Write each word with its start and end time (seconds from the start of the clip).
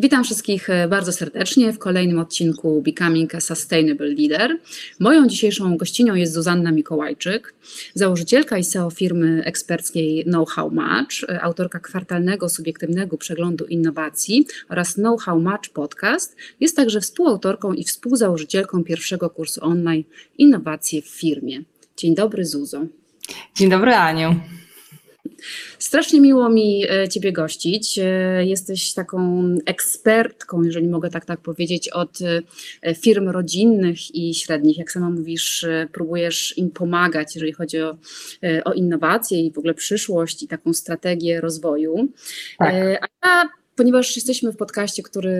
Witam 0.00 0.24
wszystkich 0.24 0.70
e, 0.70 0.88
bardzo 0.88 1.12
serdecznie 1.12 1.72
w 1.72 1.78
kolejnym 1.78 2.18
odcinku 2.18 2.82
Becoming 2.82 3.34
a 3.34 3.40
Sustainable 3.40 4.06
Leader. 4.06 4.58
Moją 5.00 5.26
dzisiejszą 5.26 5.76
gościnią 5.76 6.14
jest 6.14 6.32
Zuzanna 6.32 6.72
Mikołajczyk, 6.72 7.54
założycielka 7.94 8.58
i 8.58 8.64
CEO 8.64 8.90
firmy 8.90 9.42
eksperckiej 9.44 10.24
Know 10.24 10.50
How 10.50 10.70
Match, 10.70 11.14
e, 11.28 11.42
autorka 11.42 11.80
kwartalnego 11.80 12.48
subiektywnego 12.48 13.18
przeglądu 13.18 13.64
innowacji 13.64 14.46
oraz 14.68 14.94
Know 14.94 15.22
How 15.22 15.40
Match 15.40 15.68
podcast. 15.68 16.36
Jest 16.60 16.76
także 16.76 17.00
współautorką 17.00 17.72
i 17.72 17.84
współzałożycielką 17.84 18.84
pierwszego 18.84 19.30
kursu 19.30 19.64
online 19.64 20.04
Innowacje 20.38 21.02
w 21.02 21.08
firmie. 21.08 21.62
Dzień 21.96 22.14
dobry 22.14 22.44
Zuzo. 22.44 22.86
Dzień 23.54 23.70
dobry 23.70 23.94
Aniu. 23.94 24.40
Strasznie 25.78 26.20
miło 26.20 26.48
mi 26.48 26.84
e, 26.90 27.08
Ciebie 27.08 27.32
gościć. 27.32 27.98
E, 27.98 28.02
jesteś 28.46 28.94
taką 28.94 29.48
ekspertką, 29.66 30.62
jeżeli 30.62 30.88
mogę 30.88 31.10
tak, 31.10 31.24
tak 31.24 31.40
powiedzieć, 31.40 31.88
od 31.88 32.18
e, 32.82 32.94
firm 32.94 33.28
rodzinnych 33.28 34.14
i 34.14 34.34
średnich. 34.34 34.78
Jak 34.78 34.92
sama 34.92 35.10
mówisz, 35.10 35.66
próbujesz 35.92 36.58
im 36.58 36.70
pomagać, 36.70 37.34
jeżeli 37.34 37.52
chodzi 37.52 37.82
o, 37.82 37.96
o 38.64 38.72
innowacje 38.72 39.40
i 39.40 39.52
w 39.52 39.58
ogóle 39.58 39.74
przyszłość 39.74 40.42
i 40.42 40.48
taką 40.48 40.72
strategię 40.72 41.40
rozwoju. 41.40 42.08
Tak. 42.58 42.74
A 42.74 42.76
ja 43.22 43.48
ponieważ 43.78 44.16
jesteśmy 44.16 44.52
w 44.52 44.56
podcaście, 44.56 45.02
który, 45.02 45.34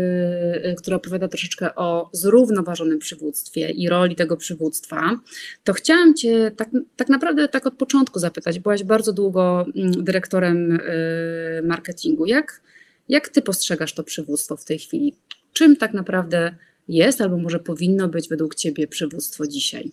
który 0.79 0.97
opowiada 0.97 1.29
troszeczkę 1.29 1.75
o 1.75 2.11
zrównoważonym 2.13 2.99
przywództwie 2.99 3.71
i 3.71 3.89
roli 3.89 4.17
tego 4.17 4.37
przywództwa, 4.37 5.17
to 5.65 5.73
chciałam 5.73 6.15
Cię 6.15 6.51
tak, 6.57 6.69
tak 6.97 7.09
naprawdę 7.09 7.49
tak 7.49 7.67
od 7.67 7.75
początku 7.75 8.19
zapytać. 8.19 8.59
Byłaś 8.59 8.85
bardzo 8.85 9.13
długo 9.13 9.67
mm, 9.77 10.05
dyrektorem 10.05 10.73
y, 10.73 11.63
marketingu. 11.65 12.27
Jak, 12.27 12.61
jak 13.09 13.29
Ty 13.29 13.43
postrzegasz 13.43 13.95
to 13.95 14.05
przywództwo 14.05 14.57
w 14.57 14.65
tej 14.65 14.79
chwili? 14.79 15.15
Czym 15.53 15.77
tak 15.77 15.95
naprawdę 15.95 16.55
jest 16.89 17.21
albo 17.21 17.37
może 17.37 17.59
powinno 17.59 18.09
być 18.09 18.29
według 18.29 18.55
Ciebie 18.55 18.87
przywództwo 18.87 19.47
dzisiaj? 19.47 19.91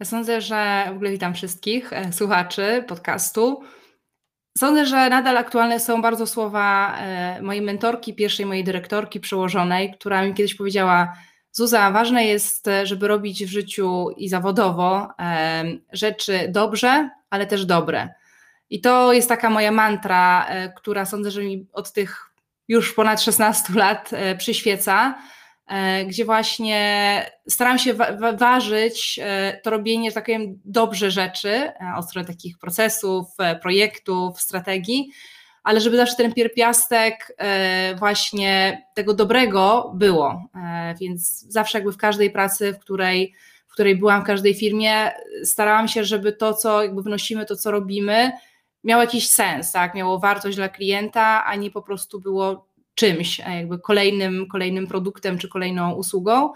Ja 0.00 0.06
sądzę, 0.06 0.40
że 0.40 0.84
w 0.92 0.94
ogóle 0.94 1.10
witam 1.10 1.34
wszystkich 1.34 1.92
e, 1.92 2.12
słuchaczy 2.12 2.84
podcastu. 2.88 3.60
Sądzę, 4.56 4.86
że 4.86 5.08
nadal 5.10 5.36
aktualne 5.36 5.80
są 5.80 6.02
bardzo 6.02 6.26
słowa 6.26 6.96
e, 6.98 7.42
mojej 7.42 7.62
mentorki, 7.62 8.14
pierwszej 8.14 8.46
mojej 8.46 8.64
dyrektorki 8.64 9.20
przełożonej, 9.20 9.94
która 9.94 10.22
mi 10.22 10.34
kiedyś 10.34 10.54
powiedziała: 10.54 11.12
Zuza, 11.52 11.90
ważne 11.90 12.24
jest, 12.24 12.68
żeby 12.84 13.08
robić 13.08 13.44
w 13.44 13.48
życiu 13.48 14.10
i 14.16 14.28
zawodowo 14.28 15.08
e, 15.18 15.64
rzeczy 15.92 16.48
dobrze, 16.48 17.10
ale 17.30 17.46
też 17.46 17.64
dobre. 17.64 18.14
I 18.70 18.80
to 18.80 19.12
jest 19.12 19.28
taka 19.28 19.50
moja 19.50 19.70
mantra, 19.70 20.46
e, 20.48 20.72
która 20.72 21.04
sądzę, 21.04 21.30
że 21.30 21.42
mi 21.42 21.66
od 21.72 21.92
tych 21.92 22.30
już 22.68 22.94
ponad 22.94 23.22
16 23.22 23.72
lat 23.74 24.10
przyświeca. 24.38 25.18
E, 25.66 26.04
gdzie 26.04 26.24
właśnie 26.24 27.30
staram 27.48 27.78
się 27.78 27.94
wa 27.94 28.32
ważyć 28.32 29.20
e, 29.22 29.60
to 29.62 29.70
robienie, 29.70 30.10
że 30.10 30.14
tak 30.14 30.24
powiem, 30.24 30.60
dobrze 30.64 31.10
rzeczy 31.10 31.50
e, 31.50 31.74
od 31.96 32.08
strony 32.08 32.28
takich 32.28 32.58
procesów, 32.58 33.26
projektów, 33.62 34.40
strategii, 34.40 35.10
ale 35.62 35.80
żeby 35.80 35.96
zawsze 35.96 36.16
ten 36.16 36.32
pierpiastek 36.32 37.36
właśnie 37.98 38.82
tego 38.94 39.14
dobrego 39.14 39.92
było. 39.94 40.42
Więc 41.00 41.40
zawsze 41.40 41.78
jakby 41.78 41.92
w 41.92 41.96
każdej 41.96 42.30
pracy, 42.30 42.72
w 42.72 42.78
której, 42.78 43.34
w 43.68 43.72
której 43.72 43.96
byłam, 43.96 44.22
w 44.22 44.26
każdej 44.26 44.54
firmie, 44.54 45.10
starałam 45.44 45.88
się, 45.88 46.04
żeby 46.04 46.32
to, 46.32 46.54
co 46.54 46.82
jakby 46.82 47.02
wnosimy, 47.02 47.46
to, 47.46 47.56
co 47.56 47.70
robimy, 47.70 48.32
miało 48.84 49.02
jakiś 49.02 49.28
sens, 49.28 49.72
tak? 49.72 49.94
miało 49.94 50.18
wartość 50.18 50.56
dla 50.56 50.68
klienta, 50.68 51.44
a 51.44 51.54
nie 51.54 51.70
po 51.70 51.82
prostu 51.82 52.20
było 52.20 52.66
czymś, 52.96 53.38
jakby 53.38 53.78
kolejnym, 53.78 54.46
kolejnym 54.48 54.86
produktem 54.86 55.38
czy 55.38 55.48
kolejną 55.48 55.92
usługą. 55.92 56.52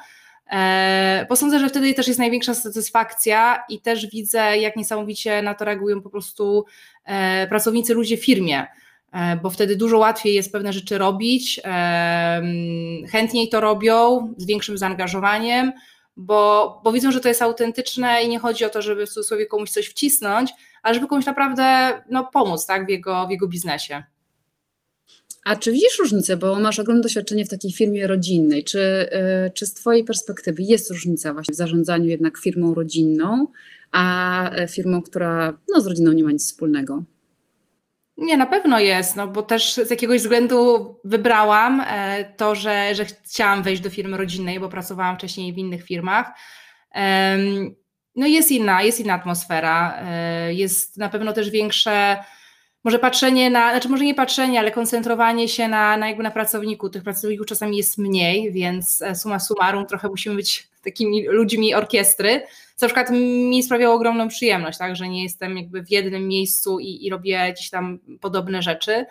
E, 0.51 1.27
bo 1.29 1.37
sądzę, 1.37 1.59
że 1.59 1.69
wtedy 1.69 1.95
też 1.95 2.09
jest 2.09 2.19
największa 2.19 2.55
satysfakcja 2.55 3.63
i 3.69 3.81
też 3.81 4.07
widzę, 4.07 4.59
jak 4.59 4.77
niesamowicie 4.77 5.43
na 5.43 5.55
to 5.55 5.65
reagują 5.65 6.03
po 6.03 6.11
prostu 6.11 6.65
e, 7.05 7.47
pracownicy, 7.47 7.95
ludzie 7.95 8.17
w 8.17 8.25
firmie, 8.25 8.67
e, 9.13 9.37
bo 9.37 9.51
wtedy 9.51 9.77
dużo 9.77 9.99
łatwiej 9.99 10.35
jest 10.35 10.53
pewne 10.53 10.73
rzeczy 10.73 10.99
robić, 10.99 11.61
chętniej 13.11 13.49
to 13.49 13.61
robią, 13.61 14.29
z 14.37 14.47
większym 14.47 14.79
zaangażowaniem, 14.79 15.73
bo, 16.17 16.81
bo 16.85 16.93
widzą, 16.93 17.13
że 17.13 17.21
to 17.21 17.29
jest 17.29 17.43
autentyczne 17.43 18.23
i 18.23 18.29
nie 18.29 18.39
chodzi 18.39 18.65
o 18.65 18.69
to, 18.69 18.83
żeby 18.83 19.07
w 19.07 19.11
cudzysłowie 19.11 19.47
komuś 19.47 19.71
coś 19.71 19.87
wcisnąć, 19.87 20.51
ale 20.83 20.95
żeby 20.95 21.07
komuś 21.07 21.27
naprawdę 21.27 21.93
no, 22.11 22.31
pomóc 22.33 22.67
tak, 22.67 22.87
w, 22.87 22.89
jego, 22.89 23.27
w 23.27 23.31
jego 23.31 23.49
biznesie. 23.49 24.03
A 25.45 25.57
czy 25.57 25.73
widzisz 25.73 25.99
różnicę, 25.99 26.37
bo 26.37 26.61
masz 26.61 26.79
ogromne 26.79 27.03
doświadczenie 27.03 27.45
w 27.45 27.49
takiej 27.49 27.73
firmie 27.73 28.07
rodzinnej, 28.07 28.65
czy, 28.65 28.79
y, 28.79 29.51
czy 29.51 29.67
z 29.67 29.75
Twojej 29.75 30.05
perspektywy 30.05 30.63
jest 30.63 30.91
różnica 30.91 31.33
właśnie 31.33 31.55
w 31.55 31.57
zarządzaniu 31.57 32.05
jednak 32.05 32.39
firmą 32.39 32.75
rodzinną, 32.75 33.47
a 33.93 34.51
e, 34.51 34.69
firmą, 34.69 35.03
która 35.03 35.59
no, 35.69 35.81
z 35.81 35.87
rodziną 35.87 36.13
nie 36.13 36.25
ma 36.25 36.33
nic 36.33 36.47
wspólnego? 36.47 37.03
Nie, 38.17 38.37
na 38.37 38.47
pewno 38.47 38.81
jest, 38.81 39.17
no 39.17 39.29
bo 39.29 39.43
też 39.43 39.75
z 39.75 39.91
jakiegoś 39.91 40.21
względu 40.21 40.95
wybrałam 41.05 41.83
e, 41.87 42.25
to, 42.37 42.55
że, 42.55 42.95
że 42.95 43.05
chciałam 43.05 43.63
wejść 43.63 43.83
do 43.83 43.91
firmy 43.91 44.17
rodzinnej, 44.17 44.61
bo 44.61 44.69
pracowałam 44.69 45.17
wcześniej 45.17 45.53
w 45.53 45.59
innych 45.59 45.85
firmach. 45.85 46.27
No 48.17 48.27
jest 48.27 48.51
inna, 48.51 48.83
jest 48.83 49.01
inna 49.01 49.15
atmosfera, 49.15 50.03
e, 50.03 50.55
jest 50.55 50.99
na 50.99 51.09
pewno 51.09 51.33
też 51.33 51.51
większe 51.51 52.17
może 52.85 52.99
patrzenie 52.99 53.51
na, 53.51 53.71
znaczy 53.71 53.89
może 53.89 54.05
nie 54.05 54.15
patrzenie, 54.15 54.59
ale 54.59 54.71
koncentrowanie 54.71 55.49
się 55.49 55.69
na, 55.69 55.97
na 55.97 56.09
jakby 56.09 56.23
na 56.23 56.31
pracowniku. 56.31 56.91
Tych 56.91 57.03
pracowników 57.03 57.47
czasami 57.47 57.77
jest 57.77 57.99
mniej, 57.99 58.53
więc 58.53 59.03
e, 59.03 59.15
suma 59.15 59.41
summarum 59.41 59.87
trochę 59.87 60.09
musimy 60.09 60.37
być 60.37 60.69
takimi 60.85 61.27
ludźmi 61.29 61.75
orkiestry, 61.75 62.43
co 62.77 62.87
na 62.87 62.89
przykład 62.89 63.11
mi 63.11 63.63
sprawiało 63.63 63.95
ogromną 63.95 64.29
przyjemność, 64.29 64.79
tak, 64.79 64.97
że 64.97 65.09
nie 65.09 65.23
jestem 65.23 65.57
jakby 65.57 65.83
w 65.83 65.91
jednym 65.91 66.29
miejscu 66.29 66.79
i, 66.79 67.07
i 67.07 67.11
robię 67.11 67.31
jakieś 67.31 67.71
tam 67.71 67.99
podobne 68.21 68.63
rzeczy. 68.63 69.07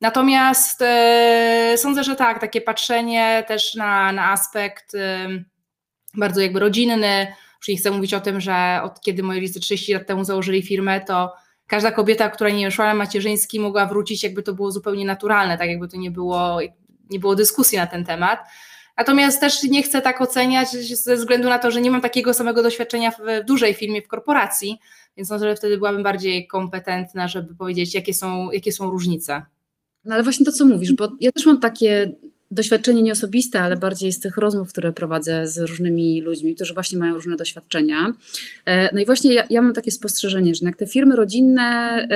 Natomiast 0.00 0.82
e, 0.82 1.74
sądzę, 1.76 2.04
że 2.04 2.16
tak, 2.16 2.40
takie 2.40 2.60
patrzenie 2.60 3.44
też 3.48 3.74
na, 3.74 4.12
na 4.12 4.32
aspekt 4.32 4.94
e, 4.94 5.28
bardzo 6.14 6.40
jakby 6.40 6.60
rodzinny, 6.60 7.26
już 7.58 7.68
nie 7.68 7.76
chcę 7.76 7.90
mówić 7.90 8.14
o 8.14 8.20
tym, 8.20 8.40
że 8.40 8.80
od 8.82 9.00
kiedy 9.00 9.22
moi 9.22 9.40
rodzice 9.40 9.60
30 9.60 9.94
lat 9.94 10.06
temu 10.06 10.24
założyli 10.24 10.62
firmę, 10.62 11.00
to 11.00 11.32
każda 11.66 11.90
kobieta, 11.90 12.30
która 12.30 12.50
nie 12.50 12.70
szła 12.70 12.86
na 12.86 12.94
macierzyński, 12.94 13.60
mogła 13.60 13.86
wrócić, 13.86 14.22
jakby 14.22 14.42
to 14.42 14.52
było 14.52 14.72
zupełnie 14.72 15.04
naturalne, 15.04 15.58
tak 15.58 15.68
jakby 15.68 15.88
to 15.88 15.96
nie 15.96 16.10
było, 16.10 16.58
nie 17.10 17.18
było 17.18 17.34
dyskusji 17.34 17.78
na 17.78 17.86
ten 17.86 18.04
temat. 18.04 18.40
Natomiast 18.96 19.40
też 19.40 19.62
nie 19.62 19.82
chcę 19.82 20.02
tak 20.02 20.20
oceniać 20.20 20.70
ze 20.70 21.16
względu 21.16 21.48
na 21.48 21.58
to, 21.58 21.70
że 21.70 21.80
nie 21.80 21.90
mam 21.90 22.00
takiego 22.00 22.34
samego 22.34 22.62
doświadczenia 22.62 23.10
w, 23.10 23.44
dużej 23.46 23.74
firmie, 23.74 24.02
w 24.02 24.08
korporacji, 24.08 24.78
więc 25.16 25.30
może 25.30 25.48
że 25.48 25.56
wtedy 25.56 25.76
byłabym 25.76 26.02
bardziej 26.02 26.46
kompetentna, 26.46 27.28
żeby 27.28 27.54
powiedzieć, 27.54 27.94
jakie 27.94 28.14
są, 28.14 28.50
jakie 28.50 28.72
są 28.72 28.90
różnice. 28.90 29.42
No 30.04 30.14
ale 30.14 30.22
właśnie 30.22 30.46
to, 30.46 30.52
co 30.52 30.64
mówisz, 30.64 30.92
bo 30.92 31.08
ja 31.20 31.32
też 31.32 31.46
mam 31.46 31.60
takie 31.60 32.12
doświadczenie 32.50 33.02
nieosobiste, 33.02 33.60
ale 33.60 33.76
bardziej 33.76 34.12
z 34.12 34.20
tych 34.20 34.36
rozmów, 34.36 34.68
które 34.68 34.92
prowadzę 34.92 35.48
z 35.48 35.58
różnymi 35.58 36.22
ludźmi, 36.22 36.54
którzy 36.54 36.74
właśnie 36.74 36.98
mają 36.98 37.14
różne 37.14 37.36
doświadczenia. 37.36 38.12
E, 38.66 38.94
no 38.94 39.00
i 39.00 39.06
właśnie 39.06 39.34
ja, 39.34 39.44
ja 39.50 39.62
mam 39.62 39.72
takie 39.72 39.90
spostrzeżenie, 39.90 40.54
że 40.54 40.66
jak 40.66 40.76
te 40.76 40.86
firmy 40.86 41.16
rodzinne, 41.16 42.08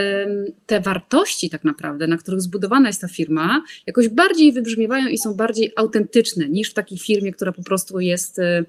te 0.67 0.81
wartości 0.81 1.51
tak 1.51 1.65
naprawdę, 1.65 2.07
na 2.07 2.17
których 2.17 2.41
zbudowana 2.41 2.89
jest 2.89 3.01
ta 3.01 3.09
firma, 3.09 3.63
jakoś 3.87 4.09
bardziej 4.09 4.53
wybrzmiewają 4.53 5.09
i 5.09 5.19
są 5.19 5.35
bardziej 5.35 5.73
autentyczne 5.77 6.49
niż 6.49 6.71
w 6.71 6.75
takiej 6.75 6.99
firmie, 6.99 7.33
która 7.33 7.53
po 7.53 7.63
prostu 7.63 8.01
jest 8.01 8.39
e, 8.39 8.65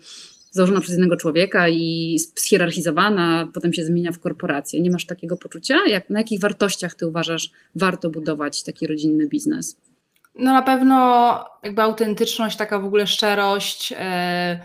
założona 0.52 0.82
przez 0.82 0.92
jednego 0.92 1.18
człowieka 1.18 1.70
i 1.70 2.18
schierarchizowana, 2.36 3.50
potem 3.54 3.74
się 3.74 3.86
zmienia 3.86 4.12
w 4.12 4.20
korporację. 4.20 4.82
Nie 4.82 4.92
masz 4.92 5.06
takiego 5.06 5.38
poczucia? 5.38 5.78
Jak, 5.88 6.10
na 6.10 6.20
jakich 6.20 6.40
wartościach 6.40 6.96
ty 6.96 7.08
uważasz 7.08 7.52
warto 7.76 8.10
budować 8.10 8.64
taki 8.64 8.88
rodzinny 8.88 9.28
biznes? 9.28 9.78
No 10.36 10.54
na 10.54 10.62
pewno 10.62 11.46
jakby 11.64 11.82
autentyczność, 11.82 12.58
taka 12.58 12.80
w 12.80 12.86
ogóle 12.86 13.08
szczerość, 13.08 13.94
e, 13.98 14.60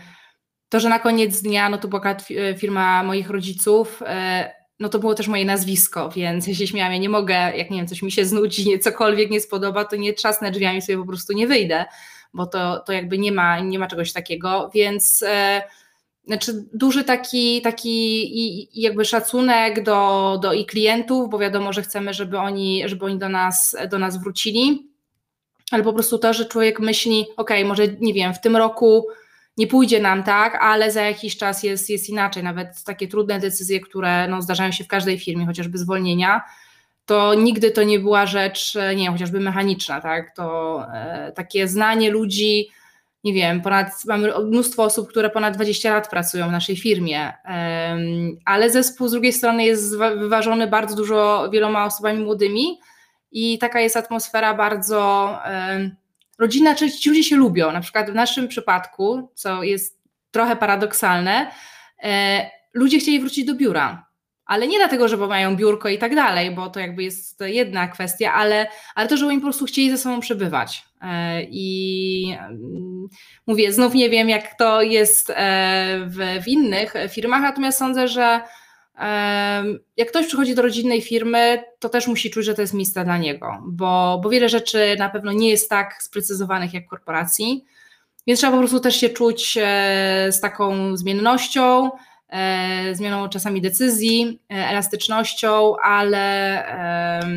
to, 0.69 0.79
że 0.79 0.89
na 0.89 0.99
koniec 0.99 1.41
dnia, 1.41 1.69
no 1.69 1.77
to 1.77 1.87
była 1.87 2.01
e, 2.05 2.57
firma 2.57 3.03
moich 3.03 3.29
rodziców, 3.29 4.03
e, 4.05 4.51
no 4.79 4.89
to 4.89 4.99
było 4.99 5.15
też 5.15 5.27
moje 5.27 5.45
nazwisko, 5.45 6.09
więc 6.09 6.45
się 6.45 6.67
śmiałam, 6.67 6.93
ja 6.93 6.99
nie 6.99 7.09
mogę, 7.09 7.33
jak 7.33 7.69
nie 7.69 7.77
wiem, 7.77 7.87
coś 7.87 8.01
mi 8.01 8.11
się 8.11 8.25
znudzi, 8.25 8.65
nie, 8.69 8.79
cokolwiek 8.79 9.29
nie 9.29 9.41
spodoba, 9.41 9.85
to 9.85 9.95
nie 9.95 10.13
trzasnę 10.13 10.51
drzwiami, 10.51 10.81
sobie 10.81 10.97
po 10.97 11.05
prostu 11.05 11.33
nie 11.33 11.47
wyjdę, 11.47 11.85
bo 12.33 12.45
to, 12.45 12.79
to 12.79 12.93
jakby 12.93 13.17
nie 13.17 13.31
ma, 13.31 13.59
nie 13.59 13.79
ma 13.79 13.87
czegoś 13.87 14.13
takiego, 14.13 14.71
więc 14.73 15.23
znaczy 16.27 16.65
duży 16.73 17.03
taki, 17.03 17.61
taki 17.61 18.81
jakby 18.81 19.05
szacunek 19.05 19.83
do, 19.83 20.39
do 20.41 20.53
i 20.53 20.65
klientów, 20.65 21.29
bo 21.29 21.39
wiadomo, 21.39 21.73
że 21.73 21.81
chcemy, 21.81 22.13
żeby 22.13 22.37
oni, 22.37 22.83
żeby 22.85 23.05
oni 23.05 23.17
do 23.17 23.29
nas, 23.29 23.75
do 23.91 23.99
nas 23.99 24.17
wrócili, 24.17 24.91
ale 25.71 25.83
po 25.83 25.93
prostu 25.93 26.17
to, 26.17 26.33
że 26.33 26.45
człowiek 26.45 26.79
myśli, 26.79 27.25
ok, 27.37 27.51
może 27.65 27.87
nie 27.99 28.13
wiem, 28.13 28.33
w 28.33 28.41
tym 28.41 28.55
roku 28.55 29.07
nie 29.57 29.67
pójdzie 29.67 29.99
nam 29.99 30.23
tak, 30.23 30.57
ale 30.61 30.91
za 30.91 31.01
jakiś 31.01 31.37
czas 31.37 31.63
jest, 31.63 31.89
jest 31.89 32.09
inaczej. 32.09 32.43
Nawet 32.43 32.83
takie 32.83 33.07
trudne 33.07 33.39
decyzje, 33.39 33.79
które 33.79 34.27
no, 34.27 34.41
zdarzają 34.41 34.71
się 34.71 34.83
w 34.83 34.87
każdej 34.87 35.19
firmie, 35.19 35.45
chociażby 35.45 35.77
zwolnienia, 35.77 36.41
to 37.05 37.33
nigdy 37.33 37.71
to 37.71 37.83
nie 37.83 37.99
była 37.99 38.25
rzecz, 38.25 38.75
nie 38.75 39.03
wiem, 39.03 39.13
chociażby 39.13 39.39
mechaniczna, 39.39 40.01
tak? 40.01 40.35
To 40.35 40.79
e, 40.93 41.31
takie 41.35 41.67
znanie 41.67 42.11
ludzi, 42.11 42.69
nie 43.23 43.33
wiem, 43.33 43.61
ponad, 43.61 43.87
mamy 44.05 44.33
mnóstwo 44.45 44.83
osób, 44.83 45.09
które 45.09 45.29
ponad 45.29 45.55
20 45.55 45.93
lat 45.93 46.09
pracują 46.09 46.49
w 46.49 46.51
naszej 46.51 46.77
firmie, 46.77 47.33
ale 48.45 48.69
zespół 48.69 49.07
z 49.07 49.11
drugiej 49.11 49.33
strony 49.33 49.65
jest 49.65 49.97
wyważony 49.97 50.67
bardzo 50.67 50.95
dużo 50.95 51.49
wieloma 51.51 51.85
osobami 51.85 52.23
młodymi 52.23 52.79
i 53.31 53.57
taka 53.57 53.79
jest 53.79 53.97
atmosfera 53.97 54.53
bardzo 54.53 55.31
rodzinna, 56.39 56.75
czy 56.75 56.91
ci 56.91 57.09
ludzie 57.09 57.23
się 57.23 57.35
lubią. 57.35 57.71
Na 57.71 57.81
przykład 57.81 58.11
w 58.11 58.15
naszym 58.15 58.47
przypadku, 58.47 59.31
co 59.35 59.63
jest 59.63 60.01
trochę 60.31 60.55
paradoksalne, 60.55 61.51
e, 62.03 62.49
ludzie 62.73 62.99
chcieli 62.99 63.19
wrócić 63.19 63.45
do 63.45 63.55
biura 63.55 64.07
ale 64.47 64.67
nie 64.67 64.77
dlatego, 64.77 65.07
że 65.07 65.17
mają 65.17 65.55
biurko 65.55 65.89
i 65.89 65.97
tak 65.97 66.15
dalej, 66.15 66.51
bo 66.51 66.69
to 66.69 66.79
jakby 66.79 67.03
jest 67.03 67.41
jedna 67.41 67.87
kwestia, 67.87 68.33
ale, 68.33 68.67
ale 68.95 69.07
to, 69.07 69.17
że 69.17 69.27
oni 69.27 69.37
po 69.37 69.43
prostu 69.43 69.65
chcieli 69.65 69.91
ze 69.91 69.97
sobą 69.97 70.19
przebywać. 70.19 70.83
E, 71.01 71.43
I 71.43 72.37
mówię, 73.47 73.73
znów 73.73 73.93
nie 73.93 74.09
wiem, 74.09 74.29
jak 74.29 74.57
to 74.57 74.81
jest 74.81 75.29
e, 75.29 75.35
w, 76.05 76.43
w 76.43 76.47
innych 76.47 76.93
firmach, 77.09 77.41
natomiast 77.41 77.77
sądzę, 77.77 78.07
że 78.07 78.41
jak 79.97 80.09
ktoś 80.09 80.27
przychodzi 80.27 80.55
do 80.55 80.61
rodzinnej 80.61 81.01
firmy, 81.01 81.63
to 81.79 81.89
też 81.89 82.07
musi 82.07 82.31
czuć, 82.31 82.45
że 82.45 82.53
to 82.53 82.61
jest 82.61 82.73
miejsce 82.73 83.03
dla 83.03 83.17
niego, 83.17 83.63
bo, 83.67 84.19
bo 84.23 84.29
wiele 84.29 84.49
rzeczy 84.49 84.95
na 84.99 85.09
pewno 85.09 85.31
nie 85.31 85.49
jest 85.49 85.69
tak 85.69 86.03
sprecyzowanych 86.03 86.73
jak 86.73 86.87
korporacji, 86.87 87.65
więc 88.27 88.39
trzeba 88.39 88.53
po 88.53 88.59
prostu 88.59 88.79
też 88.79 88.95
się 88.95 89.09
czuć 89.09 89.53
z 90.29 90.39
taką 90.41 90.97
zmiennością, 90.97 91.91
e, 92.29 92.95
zmianą 92.95 93.29
czasami 93.29 93.61
decyzji, 93.61 94.39
e, 94.51 94.53
elastycznością, 94.69 95.75
ale, 95.83 96.67
e, 96.67 97.29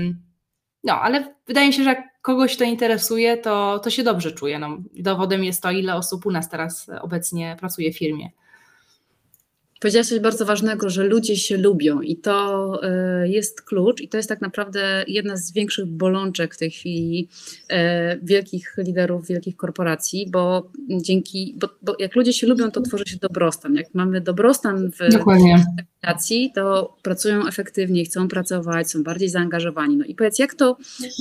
no, 0.85 1.01
ale 1.01 1.35
wydaje 1.47 1.67
mi 1.67 1.73
się, 1.73 1.85
że 1.85 1.91
jak 1.91 2.23
kogoś 2.23 2.57
to 2.57 2.65
interesuje, 2.65 3.37
to, 3.37 3.79
to 3.79 3.91
się 3.91 4.03
dobrze 4.03 4.33
czuje. 4.33 4.59
No, 4.59 4.79
dowodem 4.95 5.45
jest 5.45 5.63
to, 5.63 5.71
ile 5.71 5.95
osób 5.95 6.27
u 6.27 6.31
nas 6.31 6.49
teraz 6.49 6.91
obecnie 7.01 7.57
pracuje 7.61 7.93
w 7.93 7.99
firmie. 7.99 8.31
Powiedziałaś 9.81 10.09
coś 10.09 10.19
bardzo 10.19 10.45
ważnego, 10.45 10.91
że 10.91 11.05
ludzie 11.05 11.37
się 11.37 11.57
lubią 11.57 12.01
i 12.01 12.17
to 12.17 12.81
y, 13.25 13.29
jest 13.29 13.63
klucz 13.63 14.01
i 14.01 14.09
to 14.09 14.17
jest 14.17 14.29
tak 14.29 14.41
naprawdę 14.41 15.05
jedna 15.09 15.37
z 15.37 15.53
większych 15.53 15.87
bolączek 15.87 16.55
w 16.55 16.59
tej 16.59 16.71
chwili 16.71 17.29
y, 17.73 17.77
wielkich 18.23 18.75
liderów, 18.79 19.27
wielkich 19.27 19.57
korporacji, 19.57 20.31
bo 20.31 20.71
dzięki, 20.89 21.55
bo, 21.61 21.69
bo, 21.83 21.97
jak 21.99 22.17
ludzie 22.17 22.33
się 22.33 22.47
lubią, 22.47 22.71
to 22.71 22.81
tworzy 22.81 23.05
się 23.07 23.17
dobrostan. 23.17 23.75
Jak 23.75 23.95
mamy 23.95 24.21
dobrostan 24.21 24.91
w 24.93 25.01
organizacji, 25.15 26.53
to 26.55 26.97
pracują 27.03 27.47
efektywniej, 27.47 28.05
chcą 28.05 28.29
pracować, 28.29 28.91
są 28.91 29.03
bardziej 29.03 29.29
zaangażowani. 29.29 29.97
No 29.97 30.05
i 30.05 30.15
powiedz, 30.15 30.39
jak 30.39 30.55
to 30.55 30.77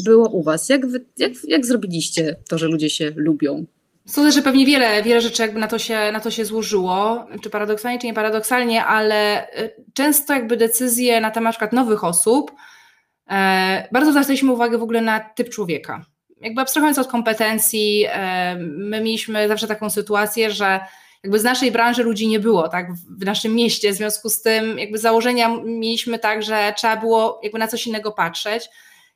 było 0.05 0.29
u 0.29 0.43
Was? 0.43 0.69
Jak, 0.69 0.87
wy, 0.87 1.05
jak, 1.17 1.31
jak 1.47 1.65
zrobiliście 1.65 2.35
to, 2.49 2.57
że 2.57 2.67
ludzie 2.67 2.89
się 2.89 3.11
lubią? 3.15 3.65
Sądzę, 4.09 4.31
że 4.31 4.41
pewnie 4.41 4.65
wiele, 4.65 5.03
wiele 5.03 5.21
rzeczy 5.21 5.41
jakby 5.41 5.59
na 5.59 5.67
to, 5.67 5.79
się, 5.79 6.11
na 6.11 6.19
to 6.19 6.31
się 6.31 6.45
złożyło, 6.45 7.25
czy 7.43 7.49
paradoksalnie, 7.49 7.99
czy 7.99 8.07
nie 8.07 8.13
paradoksalnie, 8.13 8.85
ale 8.85 9.47
y, 9.59 9.75
często 9.93 10.33
jakby 10.33 10.57
decyzje 10.57 11.21
na 11.21 11.31
temat 11.31 11.45
na 11.45 11.51
przykład 11.51 11.73
nowych 11.73 12.03
osób, 12.03 12.51
e, 13.29 13.87
bardzo 13.91 14.11
zwracaliśmy 14.11 14.51
uwagę 14.51 14.77
w 14.77 14.83
ogóle 14.83 15.01
na 15.01 15.19
typ 15.19 15.49
człowieka. 15.49 16.05
Jakby 16.41 16.61
abstrahując 16.61 16.97
od 16.97 17.07
kompetencji, 17.07 18.05
e, 18.09 18.55
my 18.59 19.01
mieliśmy 19.01 19.47
zawsze 19.47 19.67
taką 19.67 19.89
sytuację, 19.89 20.51
że 20.51 20.79
jakby 21.23 21.39
z 21.39 21.43
naszej 21.43 21.71
branży 21.71 22.03
ludzi 22.03 22.27
nie 22.27 22.39
było, 22.39 22.69
tak, 22.69 22.87
w 23.19 23.25
naszym 23.25 23.55
mieście, 23.55 23.91
w 23.91 23.95
związku 23.95 24.29
z 24.29 24.41
tym 24.41 24.79
jakby 24.79 24.97
założenia 24.97 25.49
mieliśmy 25.65 26.19
tak, 26.19 26.43
że 26.43 26.73
trzeba 26.77 26.97
było 26.97 27.39
jakby 27.43 27.59
na 27.59 27.67
coś 27.67 27.87
innego 27.87 28.11
patrzeć, 28.11 28.69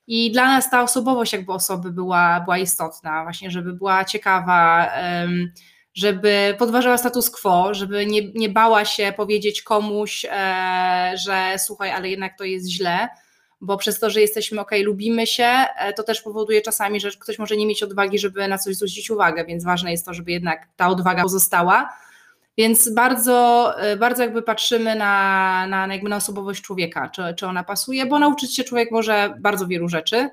i 0.07 0.31
dla 0.31 0.45
nas 0.47 0.69
ta 0.69 0.83
osobowość 0.83 1.33
jakby 1.33 1.53
osoby 1.53 1.91
była, 1.91 2.39
była 2.39 2.57
istotna, 2.57 3.23
właśnie, 3.23 3.51
żeby 3.51 3.73
była 3.73 4.05
ciekawa, 4.05 4.91
żeby 5.93 6.55
podważała 6.59 6.97
status 6.97 7.29
quo, 7.29 7.73
żeby 7.73 8.05
nie, 8.05 8.31
nie 8.35 8.49
bała 8.49 8.85
się 8.85 9.13
powiedzieć 9.17 9.61
komuś, 9.61 10.25
e, 10.25 11.13
że 11.15 11.55
słuchaj, 11.57 11.91
ale 11.91 12.09
jednak 12.09 12.37
to 12.37 12.43
jest 12.43 12.67
źle, 12.67 13.07
bo 13.61 13.77
przez 13.77 13.99
to, 13.99 14.09
że 14.09 14.21
jesteśmy 14.21 14.61
ok, 14.61 14.71
lubimy 14.83 15.27
się, 15.27 15.43
e, 15.43 15.93
to 15.93 16.03
też 16.03 16.21
powoduje 16.21 16.61
czasami, 16.61 16.99
że 16.99 17.11
ktoś 17.11 17.39
może 17.39 17.57
nie 17.57 17.65
mieć 17.65 17.83
odwagi, 17.83 18.19
żeby 18.19 18.47
na 18.47 18.57
coś 18.57 18.75
zwrócić 18.75 19.09
uwagę, 19.09 19.45
więc 19.45 19.63
ważne 19.63 19.91
jest 19.91 20.05
to, 20.05 20.13
żeby 20.13 20.31
jednak 20.31 20.67
ta 20.75 20.87
odwaga 20.87 21.21
pozostała. 21.21 21.89
Więc 22.57 22.93
bardzo, 22.93 23.71
e, 23.79 23.97
bardzo 23.97 24.23
jakby 24.23 24.41
patrzymy 24.41 24.95
na, 24.95 25.67
na, 25.67 25.93
jakby 25.93 26.09
na 26.09 26.15
osobowość 26.15 26.61
człowieka, 26.61 27.09
czy, 27.09 27.21
czy 27.37 27.47
ona 27.47 27.63
pasuje, 27.63 28.05
bo 28.05 28.19
nauczyć 28.19 28.55
się 28.55 28.63
człowiek 28.63 28.91
może 28.91 29.33
bardzo 29.39 29.67
wielu 29.67 29.89
rzeczy, 29.89 30.29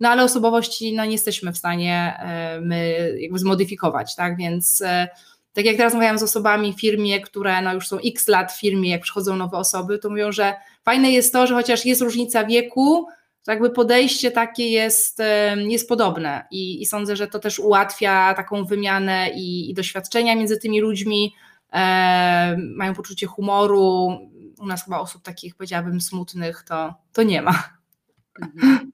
no 0.00 0.08
ale 0.08 0.24
osobowości 0.24 0.96
no, 0.96 1.04
nie 1.04 1.12
jesteśmy 1.12 1.52
w 1.52 1.58
stanie 1.58 2.16
e, 2.18 2.60
my 2.60 3.12
jakby 3.20 3.38
zmodyfikować, 3.38 4.14
tak, 4.14 4.36
więc 4.36 4.82
e, 4.82 5.08
tak 5.52 5.64
jak 5.64 5.76
teraz 5.76 5.92
rozmawiałam 5.92 6.18
z 6.18 6.22
osobami 6.22 6.72
w 6.72 6.80
firmie, 6.80 7.20
które 7.20 7.62
no, 7.62 7.74
już 7.74 7.88
są 7.88 7.98
x 8.04 8.28
lat 8.28 8.52
w 8.52 8.60
firmie, 8.60 8.90
jak 8.90 9.02
przychodzą 9.02 9.36
nowe 9.36 9.56
osoby, 9.56 9.98
to 9.98 10.10
mówią, 10.10 10.32
że 10.32 10.54
fajne 10.84 11.10
jest 11.10 11.32
to, 11.32 11.46
że 11.46 11.54
chociaż 11.54 11.86
jest 11.86 12.02
różnica 12.02 12.44
wieku, 12.44 13.06
to 13.44 13.52
jakby 13.52 13.70
podejście 13.70 14.30
takie 14.30 14.70
jest, 14.70 15.22
jest 15.56 15.88
podobne 15.88 16.44
I, 16.50 16.82
i 16.82 16.86
sądzę, 16.86 17.16
że 17.16 17.26
to 17.26 17.38
też 17.38 17.58
ułatwia 17.58 18.34
taką 18.34 18.64
wymianę 18.64 19.30
i, 19.34 19.70
i 19.70 19.74
doświadczenia 19.74 20.36
między 20.36 20.58
tymi 20.58 20.80
ludźmi, 20.80 21.34
mają 22.76 22.94
poczucie 22.94 23.26
humoru. 23.26 24.18
U 24.58 24.66
nas 24.66 24.84
chyba 24.84 24.98
osób 24.98 25.22
takich, 25.22 25.54
powiedziałabym, 25.54 26.00
smutnych, 26.00 26.64
to, 26.68 26.94
to 27.12 27.22
nie 27.22 27.42
ma. 27.42 27.68
Mhm. 28.42 28.92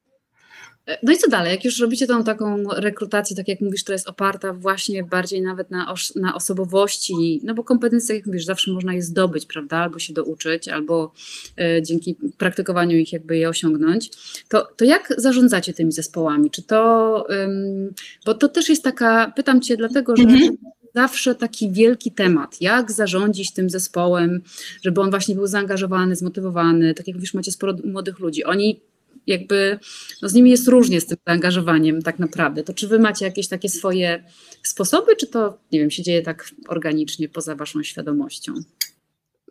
No 1.02 1.12
i 1.12 1.16
co 1.16 1.30
dalej? 1.30 1.52
Jak 1.52 1.64
już 1.64 1.80
robicie 1.80 2.06
tą 2.06 2.24
taką 2.24 2.64
rekrutację, 2.76 3.36
tak 3.36 3.48
jak 3.48 3.60
mówisz, 3.60 3.82
która 3.82 3.94
jest 3.94 4.08
oparta 4.08 4.52
właśnie 4.52 5.04
bardziej 5.04 5.42
nawet 5.42 5.70
na, 5.70 5.92
os 5.92 6.14
na 6.14 6.34
osobowości, 6.34 7.40
no 7.44 7.54
bo 7.54 7.64
kompetencje, 7.64 8.08
tak 8.08 8.16
jak 8.16 8.26
mówisz, 8.26 8.44
zawsze 8.44 8.70
można 8.70 8.94
je 8.94 9.02
zdobyć, 9.02 9.46
prawda? 9.46 9.76
Albo 9.76 9.98
się 9.98 10.12
douczyć, 10.12 10.68
albo 10.68 11.12
e, 11.58 11.82
dzięki 11.82 12.16
praktykowaniu 12.38 12.96
ich 12.96 13.12
jakby 13.12 13.36
je 13.36 13.48
osiągnąć. 13.48 14.10
To, 14.48 14.68
to 14.76 14.84
jak 14.84 15.14
zarządzacie 15.16 15.72
tymi 15.72 15.92
zespołami? 15.92 16.50
Czy 16.50 16.62
to, 16.62 17.24
ym, 17.30 17.94
bo 18.26 18.34
to 18.34 18.48
też 18.48 18.68
jest 18.68 18.84
taka, 18.84 19.32
pytam 19.36 19.60
Cię 19.60 19.76
dlatego, 19.76 20.16
że 20.16 20.22
mhm 20.22 20.56
zawsze 20.94 21.34
taki 21.34 21.70
wielki 21.70 22.12
temat, 22.12 22.60
jak 22.60 22.92
zarządzić 22.92 23.52
tym 23.52 23.70
zespołem, 23.70 24.42
żeby 24.82 25.00
on 25.00 25.10
właśnie 25.10 25.34
był 25.34 25.46
zaangażowany, 25.46 26.16
zmotywowany. 26.16 26.94
Tak 26.94 27.06
jak 27.06 27.16
mówisz, 27.16 27.34
macie 27.34 27.52
sporo 27.52 27.74
młodych 27.84 28.18
ludzi. 28.18 28.44
Oni 28.44 28.80
jakby, 29.26 29.78
no 30.22 30.28
z 30.28 30.34
nimi 30.34 30.50
jest 30.50 30.68
różnie 30.68 31.00
z 31.00 31.06
tym 31.06 31.18
zaangażowaniem 31.26 32.02
tak 32.02 32.18
naprawdę. 32.18 32.62
To 32.62 32.74
czy 32.74 32.88
wy 32.88 32.98
macie 32.98 33.24
jakieś 33.24 33.48
takie 33.48 33.68
swoje 33.68 34.24
sposoby, 34.62 35.16
czy 35.16 35.26
to, 35.26 35.58
nie 35.72 35.80
wiem, 35.80 35.90
się 35.90 36.02
dzieje 36.02 36.22
tak 36.22 36.50
organicznie, 36.68 37.28
poza 37.28 37.54
waszą 37.54 37.82
świadomością? 37.82 38.54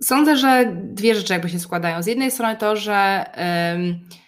Sądzę, 0.04 0.38
że 0.38 0.78
dwie 0.84 1.16
rzeczy 1.16 1.34
jakby 1.34 1.50
się 1.50 1.60
składają. 1.60 2.04
Z 2.04 2.08
jednej 2.08 2.32
strony 2.32 2.58
to, 2.58 2.76
że... 2.76 3.26
Yy 3.78 4.21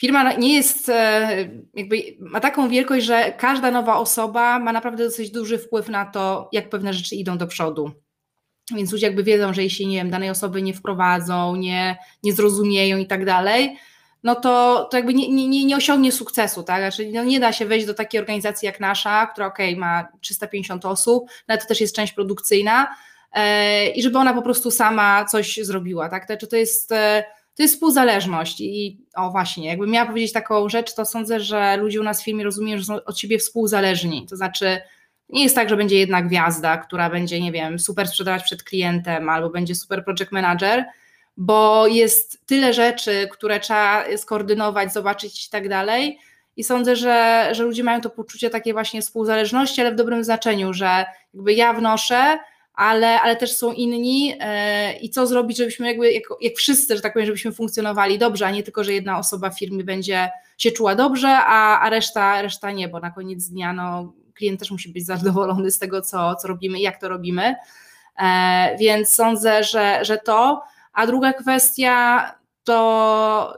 firma 0.00 0.32
nie 0.32 0.54
jest, 0.54 0.88
e, 0.88 1.48
jakby 1.74 2.02
ma 2.20 2.40
taką 2.40 2.68
wielkość, 2.68 3.06
że 3.06 3.32
każda 3.38 3.70
nowa 3.70 3.98
osoba 3.98 4.58
ma 4.58 4.72
naprawdę 4.72 5.04
dosyć 5.04 5.30
duży 5.30 5.58
wpływ 5.58 5.88
na 5.88 6.04
to, 6.04 6.48
jak 6.52 6.70
pewne 6.70 6.92
rzeczy 6.92 7.16
idą 7.16 7.38
do 7.38 7.46
przodu. 7.46 7.90
Więc 8.74 8.92
ludzie 8.92 9.06
jakby 9.06 9.24
wiedzą, 9.24 9.54
że 9.54 9.62
jeśli 9.62 9.86
nie 9.86 9.96
wiem, 9.96 10.10
danej 10.10 10.30
osoby 10.30 10.62
nie 10.62 10.74
wprowadzą, 10.74 11.56
nie, 11.56 11.96
nie 12.22 12.32
zrozumieją 12.32 12.98
i 12.98 13.06
tak 13.06 13.24
dalej, 13.24 13.76
no 14.22 14.34
to, 14.34 14.84
to 14.90 14.96
jakby 14.96 15.14
nie, 15.14 15.48
nie, 15.48 15.64
nie 15.64 15.76
osiągnie 15.76 16.12
sukcesu, 16.12 16.62
tak? 16.62 16.80
Znaczy, 16.80 17.10
no 17.12 17.24
nie 17.24 17.40
da 17.40 17.52
się 17.52 17.66
wejść 17.66 17.86
do 17.86 17.94
takiej 17.94 18.20
organizacji 18.20 18.66
jak 18.66 18.80
nasza, 18.80 19.26
która 19.26 19.46
ok, 19.46 19.58
ma 19.76 20.08
350 20.20 20.84
osób, 20.84 21.24
no 21.26 21.52
ale 21.52 21.58
to 21.58 21.66
też 21.66 21.80
jest 21.80 21.96
część 21.96 22.12
produkcyjna 22.12 22.96
e, 23.32 23.86
i 23.90 24.02
żeby 24.02 24.18
ona 24.18 24.34
po 24.34 24.42
prostu 24.42 24.70
sama 24.70 25.24
coś 25.24 25.58
zrobiła, 25.62 26.08
tak? 26.08 26.40
To, 26.40 26.46
to 26.46 26.56
jest 26.56 26.92
e, 26.92 27.24
to 27.54 27.62
jest 27.62 27.74
współzależność 27.74 28.60
i 28.60 28.98
o 29.16 29.30
właśnie, 29.30 29.68
jakbym 29.68 29.90
miała 29.90 30.06
powiedzieć 30.06 30.32
taką 30.32 30.68
rzecz, 30.68 30.94
to 30.94 31.04
sądzę, 31.04 31.40
że 31.40 31.76
ludzie 31.76 32.00
u 32.00 32.04
nas 32.04 32.22
w 32.22 32.24
firmie 32.24 32.44
rozumieją, 32.44 32.78
że 32.78 32.84
są 32.84 33.04
od 33.04 33.18
siebie 33.18 33.38
współzależni, 33.38 34.26
to 34.30 34.36
znaczy 34.36 34.80
nie 35.28 35.42
jest 35.42 35.54
tak, 35.54 35.68
że 35.68 35.76
będzie 35.76 35.98
jedna 35.98 36.22
gwiazda, 36.22 36.76
która 36.76 37.10
będzie, 37.10 37.40
nie 37.40 37.52
wiem, 37.52 37.78
super 37.78 38.08
sprzedawać 38.08 38.42
przed 38.42 38.62
klientem 38.62 39.28
albo 39.28 39.50
będzie 39.50 39.74
super 39.74 40.04
project 40.04 40.32
manager, 40.32 40.84
bo 41.36 41.86
jest 41.86 42.46
tyle 42.46 42.72
rzeczy, 42.72 43.28
które 43.32 43.60
trzeba 43.60 44.04
skoordynować, 44.16 44.92
zobaczyć 44.92 45.46
i 45.46 45.50
tak 45.50 45.68
dalej. 45.68 46.18
I 46.56 46.64
sądzę, 46.64 46.96
że, 46.96 47.48
że 47.52 47.62
ludzie 47.62 47.84
mają 47.84 48.00
to 48.00 48.10
poczucie 48.10 48.50
takiej 48.50 48.72
właśnie 48.72 49.02
współzależności, 49.02 49.80
ale 49.80 49.92
w 49.92 49.96
dobrym 49.96 50.24
znaczeniu, 50.24 50.72
że 50.72 51.04
jakby 51.34 51.54
ja 51.54 51.72
wnoszę, 51.72 52.38
ale, 52.80 53.20
ale 53.20 53.36
też 53.36 53.52
są 53.56 53.72
inni 53.72 54.34
e, 54.40 54.98
i 54.98 55.10
co 55.10 55.26
zrobić, 55.26 55.56
żebyśmy 55.56 55.86
jakby, 55.86 56.12
jak, 56.12 56.24
jak 56.40 56.54
wszyscy, 56.54 56.96
że 56.96 57.02
tak 57.02 57.12
powiem, 57.12 57.26
żebyśmy 57.26 57.52
funkcjonowali 57.52 58.18
dobrze, 58.18 58.46
a 58.46 58.50
nie 58.50 58.62
tylko, 58.62 58.84
że 58.84 58.92
jedna 58.92 59.18
osoba 59.18 59.50
w 59.50 59.58
firmie 59.58 59.84
będzie 59.84 60.28
się 60.58 60.70
czuła 60.72 60.94
dobrze, 60.94 61.28
a, 61.28 61.80
a 61.80 61.90
reszta, 61.90 62.42
reszta 62.42 62.70
nie, 62.70 62.88
bo 62.88 63.00
na 63.00 63.10
koniec 63.10 63.48
dnia 63.48 63.72
no, 63.72 64.12
klient 64.34 64.60
też 64.60 64.70
musi 64.70 64.88
być 64.88 65.06
zadowolony 65.06 65.70
z 65.70 65.78
tego, 65.78 66.02
co, 66.02 66.34
co 66.34 66.48
robimy 66.48 66.78
i 66.78 66.82
jak 66.82 67.00
to 67.00 67.08
robimy. 67.08 67.54
E, 68.22 68.76
więc 68.78 69.08
sądzę, 69.08 69.64
że, 69.64 70.04
że 70.04 70.18
to. 70.18 70.62
A 70.92 71.06
druga 71.06 71.32
kwestia 71.32 72.24
to 72.64 73.56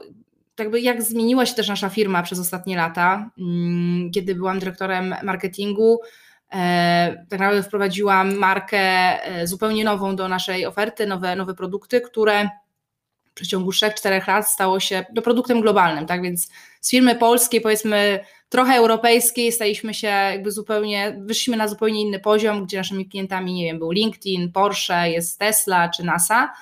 jakby 0.59 0.81
jak 0.81 1.01
zmieniła 1.01 1.45
się 1.45 1.55
też 1.55 1.69
nasza 1.69 1.89
firma 1.89 2.23
przez 2.23 2.39
ostatnie 2.39 2.75
lata. 2.75 3.29
Mm, 3.39 4.11
kiedy 4.11 4.35
byłam 4.35 4.59
dyrektorem 4.59 5.15
marketingu, 5.23 5.99
tak 7.29 7.39
naprawdę 7.39 7.63
wprowadziłam 7.63 8.35
markę 8.35 8.79
e, 8.79 9.47
zupełnie 9.47 9.83
nową 9.83 10.15
do 10.15 10.27
naszej 10.27 10.65
oferty, 10.65 11.07
nowe, 11.07 11.35
nowe 11.35 11.53
produkty, 11.53 12.01
które 12.01 12.49
w 13.25 13.33
przeciągu 13.33 13.71
3-4 13.71 14.27
lat 14.27 14.47
stało 14.47 14.79
się 14.79 15.05
do 15.13 15.21
produktem 15.21 15.61
globalnym, 15.61 16.05
tak 16.05 16.21
więc 16.21 16.49
z 16.81 16.89
firmy 16.89 17.15
polskiej, 17.15 17.61
powiedzmy 17.61 18.19
trochę 18.49 18.75
europejskiej, 18.75 19.51
staliśmy 19.51 19.93
się 19.93 20.07
jakby 20.07 20.51
zupełnie, 20.51 21.17
wyszliśmy 21.19 21.57
na 21.57 21.67
zupełnie 21.67 22.01
inny 22.01 22.19
poziom, 22.19 22.65
gdzie 22.65 22.77
naszymi 22.77 23.09
klientami, 23.09 23.53
nie 23.53 23.65
wiem, 23.65 23.79
był 23.79 23.91
LinkedIn, 23.91 24.51
Porsche, 24.51 25.09
jest 25.09 25.39
Tesla 25.39 25.89
czy 25.89 26.03
NASA, 26.03 26.53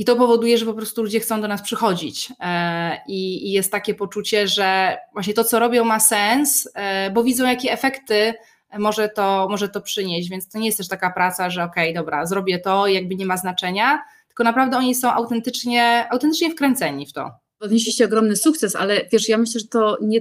i 0.00 0.04
to 0.04 0.16
powoduje, 0.16 0.58
że 0.58 0.66
po 0.66 0.74
prostu 0.74 1.02
ludzie 1.02 1.20
chcą 1.20 1.40
do 1.40 1.48
nas 1.48 1.62
przychodzić. 1.62 2.32
E, 2.40 3.00
I, 3.06 3.50
jest 3.52 3.72
takie 3.72 3.94
poczucie, 3.94 4.48
że 4.48 4.98
właśnie 5.12 5.34
to, 5.34 5.44
co 5.44 5.58
robią, 5.58 5.84
ma 5.84 6.00
sens, 6.00 6.68
e, 6.74 7.10
bo 7.10 7.24
widzą, 7.24 7.46
jakie 7.46 7.72
efekty 7.72 8.34
może 8.78 9.08
to, 9.08 9.46
może 9.50 9.68
to 9.68 9.80
przynieść. 9.80 10.28
Więc 10.28 10.48
to 10.48 10.58
nie 10.58 10.66
jest 10.66 10.78
też 10.78 10.88
taka 10.88 11.10
praca, 11.10 11.50
że 11.50 11.64
okej, 11.64 11.90
okay, 11.90 11.94
dobra, 11.94 12.26
zrobię 12.26 12.58
to 12.58 12.86
jakby 12.86 13.14
nie 13.14 13.26
ma 13.26 13.36
znaczenia, 13.36 14.02
tylko 14.28 14.44
naprawdę 14.44 14.76
oni 14.76 14.94
są 14.94 15.12
autentycznie, 15.12 16.06
autentycznie 16.10 16.50
wkręceni 16.50 17.06
w 17.06 17.12
to. 17.12 17.30
Odnieśliście 17.60 18.04
ogromny 18.04 18.36
sukces, 18.36 18.76
ale 18.76 19.00
wiesz, 19.12 19.28
ja 19.28 19.38
myślę, 19.38 19.60
że 19.60 19.66
to 19.66 19.98
nie 20.02 20.20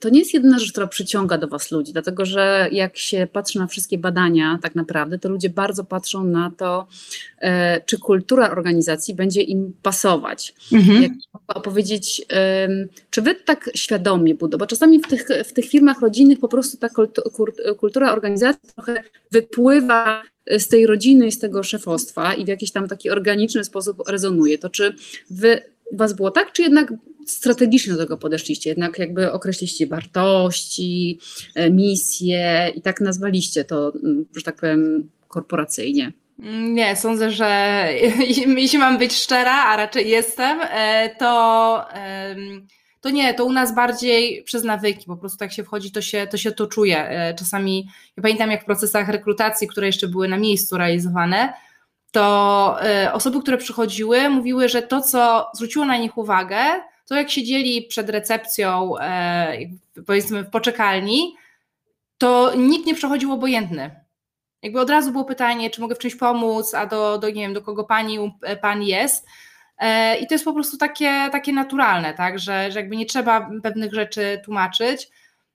to 0.00 0.08
nie 0.08 0.18
jest 0.18 0.34
jedyna 0.34 0.58
rzecz, 0.58 0.72
która 0.72 0.86
przyciąga 0.86 1.38
do 1.38 1.48
Was 1.48 1.70
ludzi, 1.70 1.92
dlatego 1.92 2.24
że 2.24 2.68
jak 2.72 2.96
się 2.96 3.28
patrzy 3.32 3.58
na 3.58 3.66
wszystkie 3.66 3.98
badania, 3.98 4.58
tak 4.62 4.74
naprawdę, 4.74 5.18
to 5.18 5.28
ludzie 5.28 5.50
bardzo 5.50 5.84
patrzą 5.84 6.24
na 6.24 6.52
to, 6.56 6.86
e, 7.38 7.80
czy 7.80 7.98
kultura 7.98 8.50
organizacji 8.50 9.14
będzie 9.14 9.42
im 9.42 9.72
pasować. 9.82 10.54
Mhm. 10.72 11.02
Jak 11.02 11.12
opowiedzieć, 11.48 12.22
e, 12.32 12.68
czy 13.10 13.22
Wy 13.22 13.34
tak 13.34 13.70
świadomie 13.74 14.34
budą, 14.34 14.58
bo 14.58 14.66
czasami 14.66 14.98
w 14.98 15.06
tych, 15.06 15.28
w 15.44 15.52
tych 15.52 15.64
firmach 15.64 16.00
rodzinnych 16.00 16.40
po 16.40 16.48
prostu 16.48 16.76
ta 16.76 16.88
kultura 17.78 18.12
organizacji 18.12 18.70
trochę 18.74 19.02
wypływa 19.30 20.22
z 20.58 20.68
tej 20.68 20.86
rodziny 20.86 21.26
i 21.26 21.32
z 21.32 21.38
tego 21.38 21.62
szefostwa 21.62 22.34
i 22.34 22.44
w 22.44 22.48
jakiś 22.48 22.72
tam 22.72 22.88
taki 22.88 23.10
organiczny 23.10 23.64
sposób 23.64 24.08
rezonuje. 24.08 24.58
To 24.58 24.70
czy 24.70 24.94
Wy 25.30 25.62
Was 25.92 26.12
było 26.12 26.30
tak, 26.30 26.52
czy 26.52 26.62
jednak 26.62 26.92
strategicznie 27.26 27.92
do 27.92 27.98
tego 27.98 28.16
podeszliście? 28.16 28.70
Jednak 28.70 28.98
jakby 28.98 29.32
określiście 29.32 29.86
wartości, 29.86 31.18
e, 31.54 31.70
misje 31.70 32.72
i 32.74 32.82
tak 32.82 33.00
nazwaliście 33.00 33.64
to, 33.64 33.92
mm, 34.04 34.26
że 34.36 34.42
tak 34.42 34.56
powiem, 34.56 35.10
korporacyjnie. 35.28 36.12
Nie, 36.72 36.96
sądzę, 36.96 37.30
że 37.30 37.88
jeśli 38.56 38.78
mam 38.78 38.98
być 38.98 39.12
szczera, 39.12 39.64
a 39.64 39.76
raczej 39.76 40.08
jestem, 40.08 40.60
e, 40.62 41.10
to, 41.18 41.84
to 43.00 43.10
nie, 43.10 43.34
to 43.34 43.44
u 43.44 43.52
nas 43.52 43.74
bardziej 43.74 44.42
przez 44.42 44.64
nawyki, 44.64 45.06
po 45.06 45.16
prostu 45.16 45.38
tak 45.38 45.52
się 45.52 45.64
wchodzi, 45.64 45.92
to 45.92 46.02
się 46.02 46.26
to, 46.30 46.36
się 46.36 46.52
to 46.52 46.66
czuje. 46.66 47.08
E, 47.08 47.34
czasami, 47.34 47.88
ja 48.16 48.22
pamiętam 48.22 48.50
jak 48.50 48.62
w 48.62 48.66
procesach 48.66 49.08
rekrutacji, 49.08 49.68
które 49.68 49.86
jeszcze 49.86 50.08
były 50.08 50.28
na 50.28 50.38
miejscu 50.38 50.76
realizowane, 50.76 51.52
to 52.10 52.76
e, 52.82 53.12
osoby, 53.12 53.40
które 53.40 53.58
przychodziły, 53.58 54.28
mówiły, 54.28 54.68
że 54.68 54.82
to, 54.82 55.00
co 55.00 55.50
zwróciło 55.54 55.84
na 55.84 55.96
nich 55.96 56.18
uwagę, 56.18 56.58
to 57.06 57.14
jak 57.14 57.30
siedzieli 57.30 57.82
przed 57.82 58.10
recepcją, 58.10 58.98
e, 58.98 59.58
powiedzmy 60.06 60.42
w 60.42 60.50
poczekalni, 60.50 61.36
to 62.18 62.52
nikt 62.56 62.86
nie 62.86 62.94
przechodził 62.94 63.32
obojętny. 63.32 63.90
Jakby 64.62 64.80
od 64.80 64.90
razu 64.90 65.12
było 65.12 65.24
pytanie, 65.24 65.70
czy 65.70 65.80
mogę 65.80 65.94
w 65.94 65.98
czymś 65.98 66.16
pomóc, 66.16 66.74
a 66.74 66.86
do, 66.86 67.18
do 67.18 67.26
nie 67.26 67.34
wiem, 67.42 67.54
do 67.54 67.62
kogo 67.62 67.84
pani, 67.84 68.34
e, 68.42 68.56
pan 68.56 68.82
jest. 68.82 69.26
I 70.20 70.26
to 70.26 70.34
jest 70.34 70.44
po 70.44 70.52
prostu 70.52 70.76
takie, 70.76 71.28
takie 71.32 71.52
naturalne, 71.52 72.14
tak, 72.14 72.38
że, 72.38 72.72
że 72.72 72.80
jakby 72.80 72.96
nie 72.96 73.06
trzeba 73.06 73.50
pewnych 73.62 73.94
rzeczy 73.94 74.40
tłumaczyć. 74.44 75.08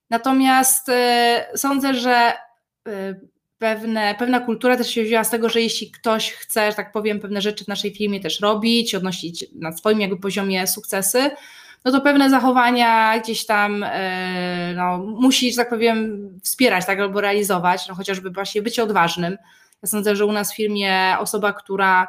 Natomiast 0.10 0.92
sądzę, 1.56 1.94
że 1.94 2.34
pewne, 3.58 4.16
pewna 4.20 4.40
kultura 4.40 4.78
też 4.78 4.90
się 4.90 5.04
wzięła 5.04 5.24
z 5.24 5.30
tego, 5.30 5.50
że 5.50 5.62
jeśli 5.62 5.92
ktoś 5.92 6.32
chce, 6.32 6.70
że 6.72 6.76
tak 6.76 6.92
powiem, 6.92 7.20
pewne 7.20 7.42
rzeczy 7.42 7.66
w 7.66 7.68
naszej 7.68 7.96
firmie 7.96 8.20
też 8.20 8.40
robić, 8.40 8.96
odnosić 8.96 9.46
na 9.56 9.72
swoim 9.72 10.02
jakby 10.02 10.18
poziomie 10.18 10.68
sukcesy, 10.68 11.32
no 11.86 11.92
to 11.92 12.02
pewne 12.02 12.30
zachowania 12.30 13.20
gdzieś 13.20 13.46
tam 13.46 13.84
e, 13.84 14.74
no, 14.76 14.98
musi, 14.98 15.52
że 15.52 15.58
tak 15.58 15.70
powiem, 15.70 16.30
wspierać 16.44 16.86
tak, 16.86 17.00
albo 17.00 17.22
realizować, 17.22 17.88
no 17.88 17.96
chociażby 17.96 18.30
właśnie 18.30 18.62
bycie 18.62 18.84
odważnym. 18.84 19.38
Ja 19.84 19.90
sądzę, 19.90 20.16
że 20.16 20.26
u 20.26 20.32
nas 20.32 20.54
w 20.54 20.56
firmie 20.56 21.16
osoba, 21.20 21.54
która 21.54 22.08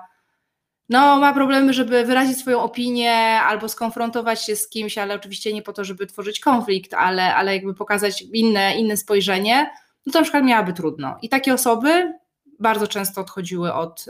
no, 0.89 1.21
ma 1.21 1.35
problemy, 1.35 1.73
żeby 1.73 2.05
wyrazić 2.05 2.39
swoją 2.39 2.61
opinię 2.61 3.15
albo 3.41 3.69
skonfrontować 3.69 4.45
się 4.45 4.57
z 4.57 4.69
kimś, 4.69 4.99
ale 4.99 5.15
oczywiście 5.15 5.53
nie 5.53 5.63
po 5.63 5.73
to, 5.73 5.85
żeby 5.85 6.07
tworzyć 6.07 6.41
konflikt, 6.41 6.95
ale, 6.95 7.35
ale 7.35 7.55
jakby 7.55 7.75
pokazać 7.75 8.23
inne, 8.33 8.79
inne 8.79 8.97
spojrzenie, 8.97 9.71
no 10.07 10.13
to 10.13 10.19
na 10.19 10.23
przykład 10.23 10.45
miałaby 10.45 10.73
trudno. 10.73 11.17
I 11.23 11.29
takie 11.29 11.55
osoby 11.55 12.13
bardzo 12.59 12.87
często 12.87 13.21
odchodziły 13.21 13.73
od, 13.73 14.07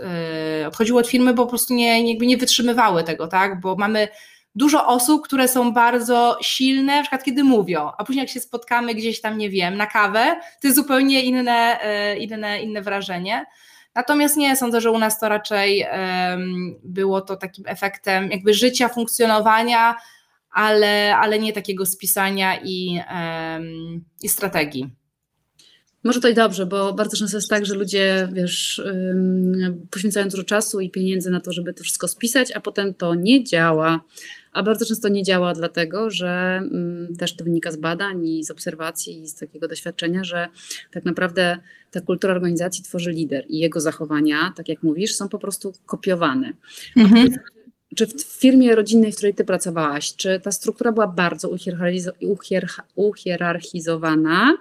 yy, 0.60 0.66
odchodziły 0.66 1.00
od 1.00 1.06
firmy, 1.06 1.34
bo 1.34 1.44
po 1.44 1.48
prostu 1.48 1.74
nie, 1.74 2.08
jakby 2.10 2.26
nie 2.26 2.36
wytrzymywały 2.36 3.04
tego, 3.04 3.28
tak? 3.28 3.60
Bo 3.60 3.76
mamy 3.76 4.08
dużo 4.54 4.86
osób, 4.86 5.24
które 5.24 5.48
są 5.48 5.72
bardzo 5.72 6.38
silne, 6.42 6.96
na 6.96 7.02
przykład 7.02 7.24
kiedy 7.24 7.44
mówią, 7.44 7.90
a 7.98 8.04
później 8.04 8.22
jak 8.22 8.30
się 8.30 8.40
spotkamy 8.40 8.94
gdzieś 8.94 9.20
tam, 9.20 9.38
nie 9.38 9.50
wiem, 9.50 9.76
na 9.76 9.86
kawę, 9.86 10.40
to 10.62 10.68
jest 10.68 10.76
zupełnie 10.76 11.22
inne, 11.22 11.78
yy, 12.14 12.18
inne, 12.18 12.62
inne 12.62 12.82
wrażenie. 12.82 13.46
Natomiast 13.94 14.36
nie, 14.36 14.56
sądzę, 14.56 14.80
że 14.80 14.90
u 14.90 14.98
nas 14.98 15.20
to 15.20 15.28
raczej 15.28 15.86
było 16.84 17.20
to 17.20 17.36
takim 17.36 17.64
efektem 17.66 18.30
jakby 18.30 18.54
życia, 18.54 18.88
funkcjonowania, 18.88 19.96
ale, 20.50 21.16
ale 21.16 21.38
nie 21.38 21.52
takiego 21.52 21.86
spisania 21.86 22.60
i, 22.62 23.00
i 24.22 24.28
strategii. 24.28 24.90
Może 26.06 26.20
to 26.20 26.28
i 26.28 26.34
dobrze, 26.34 26.66
bo 26.66 26.92
bardzo 26.92 27.16
często 27.16 27.36
jest 27.36 27.50
tak, 27.50 27.66
że 27.66 27.74
ludzie, 27.74 28.28
wiesz, 28.32 28.82
poświęcają 29.90 30.28
dużo 30.28 30.44
czasu 30.44 30.80
i 30.80 30.90
pieniędzy 30.90 31.30
na 31.30 31.40
to, 31.40 31.52
żeby 31.52 31.74
to 31.74 31.84
wszystko 31.84 32.08
spisać, 32.08 32.52
a 32.52 32.60
potem 32.60 32.94
to 32.94 33.14
nie 33.14 33.44
działa. 33.44 34.00
A 34.52 34.62
bardzo 34.62 34.86
często 34.86 35.08
nie 35.08 35.22
działa 35.22 35.54
dlatego, 35.54 36.10
że 36.10 36.62
też 37.18 37.36
to 37.36 37.44
wynika 37.44 37.72
z 37.72 37.76
badań 37.76 38.26
i 38.26 38.44
z 38.44 38.50
obserwacji 38.50 39.22
i 39.22 39.28
z 39.28 39.34
takiego 39.34 39.68
doświadczenia, 39.68 40.24
że 40.24 40.48
tak 40.90 41.04
naprawdę 41.04 41.58
ta 41.90 42.00
kultura 42.00 42.34
organizacji 42.34 42.84
tworzy 42.84 43.10
lider 43.10 43.44
i 43.48 43.58
jego 43.58 43.80
zachowania, 43.80 44.52
tak 44.56 44.68
jak 44.68 44.82
mówisz, 44.82 45.14
są 45.14 45.28
po 45.28 45.38
prostu 45.38 45.72
kopiowane. 45.86 46.52
Mhm. 46.96 47.28
Czy 47.96 48.06
w 48.06 48.22
firmie 48.22 48.74
rodzinnej, 48.74 49.12
w 49.12 49.16
której 49.16 49.34
ty 49.34 49.44
pracowałaś, 49.44 50.16
czy 50.16 50.40
ta 50.40 50.52
struktura 50.52 50.92
była 50.92 51.06
bardzo 51.06 51.50
uhierarchizowana, 52.96 54.56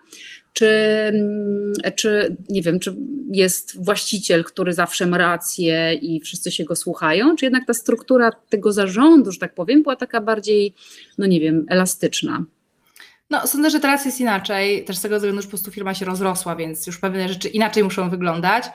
czy, 0.56 0.68
mm, 1.14 1.74
czy 1.96 2.36
nie 2.50 2.62
wiem, 2.62 2.80
czy 2.80 2.96
jest 3.32 3.84
właściciel, 3.86 4.44
który 4.44 4.74
zawsze 4.74 5.08
ma 5.08 5.18
rację 5.18 5.94
i 5.94 6.22
wszyscy 6.22 6.52
się 6.52 6.64
go 6.64 6.76
słuchają, 6.76 7.36
czy 7.36 7.46
jednak 7.46 7.66
ta 7.68 7.74
struktura 7.74 8.32
tego 8.50 8.72
zarządu, 8.72 9.32
że 9.32 9.40
tak 9.40 9.54
powiem, 9.54 9.84
była 9.84 9.96
taka 9.96 10.22
bardziej, 10.22 10.74
no 11.18 11.26
nie 11.26 11.40
wiem, 11.40 11.66
elastyczna? 11.70 12.44
No, 13.30 13.48
sądzę, 13.48 13.70
że 13.70 13.80
teraz 13.80 14.06
jest 14.06 14.22
inaczej, 14.22 14.86
też 14.86 14.98
z 14.98 15.02
tego 15.02 15.16
względu, 15.16 15.42
że 15.42 15.48
po 15.48 15.50
prostu 15.50 15.72
firma 15.72 15.94
się 15.94 16.06
rozrosła, 16.06 16.56
więc 16.56 16.88
już 16.88 16.98
pewne 16.98 17.30
rzeczy 17.30 17.50
inaczej 17.50 17.84
muszą 17.84 18.10
wyglądać. 18.10 18.66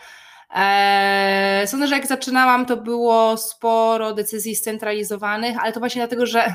Eee, 0.55 1.67
sądzę, 1.69 1.87
że 1.87 1.95
jak 1.95 2.07
zaczynałam, 2.07 2.67
to 2.67 2.77
było 2.77 3.37
sporo 3.37 4.15
decyzji 4.15 4.57
scentralizowanych, 4.57 5.57
ale 5.63 5.73
to 5.73 5.81
właśnie 5.81 6.01
dlatego, 6.01 6.27
że 6.27 6.55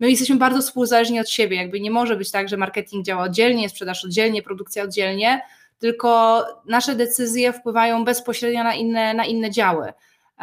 my 0.00 0.10
jesteśmy 0.10 0.36
bardzo 0.36 0.62
współzależni 0.62 1.20
od 1.20 1.30
siebie. 1.30 1.56
Jakby 1.56 1.80
nie 1.80 1.90
może 1.90 2.16
być 2.16 2.30
tak, 2.30 2.48
że 2.48 2.56
marketing 2.56 3.06
działa 3.06 3.22
oddzielnie, 3.22 3.68
sprzedaż 3.68 4.04
oddzielnie, 4.04 4.42
produkcja 4.42 4.82
oddzielnie, 4.82 5.40
tylko 5.78 6.44
nasze 6.66 6.94
decyzje 6.94 7.52
wpływają 7.52 8.04
bezpośrednio 8.04 8.64
na 8.64 8.74
inne, 8.74 9.14
na 9.14 9.24
inne 9.24 9.50
działy. 9.50 9.86
E, 9.88 10.42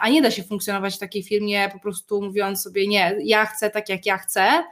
a 0.00 0.08
nie 0.08 0.22
da 0.22 0.30
się 0.30 0.42
funkcjonować 0.42 0.96
w 0.96 0.98
takiej 0.98 1.22
firmie 1.22 1.70
po 1.72 1.78
prostu 1.78 2.22
mówiąc 2.22 2.62
sobie, 2.62 2.86
nie, 2.86 3.16
ja 3.24 3.46
chcę 3.46 3.70
tak, 3.70 3.88
jak 3.88 4.06
ja 4.06 4.18
chcę, 4.18 4.64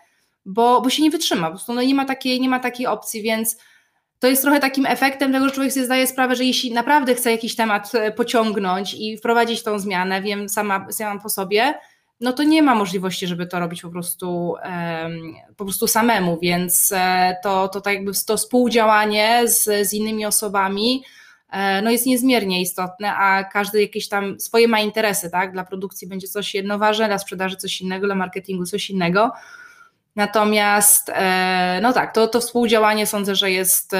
bo, 0.44 0.80
bo 0.80 0.90
się 0.90 1.02
nie 1.02 1.10
wytrzyma. 1.10 1.46
Po 1.46 1.52
prostu 1.52 1.74
no 1.74 1.82
nie, 1.82 1.94
ma 1.94 2.04
takiej, 2.04 2.40
nie 2.40 2.48
ma 2.48 2.60
takiej 2.60 2.86
opcji, 2.86 3.22
więc 3.22 3.56
to 4.18 4.28
jest 4.28 4.42
trochę 4.42 4.60
takim 4.60 4.86
efektem 4.86 5.32
tego, 5.32 5.48
że 5.48 5.54
człowiek 5.54 5.72
sobie 5.72 5.86
zdaje 5.86 6.06
sprawę, 6.06 6.36
że 6.36 6.44
jeśli 6.44 6.72
naprawdę 6.72 7.14
chce 7.14 7.30
jakiś 7.30 7.56
temat 7.56 7.94
e, 7.94 8.12
pociągnąć 8.12 8.94
i 8.94 9.18
wprowadzić 9.18 9.62
tą 9.62 9.78
zmianę, 9.78 10.22
wiem 10.22 10.48
sama, 10.48 10.86
sama 10.92 11.20
po 11.20 11.28
sobie, 11.28 11.74
no 12.20 12.32
to 12.32 12.42
nie 12.42 12.62
ma 12.62 12.74
możliwości, 12.74 13.26
żeby 13.26 13.46
to 13.46 13.60
robić 13.60 13.82
po 13.82 13.90
prostu, 13.90 14.54
po 15.56 15.64
prostu 15.64 15.86
samemu, 15.86 16.38
więc 16.42 16.92
e, 16.92 17.36
to, 17.42 17.68
to 17.68 17.80
tak 17.80 17.94
jakby 17.94 18.12
to 18.26 18.36
współdziałanie 18.36 19.42
z, 19.48 19.88
z 19.88 19.92
innymi 19.92 20.26
osobami 20.26 21.04
e, 21.50 21.82
no 21.82 21.90
jest 21.90 22.06
niezmiernie 22.06 22.60
istotne, 22.60 23.14
a 23.14 23.44
każdy 23.44 23.80
jakieś 23.82 24.08
tam 24.08 24.40
swoje 24.40 24.68
ma 24.68 24.80
interesy, 24.80 25.30
tak? 25.30 25.52
Dla 25.52 25.64
produkcji 25.64 26.08
będzie 26.08 26.28
coś 26.28 26.54
jedno 26.54 26.78
ważne, 26.78 27.06
dla 27.06 27.18
sprzedaży 27.18 27.56
coś 27.56 27.80
innego, 27.80 28.06
dla 28.06 28.14
marketingu 28.14 28.66
coś 28.66 28.90
innego. 28.90 29.32
Natomiast, 30.16 31.10
e, 31.14 31.80
no 31.82 31.92
tak, 31.92 32.14
to, 32.14 32.28
to 32.28 32.40
współdziałanie 32.40 33.06
sądzę, 33.06 33.34
że 33.34 33.50
jest, 33.50 33.92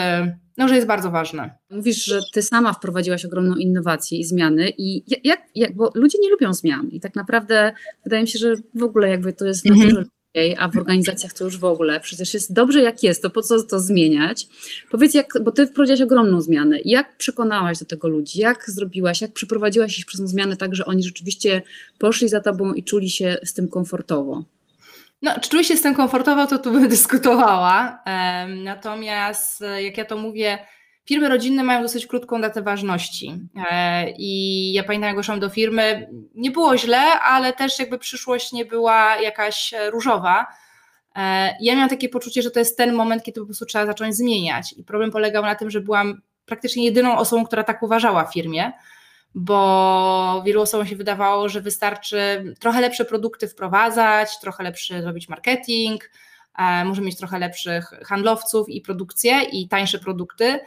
no, 0.56 0.68
że 0.68 0.74
jest 0.74 0.86
bardzo 0.86 1.10
ważne. 1.10 1.50
Mówisz, 1.70 2.04
że 2.04 2.20
ty 2.32 2.42
sama 2.42 2.72
wprowadziłaś 2.72 3.24
ogromną 3.24 3.56
innowację 3.56 4.18
i 4.18 4.24
zmiany 4.24 4.72
i 4.78 5.04
jak, 5.24 5.40
jak 5.54 5.76
bo 5.76 5.90
ludzie 5.94 6.18
nie 6.22 6.30
lubią 6.30 6.54
zmian 6.54 6.88
i 6.88 7.00
tak 7.00 7.14
naprawdę 7.14 7.72
wydaje 8.04 8.22
mi 8.22 8.28
się, 8.28 8.38
że 8.38 8.54
w 8.74 8.82
ogóle 8.82 9.08
jakby 9.08 9.32
to 9.32 9.44
jest 9.44 9.66
mhm. 9.66 9.88
naturze 9.88 10.14
a 10.58 10.68
w 10.68 10.76
organizacjach 10.76 11.32
to 11.32 11.44
już 11.44 11.58
w 11.58 11.64
ogóle. 11.64 12.00
Przecież 12.00 12.34
jest 12.34 12.52
dobrze 12.52 12.82
jak 12.82 13.02
jest, 13.02 13.22
to 13.22 13.30
po 13.30 13.42
co 13.42 13.62
to 13.62 13.80
zmieniać? 13.80 14.48
Powiedz, 14.90 15.14
jak, 15.14 15.26
bo 15.42 15.52
ty 15.52 15.66
wprowadziłaś 15.66 16.00
ogromną 16.00 16.40
zmianę. 16.40 16.78
Jak 16.84 17.16
przekonałaś 17.16 17.78
do 17.78 17.84
tego 17.84 18.08
ludzi? 18.08 18.40
Jak 18.40 18.70
zrobiłaś, 18.70 19.20
jak 19.20 19.32
przeprowadziłaś 19.32 19.98
ich 19.98 20.06
przez 20.06 20.20
tą 20.20 20.26
zmianę 20.26 20.56
tak, 20.56 20.74
że 20.74 20.84
oni 20.84 21.02
rzeczywiście 21.02 21.62
poszli 21.98 22.28
za 22.28 22.40
tobą 22.40 22.72
i 22.72 22.84
czuli 22.84 23.10
się 23.10 23.36
z 23.44 23.54
tym 23.54 23.68
komfortowo? 23.68 24.44
No, 25.24 25.40
czy 25.40 25.50
czuję 25.50 25.64
się 25.64 25.76
z 25.76 25.82
tym 25.82 25.94
komfortowo, 25.94 26.46
to 26.46 26.58
tu 26.58 26.72
bym 26.72 26.88
dyskutowała. 26.94 28.02
Natomiast 28.48 29.62
e, 29.62 29.82
jak 29.82 29.98
ja 29.98 30.04
to 30.04 30.16
mówię, 30.16 30.58
firmy 31.04 31.28
rodzinne 31.28 31.62
mają 31.62 31.82
dosyć 31.82 32.06
krótką 32.06 32.40
datę 32.40 32.62
ważności. 32.62 33.38
E, 33.70 34.10
I 34.10 34.72
ja 34.72 34.84
pamiętam, 34.84 35.08
jak 35.08 35.16
doszłam 35.16 35.40
do 35.40 35.48
firmy, 35.48 36.08
nie 36.34 36.50
było 36.50 36.78
źle, 36.78 37.20
ale 37.20 37.52
też 37.52 37.78
jakby 37.78 37.98
przyszłość 37.98 38.52
nie 38.52 38.64
była 38.64 39.16
jakaś 39.16 39.74
e, 39.74 39.90
różowa. 39.90 40.46
Ja 41.60 41.74
miałam 41.74 41.88
takie 41.88 42.08
poczucie, 42.08 42.42
że 42.42 42.50
to 42.50 42.58
jest 42.58 42.76
ten 42.76 42.94
moment, 42.94 43.22
kiedy 43.22 43.40
po 43.40 43.46
prostu 43.46 43.66
trzeba 43.66 43.86
zacząć 43.86 44.16
zmieniać. 44.16 44.74
I 44.76 44.84
problem 44.84 45.10
polegał 45.10 45.42
na 45.42 45.54
tym, 45.54 45.70
że 45.70 45.80
byłam 45.80 46.20
praktycznie 46.46 46.84
jedyną 46.84 47.18
osobą, 47.18 47.44
która 47.44 47.64
tak 47.64 47.82
uważała 47.82 48.24
w 48.24 48.32
firmie 48.32 48.72
bo 49.34 50.42
wielu 50.46 50.62
osobom 50.62 50.86
się 50.86 50.96
wydawało, 50.96 51.48
że 51.48 51.60
wystarczy 51.60 52.44
trochę 52.60 52.80
lepsze 52.80 53.04
produkty 53.04 53.48
wprowadzać, 53.48 54.40
trochę 54.40 54.64
lepszy 54.64 55.02
zrobić 55.02 55.28
marketing, 55.28 56.10
e, 56.58 56.84
może 56.84 57.02
mieć 57.02 57.16
trochę 57.16 57.38
lepszych 57.38 57.90
handlowców 58.06 58.68
i 58.68 58.80
produkcję 58.80 59.42
i 59.42 59.68
tańsze 59.68 59.98
produkty. 59.98 60.60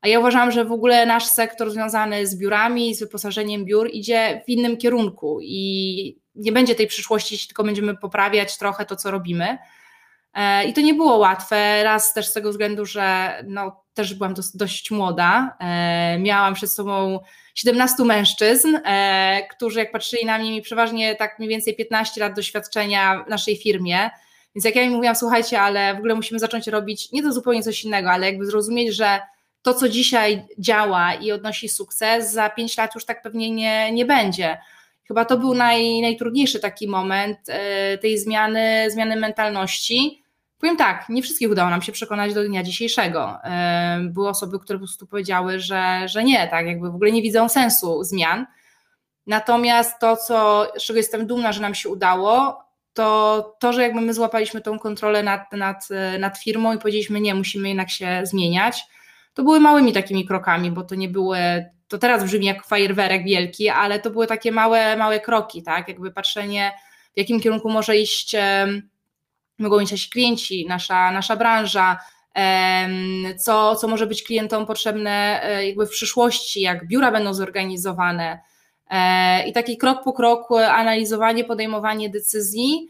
A 0.00 0.08
ja 0.08 0.18
uważam, 0.18 0.50
że 0.50 0.64
w 0.64 0.72
ogóle 0.72 1.06
nasz 1.06 1.26
sektor 1.26 1.70
związany 1.70 2.26
z 2.26 2.36
biurami, 2.36 2.94
z 2.94 3.00
wyposażeniem 3.00 3.64
biur 3.64 3.90
idzie 3.92 4.42
w 4.46 4.48
innym 4.48 4.76
kierunku 4.76 5.38
i 5.42 6.18
nie 6.34 6.52
będzie 6.52 6.74
tej 6.74 6.86
przyszłości, 6.86 7.46
tylko 7.46 7.64
będziemy 7.64 7.96
poprawiać 7.96 8.58
trochę 8.58 8.86
to, 8.86 8.96
co 8.96 9.10
robimy. 9.10 9.58
E, 10.34 10.64
I 10.64 10.72
to 10.72 10.80
nie 10.80 10.94
było 10.94 11.16
łatwe, 11.16 11.82
raz 11.84 12.14
też 12.14 12.26
z 12.26 12.32
tego 12.32 12.50
względu, 12.50 12.86
że 12.86 13.34
no, 13.46 13.83
też 13.94 14.14
byłam 14.14 14.34
dość, 14.34 14.56
dość 14.56 14.90
młoda. 14.90 15.56
E, 15.60 16.18
miałam 16.18 16.54
przed 16.54 16.72
sobą 16.72 17.20
17 17.54 18.04
mężczyzn, 18.04 18.76
e, 18.84 19.46
którzy 19.50 19.78
jak 19.78 19.92
patrzyli 19.92 20.26
na 20.26 20.38
mnie, 20.38 20.50
mi 20.50 20.62
przeważnie 20.62 21.14
tak 21.14 21.38
mniej 21.38 21.48
więcej 21.48 21.76
15 21.76 22.20
lat 22.20 22.34
doświadczenia 22.34 23.24
w 23.26 23.30
naszej 23.30 23.56
firmie. 23.56 24.10
Więc 24.54 24.64
jak 24.64 24.76
ja 24.76 24.82
im 24.82 24.92
mówiłam, 24.92 25.16
słuchajcie, 25.16 25.60
ale 25.60 25.94
w 25.94 25.98
ogóle 25.98 26.14
musimy 26.14 26.40
zacząć 26.40 26.66
robić 26.66 27.12
nie 27.12 27.22
to 27.22 27.32
zupełnie 27.32 27.62
coś 27.62 27.84
innego, 27.84 28.10
ale 28.10 28.26
jakby 28.26 28.46
zrozumieć, 28.46 28.96
że 28.96 29.20
to, 29.62 29.74
co 29.74 29.88
dzisiaj 29.88 30.44
działa 30.58 31.14
i 31.14 31.32
odnosi 31.32 31.68
sukces, 31.68 32.32
za 32.32 32.50
5 32.50 32.76
lat 32.76 32.94
już 32.94 33.04
tak 33.04 33.22
pewnie 33.22 33.50
nie, 33.50 33.92
nie 33.92 34.04
będzie. 34.04 34.58
Chyba 35.08 35.24
to 35.24 35.38
był 35.38 35.54
naj, 35.54 36.00
najtrudniejszy 36.00 36.60
taki 36.60 36.88
moment 36.88 37.38
tej 38.00 38.18
zmiany, 38.18 38.90
zmiany 38.90 39.16
mentalności 39.16 40.23
Powiem 40.64 40.76
tak, 40.76 41.08
nie 41.08 41.22
wszystkich 41.22 41.50
udało 41.50 41.70
nam 41.70 41.82
się 41.82 41.92
przekonać 41.92 42.34
do 42.34 42.44
dnia 42.44 42.62
dzisiejszego. 42.62 43.38
Były 44.02 44.28
osoby, 44.28 44.58
które 44.58 44.78
po 44.78 44.84
prostu 44.84 45.06
powiedziały, 45.06 45.60
że, 45.60 46.08
że 46.08 46.24
nie, 46.24 46.48
tak, 46.48 46.66
jakby 46.66 46.90
w 46.90 46.94
ogóle 46.94 47.12
nie 47.12 47.22
widzą 47.22 47.48
sensu 47.48 48.04
zmian. 48.04 48.46
Natomiast 49.26 49.98
to, 50.00 50.16
co, 50.16 50.66
z 50.78 50.82
czego 50.82 50.96
jestem 50.96 51.26
dumna, 51.26 51.52
że 51.52 51.60
nam 51.60 51.74
się 51.74 51.88
udało, 51.88 52.64
to 52.94 53.56
to, 53.58 53.72
że 53.72 53.82
jakby 53.82 54.00
my 54.00 54.14
złapaliśmy 54.14 54.60
tą 54.60 54.78
kontrolę 54.78 55.22
nad, 55.22 55.52
nad, 55.52 55.88
nad 56.18 56.38
firmą 56.38 56.74
i 56.74 56.78
powiedzieliśmy, 56.78 57.20
nie, 57.20 57.34
musimy 57.34 57.68
jednak 57.68 57.90
się 57.90 58.20
zmieniać, 58.22 58.84
to 59.34 59.42
były 59.42 59.60
małymi 59.60 59.92
takimi 59.92 60.26
krokami, 60.26 60.70
bo 60.70 60.82
to 60.82 60.94
nie 60.94 61.08
były, 61.08 61.38
to 61.88 61.98
teraz 61.98 62.24
brzmi 62.24 62.46
jak 62.46 62.66
fajerwerek 62.66 63.24
wielki, 63.24 63.68
ale 63.68 63.98
to 63.98 64.10
były 64.10 64.26
takie 64.26 64.52
małe, 64.52 64.96
małe 64.96 65.20
kroki, 65.20 65.62
tak, 65.62 65.88
jakby 65.88 66.10
patrzenie, 66.10 66.72
w 67.14 67.18
jakim 67.18 67.40
kierunku 67.40 67.70
może 67.70 67.96
iść 67.96 68.36
mogą 69.58 69.80
mieć 69.80 69.90
nasi 69.90 70.10
klienci, 70.10 70.66
nasza, 70.68 71.10
nasza 71.10 71.36
branża, 71.36 71.98
co, 73.38 73.76
co 73.76 73.88
może 73.88 74.06
być 74.06 74.22
klientom 74.22 74.66
potrzebne 74.66 75.40
e, 75.42 75.66
jakby 75.66 75.86
w 75.86 75.90
przyszłości, 75.90 76.60
jak 76.60 76.86
biura 76.86 77.12
będą 77.12 77.34
zorganizowane. 77.34 78.38
E, 78.90 79.48
I 79.48 79.52
taki 79.52 79.76
krok 79.76 80.04
po 80.04 80.12
kroku 80.12 80.56
analizowanie, 80.56 81.44
podejmowanie 81.44 82.10
decyzji 82.10 82.88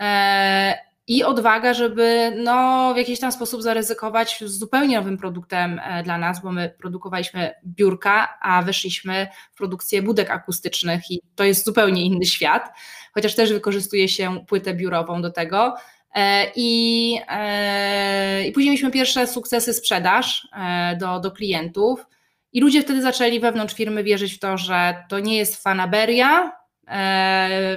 e, 0.00 0.78
i 1.06 1.24
odwaga, 1.24 1.74
żeby 1.74 2.32
no, 2.44 2.90
w 2.94 2.96
jakiś 2.96 3.20
tam 3.20 3.32
sposób 3.32 3.62
zaryzykować 3.62 4.38
z 4.46 4.58
zupełnie 4.58 4.96
nowym 4.96 5.18
produktem 5.18 5.80
dla 6.04 6.18
nas, 6.18 6.42
bo 6.42 6.52
my 6.52 6.74
produkowaliśmy 6.78 7.54
biurka, 7.66 8.38
a 8.42 8.62
weszliśmy 8.62 9.28
w 9.52 9.56
produkcję 9.56 10.02
budek 10.02 10.30
akustycznych 10.30 11.10
i 11.10 11.20
to 11.34 11.44
jest 11.44 11.64
zupełnie 11.64 12.04
inny 12.04 12.24
świat, 12.24 12.72
chociaż 13.14 13.34
też 13.34 13.52
wykorzystuje 13.52 14.08
się 14.08 14.44
płytę 14.46 14.74
biurową 14.74 15.22
do 15.22 15.30
tego. 15.30 15.74
E, 16.14 16.52
I, 16.56 17.20
e, 17.28 18.46
I 18.46 18.52
później 18.52 18.70
mieliśmy 18.70 18.90
pierwsze 18.90 19.26
sukcesy 19.26 19.74
sprzedaż 19.74 20.48
e, 20.52 20.96
do, 20.96 21.20
do 21.20 21.30
klientów. 21.30 22.06
I 22.52 22.60
ludzie 22.60 22.82
wtedy 22.82 23.02
zaczęli 23.02 23.40
wewnątrz 23.40 23.74
firmy 23.74 24.04
wierzyć 24.04 24.34
w 24.34 24.38
to, 24.38 24.58
że 24.58 25.04
to 25.08 25.18
nie 25.18 25.36
jest 25.36 25.62
fanaberia, 25.62 26.52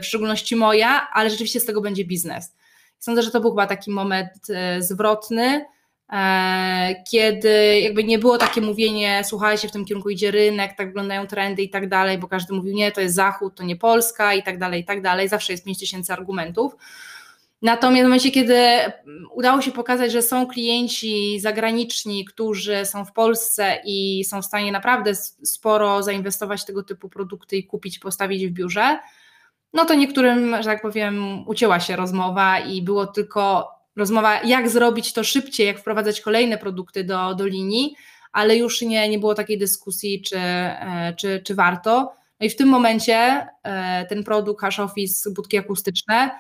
w 0.02 0.06
szczególności 0.06 0.56
moja, 0.56 1.08
ale 1.14 1.30
rzeczywiście 1.30 1.60
z 1.60 1.66
tego 1.66 1.82
będzie 1.82 2.06
biznes. 2.06 2.56
Sądzę, 3.00 3.24
że 3.24 3.32
to 3.32 3.42
był 3.42 3.50
chyba 3.50 3.68
taki 3.68 3.92
moment 3.92 4.30
zwrotny, 4.80 5.66
kiedy 7.12 7.80
jakby 7.80 8.04
nie 8.04 8.20
było 8.20 8.38
takie 8.38 8.62
mówienie, 8.62 9.22
słuchajcie, 9.26 9.68
w 9.68 9.72
tym 9.72 9.86
kierunku 9.86 10.10
idzie 10.10 10.32
rynek, 10.32 10.76
tak 10.78 10.88
wyglądają 10.88 11.28
trendy 11.28 11.62
i 11.62 11.70
tak 11.70 11.90
dalej, 11.90 12.18
bo 12.18 12.28
każdy 12.28 12.54
mówił, 12.54 12.74
nie, 12.74 12.92
to 12.92 13.02
jest 13.02 13.16
Zachód, 13.16 13.56
to 13.56 13.64
nie 13.64 13.76
Polska 13.76 14.34
i 14.34 14.44
tak 14.44 14.58
dalej, 14.58 14.82
i 14.82 14.86
tak 14.86 15.02
dalej. 15.02 15.30
Zawsze 15.30 15.54
jest 15.54 15.66
5000 15.66 16.14
argumentów. 16.14 16.76
Natomiast 17.62 18.02
w 18.02 18.04
momencie, 18.04 18.32
kiedy 18.32 18.58
udało 19.34 19.62
się 19.62 19.72
pokazać, 19.72 20.12
że 20.12 20.22
są 20.22 20.48
klienci 20.48 21.40
zagraniczni, 21.40 22.26
którzy 22.26 22.86
są 22.86 23.06
w 23.06 23.14
Polsce 23.14 23.82
i 23.86 24.26
są 24.26 24.42
w 24.42 24.46
stanie 24.46 24.72
naprawdę 24.72 25.16
sporo 25.44 26.04
zainwestować 26.04 26.62
w 26.62 26.66
tego 26.66 26.84
typu 26.84 27.10
produkty 27.10 27.58
i 27.58 27.64
kupić, 27.64 28.00
postawić 28.00 28.48
w 28.48 28.52
biurze, 28.52 29.00
no 29.74 29.86
to 29.86 29.94
niektórym, 29.94 30.56
że 30.58 30.64
tak 30.64 30.82
powiem, 30.82 31.48
ucięła 31.48 31.80
się 31.80 31.96
rozmowa 31.96 32.60
i 32.60 32.82
było 32.82 33.08
tylko 33.08 33.72
rozmowa, 33.96 34.44
jak 34.44 34.70
zrobić 34.70 35.14
to 35.14 35.24
szybciej, 35.24 35.68
jak 35.68 35.80
wprowadzać 35.80 36.22
kolejne 36.22 36.58
produkty 36.58 37.04
do, 37.04 37.36
do 37.36 37.46
linii, 37.46 37.96
ale 38.32 38.58
już 38.58 38.82
nie, 38.82 39.10
nie 39.10 39.20
było 39.20 39.36
takiej 39.36 39.58
dyskusji, 39.58 40.22
czy, 40.22 40.38
e, 40.38 41.14
czy, 41.18 41.42
czy 41.46 41.56
warto. 41.56 42.14
No 42.40 42.46
i 42.46 42.50
w 42.50 42.56
tym 42.56 42.70
momencie 42.70 43.48
e, 43.64 44.06
ten 44.06 44.24
produkt 44.24 44.62
Hash 44.62 44.80
Office, 44.80 45.32
budki 45.32 45.58
akustyczne, 45.58 46.32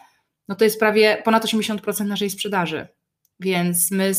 no 0.49 0.55
to 0.55 0.63
jest 0.63 0.79
prawie 0.79 1.21
ponad 1.25 1.45
80% 1.45 2.05
naszej 2.05 2.29
sprzedaży. 2.29 2.88
Więc 3.39 3.91
my, 3.91 4.12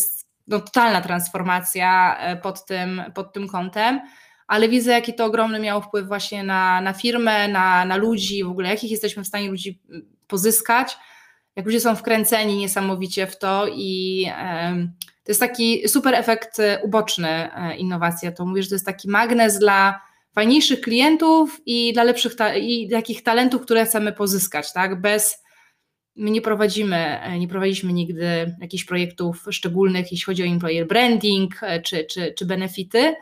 no 0.46 0.60
totalna 0.60 1.00
transformacja 1.00 2.18
e, 2.18 2.36
pod 2.36 2.66
tym, 2.66 3.02
pod 3.14 3.32
tym 3.32 3.48
kątem, 3.48 4.00
ale 4.46 4.68
widzę, 4.68 4.92
jaki 4.92 5.14
to 5.14 5.24
ogromny 5.24 5.60
miało 5.60 5.80
wpływ 5.80 6.06
właśnie 6.06 6.44
na, 6.44 6.80
na 6.80 6.92
firmę, 6.92 7.48
na, 7.48 7.84
na 7.84 7.96
ludzi, 7.96 8.44
w 8.44 8.50
ogóle 8.50 8.68
jakich 8.68 8.90
jesteśmy 8.90 9.24
w 9.24 9.26
stanie 9.26 9.50
ludzi 9.50 9.82
pozyskać, 10.26 10.98
jak 11.56 11.66
ludzie 11.66 11.80
są 11.80 11.96
wkręceni 11.96 12.56
niesamowicie 12.56 13.26
w 13.26 13.38
to 13.38 13.66
i 13.68 14.26
to 15.24 15.32
jest 15.32 15.40
taki 15.40 15.88
super 15.88 16.14
efekt 16.14 16.58
uboczny 16.82 17.28
e, 17.28 17.76
innowacja. 17.76 18.32
To 18.32 18.46
mówię, 18.46 18.62
że 18.62 18.68
to 18.68 18.74
jest 18.74 18.86
taki 18.86 19.08
magnes 19.08 19.58
dla 19.58 20.00
fajniejszych 20.34 20.80
klientów 20.80 21.60
i 21.66 21.92
dla 21.92 22.04
lepszych 22.04 22.32
i 22.60 22.88
takich 22.90 23.22
talentów, 23.22 23.62
które 23.62 23.84
chcemy 23.84 24.12
pozyskać, 24.12 24.72
tak? 24.72 25.00
Bez 25.00 25.42
My 26.20 26.30
nie 26.30 26.42
prowadzimy, 26.42 27.20
e, 27.20 27.38
nie 27.38 27.48
prowadziliśmy 27.48 27.92
nigdy 27.92 28.56
jakichś 28.60 28.84
projektów 28.84 29.46
szczególnych, 29.50 30.12
jeśli 30.12 30.24
chodzi 30.24 30.42
o 30.42 30.46
employer 30.46 30.86
branding 30.86 31.62
e, 31.62 31.82
czy, 31.82 32.04
czy, 32.04 32.34
czy 32.38 32.46
benefity, 32.46 33.14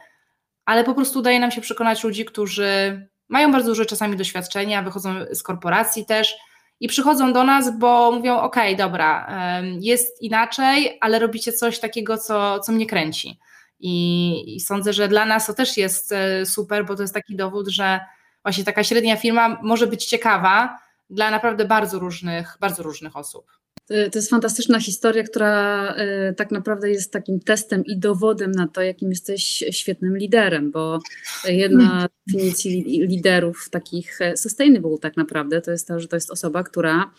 ale 0.64 0.84
po 0.84 0.94
prostu 0.94 1.18
udaje 1.18 1.40
nam 1.40 1.50
się 1.50 1.61
przekonać 1.61 2.04
ludzi, 2.04 2.24
którzy 2.24 3.02
mają 3.28 3.52
bardzo 3.52 3.68
duże 3.68 3.87
czasami 3.87 4.16
doświadczenia, 4.16 4.82
wychodzą 4.82 5.14
z 5.32 5.42
korporacji 5.42 6.06
też 6.06 6.37
i 6.80 6.88
przychodzą 6.88 7.32
do 7.32 7.44
nas, 7.44 7.78
bo 7.78 8.12
mówią: 8.12 8.37
OK, 8.37 8.56
dobra, 8.78 9.32
jest 9.80 10.22
inaczej, 10.22 10.98
ale 11.00 11.18
robicie 11.18 11.52
coś 11.52 11.78
takiego, 11.78 12.18
co, 12.18 12.61
co 12.61 12.72
mnie 12.72 12.87
kręci. 12.87 13.38
I, 13.80 14.56
I 14.56 14.61
sądzę, 14.61 14.92
że 14.92 15.08
dla 15.08 15.24
nas 15.24 15.46
to 15.46 15.54
też 15.54 15.76
jest 15.76 16.12
e, 16.12 16.46
super, 16.46 16.87
bo 16.87 16.96
to 16.96 17.02
jest 17.02 17.14
taki 17.14 17.37
dowód, 17.37 17.68
że 17.68 18.00
właśnie 18.42 18.64
taka 18.64 18.84
średnia 18.84 19.16
firma 19.16 19.58
może 19.62 19.87
być 19.87 20.06
ciekawa, 20.06 20.78
dla 21.10 21.30
naprawdę 21.30 21.64
bardzo 21.64 21.98
różnych, 21.98 22.56
bardzo 22.60 22.82
różnych 22.82 23.16
osób. 23.16 23.58
To 23.88 24.18
jest 24.18 24.30
fantastyczna 24.30 24.80
historia, 24.80 25.22
która 25.22 25.86
e, 25.94 26.34
tak 26.34 26.50
naprawdę 26.50 26.90
jest 26.90 27.12
takim 27.12 27.40
testem 27.40 27.84
i 27.84 27.98
dowodem 27.98 28.52
na 28.52 28.68
to, 28.68 28.82
jakim 28.82 29.10
jesteś 29.10 29.64
świetnym 29.70 30.16
liderem, 30.16 30.70
bo 30.70 30.98
jedna 31.44 32.06
z 32.26 32.32
definicji 32.32 32.82
liderów 33.06 33.68
takich 33.70 34.20
e, 34.20 34.36
sustainable 34.36 34.98
tak 35.00 35.16
naprawdę 35.16 35.60
to 35.60 35.70
jest 35.70 35.88
to, 35.88 36.00
że 36.00 36.08
to 36.08 36.16
jest 36.16 36.30
osoba, 36.30 36.62
która 36.62 37.10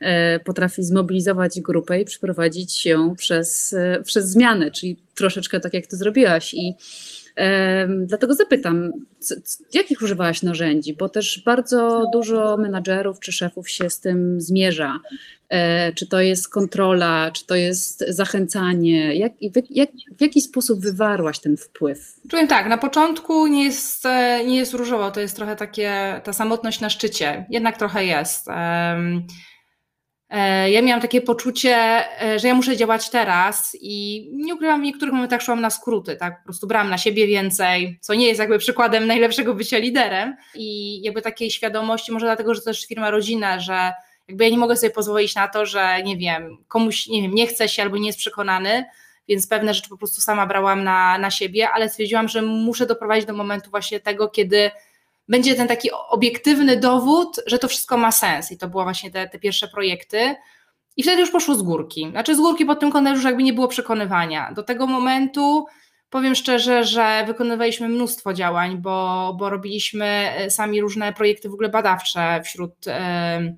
e, 0.00 0.40
potrafi 0.40 0.82
zmobilizować 0.82 1.60
grupę 1.60 2.00
i 2.00 2.04
przeprowadzić 2.04 2.86
ją 2.86 3.14
przez, 3.14 3.74
przez 4.04 4.28
zmianę, 4.28 4.70
czyli 4.70 4.96
troszeczkę 5.14 5.60
tak 5.60 5.74
jak 5.74 5.86
ty 5.86 5.96
zrobiłaś 5.96 6.54
i 6.54 6.74
Dlatego 8.06 8.34
zapytam, 8.34 8.92
jakich 9.74 10.02
używałaś 10.02 10.42
narzędzi? 10.42 10.94
Bo 10.94 11.08
też 11.08 11.42
bardzo 11.44 12.10
dużo 12.12 12.56
menadżerów 12.56 13.20
czy 13.20 13.32
szefów 13.32 13.70
się 13.70 13.90
z 13.90 14.00
tym 14.00 14.40
zmierza. 14.40 15.00
E, 15.48 15.92
czy 15.92 16.06
to 16.06 16.20
jest 16.20 16.48
kontrola, 16.48 17.30
czy 17.30 17.46
to 17.46 17.54
jest 17.54 18.04
zachęcanie? 18.08 19.14
Jak, 19.14 19.32
jak, 19.70 19.88
w 20.18 20.20
jaki 20.20 20.40
sposób 20.40 20.80
wywarłaś 20.80 21.38
ten 21.38 21.56
wpływ? 21.56 22.20
Czułem 22.30 22.48
tak, 22.48 22.68
na 22.68 22.78
początku 22.78 23.46
nie 23.46 23.64
jest, 23.64 24.06
e, 24.06 24.44
nie 24.46 24.56
jest 24.56 24.74
różowo, 24.74 25.10
to 25.10 25.20
jest 25.20 25.36
trochę 25.36 25.56
takie, 25.56 26.20
ta 26.24 26.32
samotność 26.32 26.80
na 26.80 26.90
szczycie, 26.90 27.46
jednak 27.50 27.78
trochę 27.78 28.04
jest. 28.04 28.48
E, 28.48 28.96
ja 30.66 30.82
miałam 30.82 31.02
takie 31.02 31.20
poczucie, 31.20 31.76
e, 32.22 32.38
że 32.38 32.48
ja 32.48 32.54
muszę 32.54 32.76
działać 32.76 33.10
teraz 33.10 33.76
i 33.80 34.28
nie 34.32 34.54
ukrywam, 34.54 34.80
w 34.80 34.84
niektórych 34.84 35.14
momentach 35.14 35.42
szłam 35.42 35.60
na 35.60 35.70
skróty, 35.70 36.16
tak, 36.16 36.38
po 36.38 36.44
prostu 36.44 36.66
brałam 36.66 36.90
na 36.90 36.98
siebie 36.98 37.26
więcej, 37.26 37.98
co 38.00 38.14
nie 38.14 38.26
jest 38.26 38.40
jakby 38.40 38.58
przykładem 38.58 39.06
najlepszego 39.16 39.54
bycia 39.54 39.78
liderem. 39.78 40.36
I 40.54 41.00
jakby 41.02 41.22
takiej 41.22 41.50
świadomości, 41.50 42.12
może 42.12 42.26
dlatego, 42.26 42.54
że 42.54 42.60
to 42.60 42.64
też 42.64 42.86
firma 42.86 43.10
rodzina, 43.10 43.60
że 43.60 43.92
jakby 44.28 44.44
ja 44.44 44.50
nie 44.50 44.58
mogę 44.58 44.76
sobie 44.76 44.90
pozwolić 44.90 45.34
na 45.34 45.48
to, 45.48 45.66
że 45.66 46.02
nie 46.02 46.16
wiem, 46.16 46.56
komuś, 46.68 47.06
nie 47.06 47.22
wiem, 47.22 47.34
nie 47.34 47.46
chce 47.46 47.68
się 47.68 47.82
albo 47.82 47.96
nie 47.96 48.06
jest 48.06 48.18
przekonany, 48.18 48.84
więc 49.28 49.48
pewne 49.48 49.74
rzeczy 49.74 49.88
po 49.88 49.96
prostu 49.96 50.20
sama 50.20 50.46
brałam 50.46 50.84
na, 50.84 51.18
na 51.18 51.30
siebie, 51.30 51.70
ale 51.70 51.88
stwierdziłam, 51.88 52.28
że 52.28 52.42
muszę 52.42 52.86
doprowadzić 52.86 53.26
do 53.26 53.32
momentu 53.32 53.70
właśnie 53.70 54.00
tego, 54.00 54.28
kiedy 54.28 54.70
będzie 55.28 55.54
ten 55.54 55.68
taki 55.68 55.90
obiektywny 56.08 56.80
dowód, 56.80 57.40
że 57.46 57.58
to 57.58 57.68
wszystko 57.68 57.96
ma 57.96 58.12
sens. 58.12 58.52
I 58.52 58.58
to 58.58 58.68
były 58.68 58.82
właśnie 58.82 59.10
te, 59.10 59.28
te 59.28 59.38
pierwsze 59.38 59.68
projekty. 59.68 60.34
I 60.96 61.02
wtedy 61.02 61.20
już 61.20 61.30
poszło 61.30 61.54
z 61.54 61.62
górki. 61.62 62.08
Znaczy 62.10 62.36
z 62.36 62.38
górki 62.38 62.64
pod 62.64 62.80
tym 62.80 62.90
kątem 62.92 63.14
już 63.14 63.24
jakby 63.24 63.42
nie 63.42 63.52
było 63.52 63.68
przekonywania. 63.68 64.52
Do 64.52 64.62
tego 64.62 64.86
momentu 64.86 65.66
powiem 66.10 66.34
szczerze, 66.34 66.84
że 66.84 67.24
wykonywaliśmy 67.26 67.88
mnóstwo 67.88 68.34
działań, 68.34 68.78
bo, 68.78 69.36
bo 69.38 69.50
robiliśmy 69.50 70.06
e, 70.06 70.50
sami 70.50 70.80
różne 70.80 71.12
projekty 71.12 71.48
w 71.48 71.52
ogóle 71.54 71.68
badawcze 71.68 72.40
wśród, 72.44 72.74
e, 72.86 73.56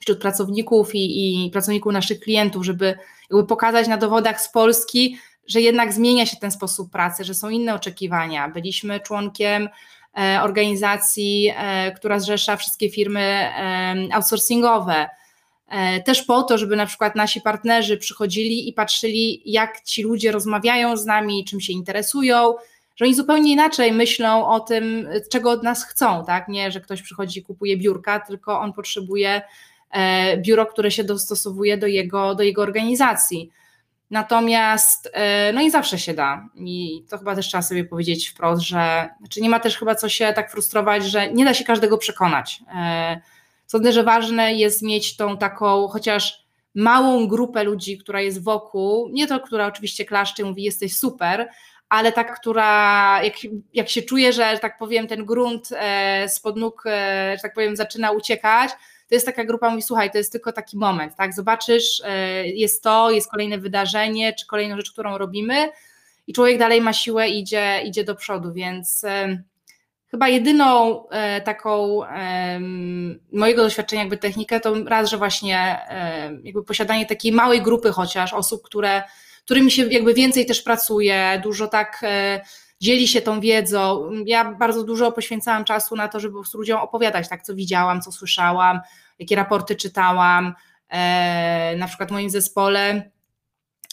wśród 0.00 0.20
pracowników 0.20 0.94
i, 0.94 1.46
i 1.46 1.50
pracowników 1.50 1.92
naszych 1.92 2.20
klientów, 2.20 2.64
żeby 2.64 2.98
jakby 3.30 3.46
pokazać 3.46 3.88
na 3.88 3.96
dowodach 3.96 4.40
z 4.40 4.52
Polski, 4.52 5.18
że 5.48 5.60
jednak 5.60 5.92
zmienia 5.92 6.26
się 6.26 6.36
ten 6.36 6.50
sposób 6.50 6.92
pracy, 6.92 7.24
że 7.24 7.34
są 7.34 7.48
inne 7.48 7.74
oczekiwania. 7.74 8.48
Byliśmy 8.48 9.00
członkiem 9.00 9.68
organizacji, 10.42 11.52
e, 11.56 11.92
która 11.92 12.20
zrzesza 12.20 12.56
wszystkie 12.56 12.90
firmy 12.90 13.20
e, 13.20 13.94
outsourcingowe. 14.12 15.08
Też 16.04 16.22
po 16.22 16.42
to, 16.42 16.58
żeby 16.58 16.76
na 16.76 16.86
przykład 16.86 17.16
nasi 17.16 17.40
partnerzy 17.40 17.96
przychodzili 17.96 18.68
i 18.68 18.72
patrzyli, 18.72 19.42
jak 19.44 19.80
ci 19.80 20.02
ludzie 20.02 20.32
rozmawiają 20.32 20.96
z 20.96 21.06
nami, 21.06 21.44
czym 21.44 21.60
się 21.60 21.72
interesują, 21.72 22.54
że 22.96 23.04
oni 23.04 23.14
zupełnie 23.14 23.52
inaczej 23.52 23.92
myślą 23.92 24.48
o 24.48 24.60
tym, 24.60 25.08
czego 25.30 25.50
od 25.50 25.62
nas 25.62 25.84
chcą, 25.84 26.24
tak? 26.24 26.48
Nie, 26.48 26.72
że 26.72 26.80
ktoś 26.80 27.02
przychodzi 27.02 27.40
i 27.40 27.42
kupuje 27.42 27.76
biurka, 27.76 28.20
tylko 28.20 28.60
on 28.60 28.72
potrzebuje 28.72 29.42
biuro, 30.36 30.66
które 30.66 30.90
się 30.90 31.04
dostosowuje 31.04 31.78
do 31.78 31.86
jego, 31.86 32.34
do 32.34 32.42
jego 32.42 32.62
organizacji. 32.62 33.50
Natomiast, 34.10 35.10
e, 35.12 35.52
no 35.52 35.60
i 35.60 35.70
zawsze 35.70 35.98
się 35.98 36.14
da. 36.14 36.48
I 36.54 37.04
to 37.10 37.18
chyba 37.18 37.34
też 37.34 37.48
trzeba 37.48 37.62
sobie 37.62 37.84
powiedzieć 37.84 38.28
wprost, 38.28 38.62
że 38.62 39.08
znaczy 39.18 39.40
nie 39.40 39.48
ma 39.48 39.60
też 39.60 39.78
chyba 39.78 39.94
co 39.94 40.08
się 40.08 40.32
tak 40.32 40.50
frustrować, 40.50 41.04
że 41.04 41.32
nie 41.32 41.44
da 41.44 41.54
się 41.54 41.64
każdego 41.64 41.98
przekonać. 41.98 42.60
E, 42.76 43.20
sądzę, 43.66 43.92
że 43.92 44.02
ważne 44.02 44.54
jest 44.54 44.82
mieć 44.82 45.16
tą 45.16 45.36
taką 45.36 45.88
chociaż 45.88 46.46
małą 46.74 47.28
grupę 47.28 47.64
ludzi, 47.64 47.98
która 47.98 48.20
jest 48.20 48.42
wokół, 48.42 49.08
nie 49.12 49.26
to, 49.26 49.40
która 49.40 49.66
oczywiście 49.66 50.04
klaszcze 50.04 50.44
mówi 50.44 50.62
jesteś 50.62 50.96
super, 50.96 51.48
ale 51.88 52.12
ta, 52.12 52.24
która 52.24 53.20
jak, 53.22 53.34
jak 53.74 53.88
się 53.88 54.02
czuje, 54.02 54.32
że, 54.32 54.58
tak 54.58 54.78
powiem, 54.78 55.06
ten 55.06 55.24
grunt 55.24 55.68
e, 55.72 56.28
spod 56.28 56.56
nóg, 56.56 56.82
że 57.34 57.42
tak 57.42 57.54
powiem, 57.54 57.76
zaczyna 57.76 58.10
uciekać, 58.10 58.70
to 59.08 59.14
jest 59.14 59.26
taka 59.26 59.44
grupa, 59.44 59.70
mówi, 59.70 59.82
słuchaj, 59.82 60.10
to 60.10 60.18
jest 60.18 60.32
tylko 60.32 60.52
taki 60.52 60.76
moment, 60.76 61.16
tak, 61.16 61.34
zobaczysz, 61.34 62.02
e, 62.04 62.46
jest 62.46 62.82
to, 62.82 63.10
jest 63.10 63.30
kolejne 63.30 63.58
wydarzenie, 63.58 64.32
czy 64.32 64.46
kolejna 64.46 64.76
rzecz, 64.76 64.92
którą 64.92 65.18
robimy 65.18 65.68
i 66.26 66.32
człowiek 66.32 66.58
dalej 66.58 66.80
ma 66.80 66.92
siłę 66.92 67.28
idzie, 67.28 67.82
idzie 67.84 68.04
do 68.04 68.14
przodu, 68.14 68.52
więc 68.52 69.04
e, 69.04 69.42
chyba 70.10 70.28
jedyną 70.28 71.08
e, 71.08 71.40
taką 71.40 72.00
mojego 73.32 73.62
doświadczenia 73.62 74.02
jakby 74.02 74.16
technikę 74.16 74.60
to 74.60 74.74
raz, 74.84 75.10
że 75.10 75.16
właśnie 75.16 75.78
jakby 76.42 76.64
posiadanie 76.64 77.06
takiej 77.06 77.32
małej 77.32 77.62
grupy 77.62 77.92
chociaż 77.92 78.32
osób, 78.32 78.62
które, 78.62 79.02
którymi 79.44 79.70
się 79.70 79.86
jakby 79.92 80.14
więcej 80.14 80.46
też 80.46 80.62
pracuje, 80.62 81.40
dużo 81.42 81.66
tak 81.66 82.02
dzieli 82.80 83.08
się 83.08 83.22
tą 83.22 83.40
wiedzą. 83.40 84.10
Ja 84.26 84.54
bardzo 84.54 84.84
dużo 84.84 85.12
poświęcałam 85.12 85.64
czasu 85.64 85.96
na 85.96 86.08
to, 86.08 86.20
żeby 86.20 86.38
ludziom 86.54 86.80
opowiadać, 86.80 87.28
tak, 87.28 87.42
co 87.42 87.54
widziałam, 87.54 88.02
co 88.02 88.12
słyszałam, 88.12 88.80
jakie 89.18 89.36
raporty 89.36 89.76
czytałam. 89.76 90.54
E, 90.88 91.74
na 91.78 91.86
przykład 91.86 92.08
w 92.08 92.12
moim 92.12 92.30
zespole 92.30 93.10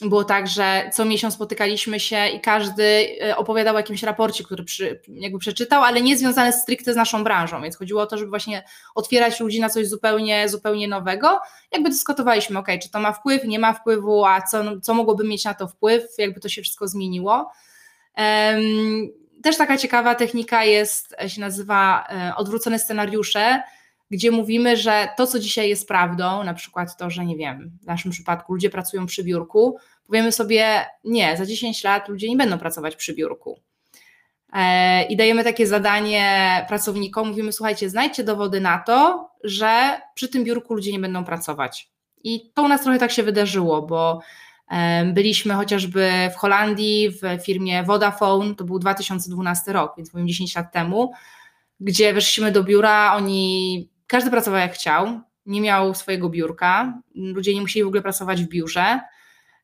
było 0.02 0.24
tak, 0.24 0.48
że 0.48 0.90
co 0.94 1.06
miesiąc 1.06 1.34
spotykaliśmy 1.34 2.00
się 2.00 2.28
i 2.28 2.42
każdy 2.42 3.08
e, 3.22 3.38
opowiadał 3.38 3.76
o 3.76 3.78
jakimś 3.78 4.04
raporcie, 4.04 4.44
który 4.44 4.64
przy, 4.64 5.02
jakby 5.08 5.40
przeczytał, 5.40 5.84
ale 5.84 6.02
nie 6.02 6.18
związany 6.18 6.54
stricte 6.54 6.94
z 6.94 6.96
naszą 6.96 7.24
branżą, 7.24 7.62
więc 7.62 7.78
chodziło 7.78 8.02
o 8.02 8.06
to, 8.06 8.18
żeby 8.18 8.30
właśnie 8.30 8.64
otwierać 8.96 9.40
ludzi 9.40 9.60
na 9.60 9.70
coś 9.70 9.88
zupełnie, 9.88 10.50
zupełnie 10.50 10.88
nowego. 10.88 11.40
Jakby 11.72 11.90
dyskutowaliśmy, 11.90 12.60
ok, 12.60 12.68
czy 12.82 12.90
to 12.92 13.00
ma 13.00 13.12
wpływ, 13.12 13.44
nie 13.44 13.60
ma 13.60 13.74
wpływu, 13.74 14.26
a 14.26 14.42
co, 14.42 14.64
co 14.82 14.94
mogłoby 14.94 15.24
mieć 15.24 15.46
na 15.46 15.54
to 15.54 15.68
wpływ, 15.68 16.04
jakby 16.18 16.40
to 16.40 16.50
się 16.50 16.62
wszystko 16.62 16.88
zmieniło. 16.88 17.52
Też 19.44 19.58
taka 19.58 19.78
ciekawa 19.78 20.16
technika 20.16 20.64
jest, 20.64 21.16
się 21.28 21.42
nazywa 21.42 22.08
e, 22.10 22.36
odwrócone 22.36 22.80
scenariusze, 22.80 23.64
gdzie 24.12 24.32
mówimy, 24.32 24.78
że 24.78 25.08
to, 25.18 25.28
co 25.28 25.40
dzisiaj 25.40 25.70
jest 25.70 25.88
prawdą, 25.88 26.44
na 26.44 26.54
przykład 26.54 26.98
to, 26.98 27.10
że 27.10 27.26
nie 27.26 27.38
wiem, 27.38 27.72
w 27.82 27.86
naszym 27.86 28.12
przypadku 28.12 28.54
ludzie 28.54 28.70
pracują 28.70 29.06
przy 29.06 29.24
biurku, 29.24 29.78
powiemy 30.08 30.32
sobie, 30.32 30.86
nie, 31.04 31.38
za 31.38 31.46
10 31.46 31.84
lat 31.84 32.10
ludzie 32.10 32.30
nie 32.30 32.38
będą 32.38 32.58
pracować 32.58 32.96
przy 32.96 33.14
biurku. 33.14 33.60
E, 34.54 35.04
I 35.04 35.18
dajemy 35.18 35.44
takie 35.44 35.68
zadanie 35.68 36.66
pracownikom, 36.68 37.28
mówimy, 37.28 37.52
słuchajcie, 37.52 37.90
znajdźcie 37.90 38.24
dowody 38.24 38.62
na 38.62 38.78
to, 38.80 39.30
że 39.44 40.02
przy 40.14 40.28
tym 40.28 40.44
biurku 40.44 40.74
ludzie 40.74 40.92
nie 40.92 41.00
będą 41.00 41.26
pracować. 41.26 41.90
I 42.24 42.52
to 42.54 42.64
u 42.64 42.68
nas 42.68 42.84
trochę 42.84 43.00
tak 43.00 43.12
się 43.12 43.24
wydarzyło, 43.24 43.82
bo 43.82 44.22
Byliśmy 45.06 45.54
chociażby 45.54 46.12
w 46.34 46.36
Holandii 46.36 47.10
w 47.10 47.44
firmie 47.46 47.84
Vodafone, 47.84 48.56
to 48.56 48.64
był 48.64 48.80
2012 48.80 49.74
rok, 49.74 49.94
więc 49.98 50.12
powiem 50.12 50.28
10 50.28 50.56
lat 50.56 50.72
temu, 50.72 51.12
gdzie 51.80 52.14
weszliśmy 52.14 52.52
do 52.52 52.64
biura, 52.64 53.14
oni, 53.16 53.90
każdy 54.08 54.32
pracował 54.32 54.60
jak 54.60 54.74
chciał, 54.74 55.22
nie 55.46 55.62
miał 55.62 55.94
swojego 55.94 56.30
biurka, 56.30 57.02
ludzie 57.16 57.54
nie 57.54 57.62
musieli 57.62 57.84
w 57.84 57.88
ogóle 57.88 58.02
pracować 58.02 58.44
w 58.44 58.50
biurze. 58.50 59.00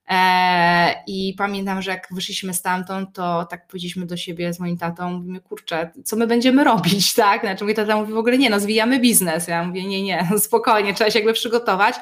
E, 0.09 1.03
I 1.07 1.35
pamiętam, 1.37 1.81
że 1.81 1.91
jak 1.91 2.07
wyszliśmy 2.11 2.53
stamtąd, 2.53 3.13
to 3.13 3.45
tak 3.45 3.67
powiedzieliśmy 3.67 4.05
do 4.05 4.17
siebie 4.17 4.53
z 4.53 4.59
moim 4.59 4.77
tatą, 4.77 5.11
mówimy, 5.11 5.41
kurczę, 5.41 5.91
co 6.05 6.15
my 6.15 6.27
będziemy 6.27 6.63
robić, 6.63 7.13
tak? 7.13 7.41
Znaczy 7.41 7.63
mój 7.63 7.75
tata 7.75 7.95
mówi 7.95 8.13
w 8.13 8.17
ogóle, 8.17 8.37
nie 8.37 8.49
no, 8.49 8.59
zwijamy 8.59 8.99
biznes. 8.99 9.47
Ja 9.47 9.63
mówię, 9.63 9.87
nie, 9.87 10.03
nie, 10.03 10.27
spokojnie, 10.39 10.93
trzeba 10.93 11.11
się 11.11 11.19
jakby 11.19 11.33
przygotować 11.33 11.95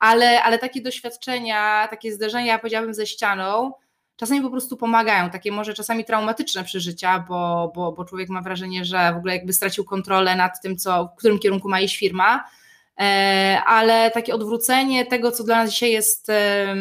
ale, 0.00 0.42
ale 0.42 0.58
takie 0.58 0.82
doświadczenia, 0.82 1.88
takie 1.90 2.12
zderzenia, 2.12 2.58
powiedziałabym, 2.58 2.94
ze 2.94 3.06
ścianą, 3.06 3.72
czasami 4.16 4.42
po 4.42 4.50
prostu 4.50 4.76
pomagają, 4.76 5.30
takie 5.30 5.52
może 5.52 5.74
czasami 5.74 6.04
traumatyczne 6.04 6.64
przeżycia, 6.64 7.24
bo, 7.28 7.72
bo, 7.74 7.92
bo 7.92 8.04
człowiek 8.04 8.28
ma 8.28 8.42
wrażenie, 8.42 8.84
że 8.84 9.12
w 9.14 9.16
ogóle 9.16 9.36
jakby 9.36 9.52
stracił 9.52 9.84
kontrolę 9.84 10.36
nad 10.36 10.62
tym, 10.62 10.76
co, 10.76 11.12
w 11.14 11.18
którym 11.18 11.38
kierunku 11.38 11.68
ma 11.68 11.80
iść 11.80 11.96
firma, 11.96 12.44
e, 13.00 13.60
ale 13.66 14.10
takie 14.10 14.34
odwrócenie 14.34 15.06
tego, 15.06 15.32
co 15.32 15.44
dla 15.44 15.56
nas 15.56 15.70
dzisiaj 15.70 15.90
jest 15.90 16.30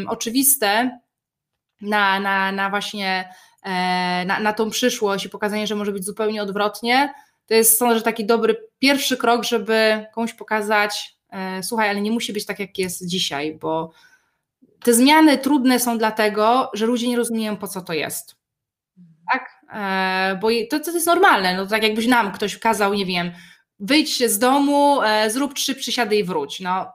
oczywiste, 0.07 0.99
na, 1.81 2.19
na, 2.19 2.51
na 2.51 2.69
właśnie 2.69 3.29
e, 3.63 4.25
na, 4.25 4.39
na 4.39 4.53
tą 4.53 4.69
przyszłość 4.69 5.25
i 5.25 5.29
pokazanie, 5.29 5.67
że 5.67 5.75
może 5.75 5.91
być 5.91 6.05
zupełnie 6.05 6.43
odwrotnie, 6.43 7.13
to 7.45 7.53
jest 7.53 7.77
sądzę, 7.77 7.95
że 7.95 8.01
taki 8.01 8.25
dobry 8.25 8.69
pierwszy 8.79 9.17
krok, 9.17 9.43
żeby 9.43 10.05
komuś 10.13 10.33
pokazać, 10.33 11.18
słuchaj, 11.61 11.89
ale 11.89 12.01
nie 12.01 12.11
musi 12.11 12.33
być 12.33 12.45
tak, 12.45 12.59
jak 12.59 12.77
jest 12.77 13.07
dzisiaj, 13.07 13.55
bo 13.55 13.91
te 14.83 14.93
zmiany 14.93 15.37
trudne 15.37 15.79
są 15.79 15.97
dlatego, 15.97 16.71
że 16.73 16.85
ludzie 16.85 17.07
nie 17.07 17.17
rozumieją, 17.17 17.57
po 17.57 17.67
co 17.67 17.81
to 17.81 17.93
jest. 17.93 18.35
Tak? 19.31 19.59
E, 19.73 20.39
bo 20.41 20.47
to, 20.69 20.79
to 20.79 20.91
jest 20.91 21.07
normalne. 21.07 21.57
No, 21.57 21.65
tak 21.65 21.83
jakbyś 21.83 22.07
nam 22.07 22.31
ktoś 22.31 22.57
kazał, 22.57 22.93
nie 22.93 23.05
wiem, 23.05 23.31
wyjdź 23.79 24.29
z 24.29 24.39
domu, 24.39 25.01
e, 25.01 25.29
zrób 25.29 25.53
trzy 25.53 25.75
przysiady 25.75 26.15
i 26.15 26.23
wróć. 26.23 26.59
No, 26.59 26.91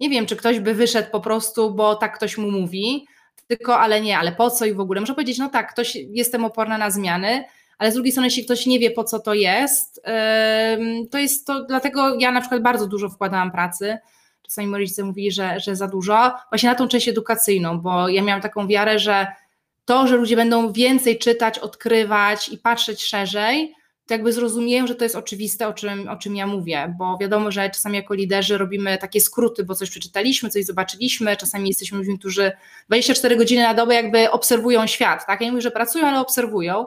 nie 0.00 0.10
wiem, 0.10 0.26
czy 0.26 0.36
ktoś 0.36 0.60
by 0.60 0.74
wyszedł 0.74 1.10
po 1.10 1.20
prostu, 1.20 1.74
bo 1.74 1.94
tak 1.94 2.16
ktoś 2.16 2.38
mu 2.38 2.50
mówi, 2.50 3.06
tylko 3.46 3.78
ale 3.78 4.00
nie, 4.00 4.18
ale 4.18 4.32
po 4.32 4.50
co 4.50 4.64
i 4.64 4.74
w 4.74 4.80
ogóle. 4.80 5.00
Można 5.00 5.14
powiedzieć, 5.14 5.38
no 5.38 5.48
tak, 5.48 5.72
ktoś, 5.72 5.94
jestem 5.94 6.44
oporna 6.44 6.78
na 6.78 6.90
zmiany, 6.90 7.44
ale 7.78 7.90
z 7.90 7.94
drugiej 7.94 8.12
strony, 8.12 8.26
jeśli 8.26 8.44
ktoś 8.44 8.66
nie 8.66 8.78
wie, 8.78 8.90
po 8.90 9.04
co 9.04 9.18
to 9.18 9.34
jest, 9.34 10.02
to 11.10 11.18
jest 11.18 11.46
to, 11.46 11.64
dlatego 11.64 12.18
ja 12.18 12.32
na 12.32 12.40
przykład 12.40 12.62
bardzo 12.62 12.86
dużo 12.86 13.08
wkładałam 13.08 13.50
pracy. 13.50 13.98
Czasami 14.42 14.68
moi 14.68 14.80
rodzice 14.80 15.04
mówili, 15.04 15.32
że, 15.32 15.60
że 15.60 15.76
za 15.76 15.88
dużo, 15.88 16.32
właśnie 16.50 16.68
na 16.68 16.74
tą 16.74 16.88
część 16.88 17.08
edukacyjną, 17.08 17.80
bo 17.80 18.08
ja 18.08 18.22
miałam 18.22 18.42
taką 18.42 18.66
wiarę, 18.66 18.98
że 18.98 19.26
to, 19.84 20.06
że 20.06 20.16
ludzie 20.16 20.36
będą 20.36 20.72
więcej 20.72 21.18
czytać, 21.18 21.58
odkrywać 21.58 22.48
i 22.48 22.58
patrzeć 22.58 23.04
szerzej, 23.04 23.74
to 24.06 24.14
jakby 24.14 24.32
zrozumieją, 24.32 24.86
że 24.86 24.94
to 24.94 25.04
jest 25.04 25.16
oczywiste, 25.16 25.68
o 25.68 25.72
czym, 25.72 26.08
o 26.08 26.16
czym 26.16 26.36
ja 26.36 26.46
mówię, 26.46 26.94
bo 26.98 27.18
wiadomo, 27.20 27.50
że 27.50 27.70
czasami 27.70 27.96
jako 27.96 28.14
liderzy 28.14 28.58
robimy 28.58 28.98
takie 28.98 29.20
skróty, 29.20 29.64
bo 29.64 29.74
coś 29.74 29.90
przeczytaliśmy, 29.90 30.50
coś 30.50 30.64
zobaczyliśmy, 30.64 31.36
czasami 31.36 31.68
jesteśmy 31.68 31.98
ludźmi, 31.98 32.18
którzy 32.18 32.52
24 32.86 33.36
godziny 33.36 33.62
na 33.62 33.74
dobę 33.74 33.94
jakby 33.94 34.30
obserwują 34.30 34.86
świat, 34.86 35.26
tak? 35.26 35.40
Ja 35.40 35.46
nie 35.46 35.52
mówię, 35.52 35.62
że 35.62 35.70
pracują, 35.70 36.06
ale 36.06 36.20
obserwują 36.20 36.86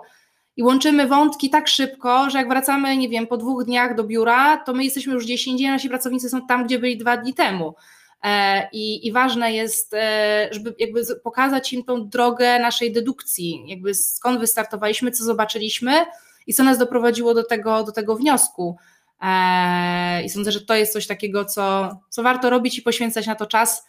i 0.58 0.64
łączymy 0.64 1.08
wątki 1.08 1.50
tak 1.50 1.68
szybko, 1.68 2.30
że 2.30 2.38
jak 2.38 2.50
wracamy, 2.50 2.98
nie 2.98 3.10
wiem, 3.10 3.28
po 3.28 3.38
dwóch 3.38 3.66
dniach 3.66 3.96
do 3.96 4.04
biura, 4.04 4.58
to 4.58 4.74
my 4.74 4.84
jesteśmy 4.84 5.14
już 5.14 5.24
gdzieś 5.24 5.48
indziej, 5.48 5.68
nasi 5.68 5.90
pracownicy 5.90 6.30
są 6.30 6.48
tam, 6.48 6.66
gdzie 6.66 6.80
byli 6.80 6.98
dwa 6.98 7.18
dni 7.18 7.34
temu. 7.34 7.76
E, 8.24 8.70
I, 8.72 9.08
I, 9.08 9.12
ważne 9.12 9.54
jest, 9.54 9.94
e, 9.94 10.50
żeby 10.52 10.76
jakby 10.80 11.02
pokazać 11.24 11.74
im 11.74 11.84
tą 11.84 12.10
drogę 12.10 12.60
naszej 12.60 12.94
dedukcji, 12.94 13.64
jakby 13.68 13.94
skąd 13.94 14.40
wystartowaliśmy, 14.40 15.12
co 15.12 15.24
zobaczyliśmy 15.24 16.06
i 16.48 16.54
co 16.54 16.64
nas 16.64 16.78
doprowadziło 16.78 17.34
do 17.34 17.44
tego, 17.44 17.84
do 17.84 17.92
tego 17.92 18.16
wniosku. 18.16 18.78
E, 19.22 20.24
I 20.24 20.30
sądzę, 20.30 20.52
że 20.52 20.62
to 20.62 20.76
jest 20.76 20.94
coś 20.94 21.08
takiego, 21.08 21.46
co, 21.46 21.98
co 22.10 22.24
warto 22.24 22.50
robić 22.50 22.78
i 22.78 22.82
poświęcać 22.82 23.28
na 23.28 23.36
to 23.36 23.46
czas, 23.46 23.86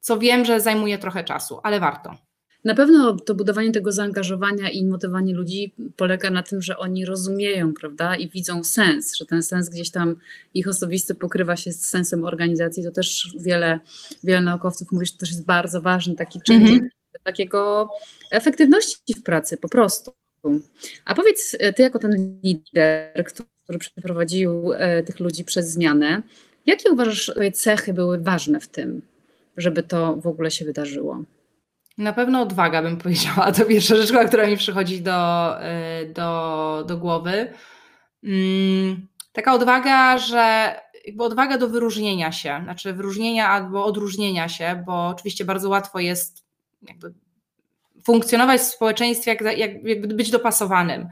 co 0.00 0.18
wiem, 0.18 0.44
że 0.44 0.60
zajmuje 0.60 0.98
trochę 0.98 1.24
czasu, 1.24 1.60
ale 1.62 1.80
warto. 1.80 2.14
Na 2.64 2.74
pewno 2.74 3.16
to 3.16 3.34
budowanie 3.34 3.72
tego 3.72 3.92
zaangażowania 3.92 4.70
i 4.70 4.84
motywowanie 4.84 5.34
ludzi 5.34 5.74
polega 5.96 6.30
na 6.30 6.42
tym, 6.42 6.62
że 6.62 6.78
oni 6.78 7.04
rozumieją, 7.04 7.74
prawda, 7.74 8.16
i 8.16 8.28
widzą 8.28 8.64
sens, 8.64 9.16
że 9.16 9.26
ten 9.26 9.42
sens 9.42 9.68
gdzieś 9.68 9.90
tam 9.90 10.16
ich 10.54 10.68
osobisty 10.68 11.14
pokrywa 11.14 11.56
się 11.56 11.72
z 11.72 11.84
sensem 11.84 12.24
organizacji. 12.24 12.84
To 12.84 12.90
też 12.90 13.36
wiele, 13.40 13.80
wiele 14.24 14.40
naukowców 14.40 14.92
mówi, 14.92 15.06
że 15.06 15.12
to 15.12 15.18
też 15.18 15.30
jest 15.30 15.44
bardzo 15.44 15.80
ważny 15.80 16.14
taki 16.14 16.40
czynnik 16.40 16.68
mm 16.68 16.88
-hmm. 16.88 17.22
takiego 17.24 17.88
efektywności 18.30 19.14
w 19.16 19.22
pracy 19.22 19.56
po 19.56 19.68
prostu. 19.68 20.12
A 21.04 21.14
powiedz, 21.14 21.56
ty 21.76 21.82
jako 21.82 21.98
ten 21.98 22.40
lider, 22.42 23.24
który 23.66 23.78
przeprowadził 23.78 24.72
e, 24.72 25.02
tych 25.02 25.20
ludzi 25.20 25.44
przez 25.44 25.70
zmianę, 25.70 26.22
jakie 26.66 26.90
uważasz, 26.90 27.26
twoje 27.26 27.52
cechy 27.52 27.92
były 27.92 28.18
ważne 28.18 28.60
w 28.60 28.68
tym, 28.68 29.02
żeby 29.56 29.82
to 29.82 30.16
w 30.16 30.26
ogóle 30.26 30.50
się 30.50 30.64
wydarzyło? 30.64 31.24
Na 31.98 32.12
pewno 32.12 32.42
odwaga, 32.42 32.82
bym 32.82 32.96
powiedziała. 32.96 33.52
To 33.52 33.64
pierwsza 33.64 33.96
rzecz, 33.96 34.12
która 34.28 34.46
mi 34.46 34.56
przychodzi 34.56 35.02
do, 35.02 35.50
y, 36.02 36.12
do, 36.12 36.84
do 36.88 36.96
głowy. 36.96 37.52
Mm, 38.24 39.08
taka 39.32 39.54
odwaga, 39.54 40.18
że 40.18 40.74
jakby 41.06 41.24
odwaga 41.24 41.58
do 41.58 41.68
wyróżnienia 41.68 42.32
się, 42.32 42.60
znaczy 42.64 42.92
wyróżnienia 42.92 43.48
albo 43.48 43.84
odróżnienia 43.84 44.48
się, 44.48 44.82
bo 44.86 45.08
oczywiście 45.08 45.44
bardzo 45.44 45.68
łatwo 45.68 46.00
jest 46.00 46.44
jakby 46.88 47.14
funkcjonować 48.04 48.60
w 48.60 48.64
społeczeństwie, 48.64 49.36
jak, 49.40 49.58
jak, 49.58 50.06
być 50.06 50.30
dopasowanym. 50.30 51.08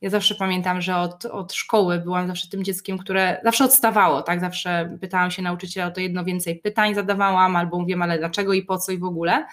Ja 0.00 0.10
zawsze 0.10 0.34
pamiętam, 0.34 0.80
że 0.80 0.96
od, 0.96 1.24
od 1.24 1.52
szkoły 1.52 1.98
byłam 1.98 2.26
zawsze 2.26 2.48
tym 2.48 2.64
dzieckiem, 2.64 2.98
które 2.98 3.40
zawsze 3.44 3.64
odstawało, 3.64 4.22
tak? 4.22 4.40
Zawsze 4.40 4.98
pytałam 5.00 5.30
się 5.30 5.42
nauczyciela 5.42 5.86
o 5.86 5.90
to 5.90 6.00
jedno 6.00 6.24
więcej 6.24 6.56
pytań 6.60 6.94
zadawałam, 6.94 7.56
albo 7.56 7.78
mówię, 7.78 7.96
ale 8.00 8.18
dlaczego 8.18 8.52
i 8.52 8.62
po 8.62 8.78
co 8.78 8.92
i 8.92 8.98
w 8.98 9.04
ogóle. 9.04 9.46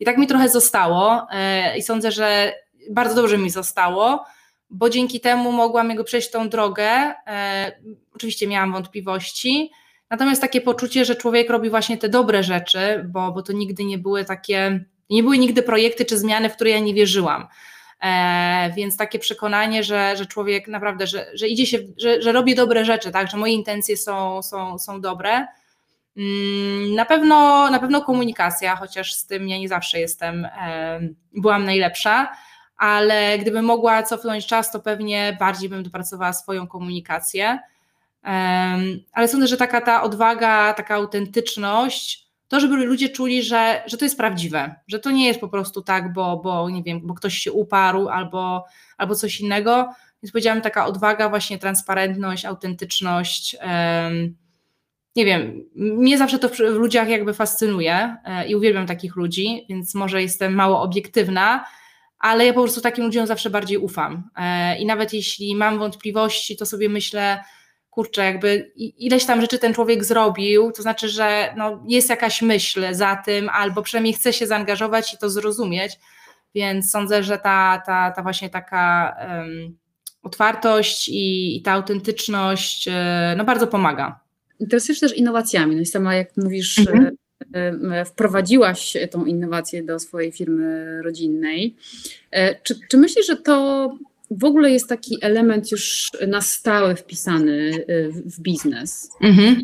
I 0.00 0.04
tak 0.04 0.18
mi 0.18 0.26
trochę 0.26 0.48
zostało 0.48 1.26
e, 1.30 1.78
i 1.78 1.82
sądzę, 1.82 2.12
że 2.12 2.52
bardzo 2.90 3.14
dobrze 3.14 3.38
mi 3.38 3.50
zostało, 3.50 4.24
bo 4.70 4.90
dzięki 4.90 5.20
temu 5.20 5.52
mogłam 5.52 5.90
jego 5.90 6.04
przejść 6.04 6.30
tą 6.30 6.48
drogę. 6.48 7.14
E, 7.26 7.72
oczywiście 8.14 8.46
miałam 8.46 8.72
wątpliwości, 8.72 9.70
natomiast 10.10 10.40
takie 10.40 10.60
poczucie, 10.60 11.04
że 11.04 11.16
człowiek 11.16 11.50
robi 11.50 11.70
właśnie 11.70 11.98
te 11.98 12.08
dobre 12.08 12.42
rzeczy, 12.42 13.04
bo, 13.08 13.32
bo 13.32 13.42
to 13.42 13.52
nigdy 13.52 13.84
nie 13.84 13.98
były 13.98 14.24
takie, 14.24 14.84
nie 15.10 15.22
były 15.22 15.38
nigdy 15.38 15.62
projekty 15.62 16.04
czy 16.04 16.18
zmiany, 16.18 16.50
w 16.50 16.54
które 16.54 16.70
ja 16.70 16.78
nie 16.78 16.94
wierzyłam. 16.94 17.46
E, 18.02 18.72
więc 18.76 18.96
takie 18.96 19.18
przekonanie, 19.18 19.84
że, 19.84 20.16
że 20.16 20.26
człowiek 20.26 20.68
naprawdę, 20.68 21.06
że, 21.06 21.26
że 21.34 21.48
idzie 21.48 21.66
się, 21.66 21.78
że, 21.96 22.22
że 22.22 22.32
robi 22.32 22.54
dobre 22.54 22.84
rzeczy, 22.84 23.10
tak, 23.10 23.30
że 23.30 23.36
moje 23.36 23.52
intencje 23.52 23.96
są, 23.96 24.42
są, 24.42 24.78
są 24.78 25.00
dobre, 25.00 25.46
na 26.96 27.04
pewno, 27.04 27.70
na 27.70 27.78
pewno 27.78 28.02
komunikacja, 28.02 28.76
chociaż 28.76 29.14
z 29.14 29.26
tym 29.26 29.48
ja 29.48 29.58
nie 29.58 29.68
zawsze 29.68 30.00
jestem, 30.00 30.48
byłam 31.34 31.64
najlepsza, 31.64 32.32
ale 32.76 33.38
gdybym 33.38 33.64
mogła 33.64 34.02
cofnąć 34.02 34.46
czas, 34.46 34.70
to 34.70 34.80
pewnie 34.80 35.36
bardziej 35.40 35.68
bym 35.68 35.82
dopracowała 35.82 36.32
swoją 36.32 36.66
komunikację. 36.66 37.58
Ale 39.12 39.28
sądzę, 39.28 39.46
że 39.46 39.56
taka 39.56 39.80
ta 39.80 40.02
odwaga, 40.02 40.74
taka 40.74 40.94
autentyczność, 40.94 42.26
to, 42.48 42.60
żeby 42.60 42.76
ludzie 42.76 43.08
czuli, 43.08 43.42
że, 43.42 43.82
że 43.86 43.96
to 43.96 44.04
jest 44.04 44.16
prawdziwe, 44.16 44.74
że 44.88 44.98
to 44.98 45.10
nie 45.10 45.26
jest 45.26 45.40
po 45.40 45.48
prostu 45.48 45.82
tak, 45.82 46.12
bo, 46.12 46.36
bo 46.36 46.70
nie 46.70 46.82
wiem, 46.82 47.00
bo 47.04 47.14
ktoś 47.14 47.38
się 47.38 47.52
uparł 47.52 48.08
albo, 48.08 48.64
albo 48.98 49.14
coś 49.14 49.40
innego. 49.40 49.94
Więc 50.22 50.32
powiedziałam, 50.32 50.60
taka 50.60 50.86
odwaga, 50.86 51.28
właśnie 51.28 51.58
transparentność, 51.58 52.44
autentyczność 52.44 53.56
nie 55.16 55.24
wiem, 55.24 55.64
mnie 55.74 56.18
zawsze 56.18 56.38
to 56.38 56.48
w 56.48 56.58
ludziach 56.58 57.08
jakby 57.08 57.34
fascynuje 57.34 58.16
e, 58.24 58.48
i 58.48 58.54
uwielbiam 58.54 58.86
takich 58.86 59.16
ludzi, 59.16 59.66
więc 59.68 59.94
może 59.94 60.22
jestem 60.22 60.54
mało 60.54 60.82
obiektywna, 60.82 61.64
ale 62.18 62.46
ja 62.46 62.52
po 62.52 62.62
prostu 62.62 62.80
takim 62.80 63.04
ludziom 63.04 63.26
zawsze 63.26 63.50
bardziej 63.50 63.78
ufam. 63.78 64.30
E, 64.36 64.78
I 64.78 64.86
nawet 64.86 65.12
jeśli 65.12 65.56
mam 65.56 65.78
wątpliwości, 65.78 66.56
to 66.56 66.66
sobie 66.66 66.88
myślę, 66.88 67.44
kurczę, 67.90 68.24
jakby 68.24 68.72
ileś 68.76 69.24
tam 69.24 69.40
rzeczy 69.40 69.58
ten 69.58 69.74
człowiek 69.74 70.04
zrobił, 70.04 70.72
to 70.72 70.82
znaczy, 70.82 71.08
że 71.08 71.54
no, 71.56 71.84
jest 71.88 72.10
jakaś 72.10 72.42
myśl 72.42 72.94
za 72.94 73.16
tym, 73.16 73.48
albo 73.48 73.82
przynajmniej 73.82 74.14
chce 74.14 74.32
się 74.32 74.46
zaangażować 74.46 75.14
i 75.14 75.18
to 75.18 75.30
zrozumieć, 75.30 75.92
więc 76.54 76.90
sądzę, 76.90 77.22
że 77.22 77.38
ta, 77.38 77.82
ta, 77.86 78.10
ta 78.10 78.22
właśnie 78.22 78.50
taka 78.50 79.16
um, 79.28 79.78
otwartość 80.22 81.08
i, 81.08 81.56
i, 81.56 81.62
ta 81.62 81.72
autentyczność 81.72 82.88
e, 82.88 83.34
no, 83.36 83.44
bardzo 83.44 83.66
pomaga. 83.66 84.25
Interesujesz 84.60 85.00
też 85.00 85.16
innowacjami. 85.16 85.76
No 85.76 85.82
i 85.82 85.86
sama, 85.86 86.14
jak 86.14 86.36
mówisz, 86.36 86.78
mhm. 86.78 87.16
E, 87.54 87.58
e, 87.92 88.04
wprowadziłaś 88.04 88.96
tą 89.10 89.24
innowację 89.24 89.82
do 89.82 89.98
swojej 89.98 90.32
firmy 90.32 91.02
rodzinnej. 91.02 91.76
E, 92.30 92.62
czy, 92.62 92.74
czy 92.90 92.96
myślisz, 92.96 93.26
że 93.26 93.36
to 93.36 93.88
w 94.30 94.44
ogóle 94.44 94.70
jest 94.70 94.88
taki 94.88 95.18
element 95.22 95.72
już 95.72 96.10
na 96.28 96.40
stałe 96.40 96.96
wpisany 96.96 97.70
w, 98.12 98.36
w 98.36 98.40
biznes? 98.40 99.10
Mhm. 99.20 99.62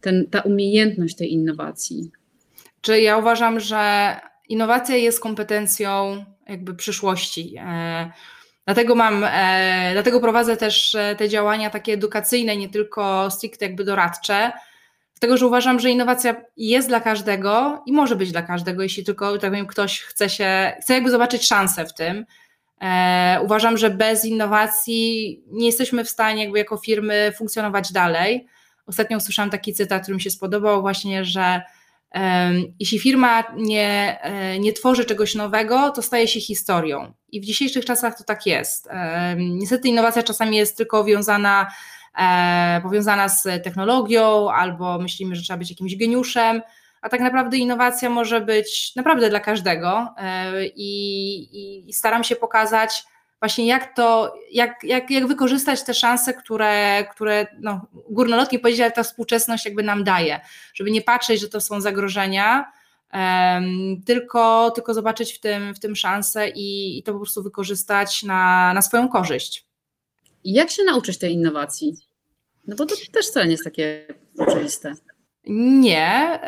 Ten, 0.00 0.26
ta 0.30 0.40
umiejętność 0.40 1.16
tej 1.16 1.32
innowacji. 1.32 2.10
Czy 2.80 3.00
ja 3.00 3.18
uważam, 3.18 3.60
że 3.60 4.14
innowacja 4.48 4.96
jest 4.96 5.20
kompetencją 5.20 6.24
jakby 6.48 6.74
przyszłości. 6.74 7.54
Dlatego 8.66 8.94
mam, 8.94 9.24
e, 9.24 9.90
dlatego 9.92 10.20
prowadzę 10.20 10.56
też 10.56 10.94
e, 10.94 11.16
te 11.18 11.28
działania 11.28 11.70
takie 11.70 11.92
edukacyjne, 11.92 12.56
nie 12.56 12.68
tylko 12.68 13.30
stricte 13.30 13.64
jakby 13.64 13.84
doradcze, 13.84 14.52
dlatego 15.14 15.36
że 15.36 15.46
uważam, 15.46 15.80
że 15.80 15.90
innowacja 15.90 16.36
jest 16.56 16.88
dla 16.88 17.00
każdego 17.00 17.82
i 17.86 17.92
może 17.92 18.16
być 18.16 18.32
dla 18.32 18.42
każdego, 18.42 18.82
jeśli 18.82 19.04
tylko 19.04 19.38
tak 19.38 19.50
powiem, 19.50 19.66
ktoś 19.66 20.00
chce 20.00 20.30
się, 20.30 20.72
chce 20.80 20.94
jakby 20.94 21.10
zobaczyć 21.10 21.46
szansę 21.46 21.86
w 21.86 21.94
tym. 21.94 22.26
E, 22.80 23.40
uważam, 23.44 23.78
że 23.78 23.90
bez 23.90 24.24
innowacji 24.24 25.42
nie 25.50 25.66
jesteśmy 25.66 26.04
w 26.04 26.10
stanie 26.10 26.42
jakby 26.42 26.58
jako 26.58 26.76
firmy 26.76 27.32
funkcjonować 27.38 27.92
dalej. 27.92 28.46
Ostatnio 28.86 29.16
usłyszałam 29.16 29.50
taki 29.50 29.74
cytat, 29.74 30.02
który 30.02 30.14
mi 30.14 30.22
się 30.22 30.30
spodobał 30.30 30.80
właśnie, 30.80 31.24
że 31.24 31.62
jeśli 32.80 32.98
firma 32.98 33.44
nie, 33.56 34.18
e, 34.22 34.58
nie 34.58 34.72
tworzy 34.72 35.04
czegoś 35.04 35.34
nowego, 35.34 35.90
to 35.90 36.02
staje 36.02 36.28
się 36.28 36.40
historią. 36.40 37.12
I 37.32 37.40
w 37.40 37.44
dzisiejszych 37.44 37.84
czasach 37.84 38.18
to 38.18 38.24
tak 38.24 38.46
jest. 38.46 38.88
Niestety 39.36 39.88
innowacja 39.88 40.22
czasami 40.22 40.56
jest 40.56 40.76
tylko 40.76 41.04
wiązana, 41.04 41.70
e, 42.18 42.80
powiązana 42.82 43.28
z 43.28 43.42
technologią, 43.42 44.50
albo 44.50 44.98
myślimy, 44.98 45.36
że 45.36 45.42
trzeba 45.42 45.58
być 45.58 45.70
jakimś 45.70 45.96
geniuszem, 45.96 46.62
a 47.02 47.08
tak 47.08 47.20
naprawdę 47.20 47.56
innowacja 47.56 48.10
może 48.10 48.40
być 48.40 48.92
naprawdę 48.96 49.30
dla 49.30 49.40
każdego. 49.40 50.14
E, 50.18 50.66
I, 50.66 51.88
i 51.88 51.92
staram 51.92 52.24
się 52.24 52.36
pokazać, 52.36 53.04
właśnie 53.44 53.66
jak 53.66 53.96
to, 53.96 54.34
jak, 54.52 54.84
jak, 54.84 55.10
jak 55.10 55.26
wykorzystać 55.26 55.82
te 55.82 55.94
szanse, 55.94 56.34
które, 56.34 57.04
które 57.10 57.46
no, 57.60 57.86
górnolotnie 58.10 58.58
powiedzieć, 58.58 58.80
ale 58.80 58.92
ta 58.92 59.02
współczesność 59.02 59.64
jakby 59.64 59.82
nam 59.82 60.04
daje, 60.04 60.40
żeby 60.74 60.90
nie 60.90 61.02
patrzeć, 61.02 61.40
że 61.40 61.48
to 61.48 61.60
są 61.60 61.80
zagrożenia, 61.80 62.72
um, 63.12 64.02
tylko, 64.06 64.70
tylko 64.70 64.94
zobaczyć 64.94 65.32
w 65.32 65.40
tym, 65.40 65.74
w 65.74 65.80
tym 65.80 65.96
szansę 65.96 66.48
i, 66.48 66.98
i 66.98 67.02
to 67.02 67.12
po 67.12 67.18
prostu 67.18 67.42
wykorzystać 67.42 68.22
na, 68.22 68.72
na 68.74 68.82
swoją 68.82 69.08
korzyść. 69.08 69.66
I 70.44 70.52
jak 70.52 70.70
się 70.70 70.84
nauczyć 70.84 71.18
tej 71.18 71.32
innowacji? 71.32 71.96
No 72.66 72.76
bo 72.76 72.86
to 72.86 72.94
też 73.12 73.28
wcale 73.28 73.46
nie 73.46 73.52
jest 73.52 73.64
takie 73.64 74.06
oczywiste. 74.38 74.94
Nie. 75.46 76.40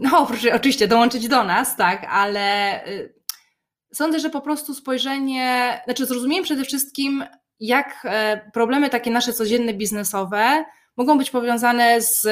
no, 0.00 0.26
proszę 0.26 0.54
oczywiście 0.54 0.88
dołączyć 0.88 1.28
do 1.28 1.44
nas, 1.44 1.76
tak, 1.76 2.06
ale 2.10 2.86
y, 2.86 3.14
sądzę, 3.94 4.20
że 4.20 4.30
po 4.30 4.40
prostu 4.40 4.74
spojrzenie, 4.74 5.80
znaczy 5.84 6.06
zrozumienie 6.06 6.42
przede 6.42 6.64
wszystkim, 6.64 7.24
jak 7.60 8.02
e, 8.04 8.50
problemy 8.52 8.90
takie 8.90 9.10
nasze 9.10 9.32
codzienne 9.32 9.74
biznesowe 9.74 10.64
mogą 10.96 11.18
być 11.18 11.30
powiązane 11.30 12.00
z 12.00 12.26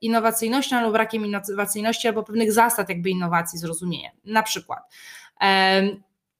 innowacyjnością 0.00 0.76
albo 0.76 0.92
brakiem 0.92 1.26
innowacyjności, 1.26 2.08
albo 2.08 2.22
pewnych 2.22 2.52
zasad 2.52 2.88
jakby 2.88 3.10
innowacji, 3.10 3.58
zrozumienia. 3.58 4.10
Na 4.24 4.42
przykład 4.42 4.80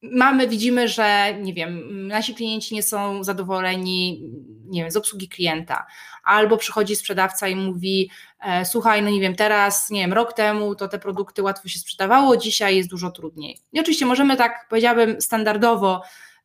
mamy, 0.02 0.48
widzimy, 0.48 0.88
że 0.88 1.34
nie 1.40 1.54
wiem, 1.54 2.06
nasi 2.06 2.34
klienci 2.34 2.74
nie 2.74 2.82
są 2.82 3.24
zadowoleni, 3.24 4.22
nie 4.64 4.82
wiem, 4.82 4.90
z 4.90 4.96
obsługi 4.96 5.28
klienta, 5.28 5.86
albo 6.24 6.56
przychodzi 6.56 6.96
sprzedawca 6.96 7.48
i 7.48 7.56
mówi, 7.56 8.10
e, 8.40 8.64
słuchaj, 8.64 9.02
no 9.02 9.10
nie 9.10 9.20
wiem, 9.20 9.36
teraz, 9.36 9.90
nie 9.90 10.00
wiem, 10.00 10.12
rok 10.12 10.32
temu 10.32 10.74
to 10.74 10.88
te 10.88 10.98
produkty 10.98 11.42
łatwo 11.42 11.68
się 11.68 11.78
sprzedawało, 11.78 12.36
dzisiaj 12.36 12.76
jest 12.76 12.90
dużo 12.90 13.10
trudniej. 13.10 13.58
I 13.72 13.80
oczywiście 13.80 14.06
możemy 14.06 14.36
tak, 14.36 14.66
powiedziałabym, 14.70 15.20
standardowo 15.20 16.02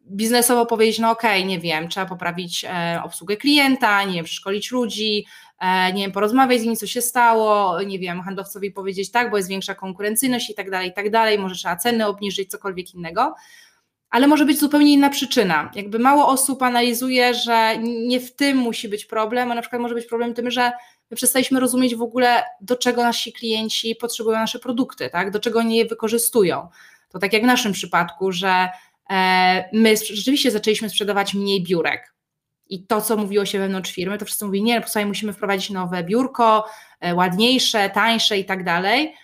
biznesowo 0.08 0.66
powiedzieć, 0.66 1.00
no 1.00 1.12
okej, 1.12 1.40
okay, 1.40 1.50
nie 1.50 1.60
wiem, 1.60 1.90
trzeba 1.90 2.06
poprawić 2.06 2.66
e, 2.66 3.02
obsługę 3.04 3.38
klienta, 3.38 4.04
nie 4.04 4.14
wiem, 4.14 4.26
przeszkolić 4.26 4.72
ludzi, 4.72 5.26
nie 5.94 6.02
wiem, 6.02 6.12
porozmawiać 6.12 6.62
z 6.62 6.64
nimi, 6.64 6.78
co 6.78 6.88
się 6.88 7.02
stało, 7.02 7.82
nie 7.82 8.00
wiem, 8.00 8.22
handlowcowi 8.22 8.72
powiedzieć 8.72 9.12
tak, 9.12 9.32
bo 9.32 9.38
jest 9.38 9.50
większa 9.50 9.76
konkurencyjność 9.76 10.50
i 10.50 10.54
tak 10.54 10.70
dalej, 10.72 10.90
i 10.90 10.94
tak 10.94 11.10
dalej, 11.10 11.40
może 11.40 11.56
trzeba 11.56 11.76
ceny 11.76 12.08
obniżyć, 12.08 12.50
cokolwiek 12.50 12.94
innego, 12.94 13.36
ale 14.10 14.28
może 14.28 14.46
być 14.46 14.60
zupełnie 14.60 14.94
inna 14.94 15.10
przyczyna. 15.10 15.72
Jakby 15.76 16.00
mało 16.00 16.28
osób 16.28 16.64
analizuje, 16.64 17.34
że 17.34 17.78
nie 17.82 18.20
w 18.20 18.36
tym 18.36 18.58
musi 18.58 18.90
być 18.90 19.06
problem, 19.06 19.52
a 19.52 19.56
na 19.56 19.62
przykład 19.62 19.82
może 19.82 19.96
być 19.96 20.06
problem 20.06 20.34
tym, 20.34 20.52
że 20.52 20.72
my 21.12 21.18
przestaliśmy 21.18 21.60
rozumieć 21.60 21.96
w 21.96 22.02
ogóle, 22.02 22.44
do 22.62 22.76
czego 22.76 23.04
nasi 23.04 23.34
klienci 23.34 23.96
potrzebują 23.96 24.38
nasze 24.38 24.60
produkty, 24.60 25.10
tak? 25.10 25.32
do 25.32 25.40
czego 25.40 25.60
oni 25.60 25.76
je 25.76 25.86
wykorzystują. 25.86 26.68
To 27.10 27.20
tak 27.20 27.34
jak 27.34 27.44
w 27.44 27.46
naszym 27.46 27.72
przypadku, 27.72 28.32
że 28.32 28.70
E, 29.12 29.70
my 29.74 29.98
rzeczywiście 29.98 30.52
zaczęliśmy 30.52 30.90
sprzedawać 30.90 31.34
mniej 31.34 31.64
biurek. 31.64 32.14
I 32.72 32.84
to, 32.84 33.02
co 33.02 33.18
mówiło 33.18 33.46
się 33.46 33.60
wewnątrz 33.60 33.92
firmy, 33.92 34.18
to 34.18 34.26
wszyscy 34.26 34.46
mówili, 34.46 34.64
nie, 34.64 34.82
posłuchaj, 34.82 35.06
musimy 35.06 35.34
wprowadzić 35.34 35.70
nowe 35.70 36.04
biurko, 36.04 36.66
e, 37.00 37.16
ładniejsze, 37.16 37.90
tańsze 37.90 38.38
i 38.38 38.46
tak 38.46 38.64
dalej. 38.64 39.16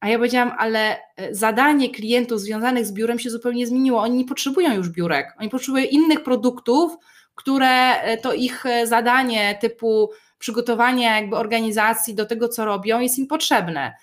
A 0.00 0.08
ja 0.08 0.18
powiedziałam, 0.18 0.52
ale 0.58 0.96
e, 1.16 1.34
zadanie 1.34 1.90
klientów 1.90 2.40
związanych 2.40 2.86
z 2.86 2.92
biurem 2.92 3.18
się 3.18 3.30
zupełnie 3.30 3.66
zmieniło. 3.66 4.00
Oni 4.00 4.18
nie 4.18 4.24
potrzebują 4.24 4.74
już 4.74 4.88
biurek, 4.88 5.34
oni 5.38 5.48
potrzebują 5.48 5.84
innych 5.90 6.22
produktów, 6.22 6.96
które 7.34 7.94
to 8.22 8.32
ich 8.32 8.64
zadanie 8.84 9.58
typu 9.60 10.10
przygotowania 10.38 11.20
jakby 11.20 11.36
organizacji 11.36 12.14
do 12.14 12.26
tego, 12.26 12.48
co 12.48 12.64
robią, 12.64 13.00
jest 13.00 13.18
im 13.18 13.26
potrzebne. 13.26 13.94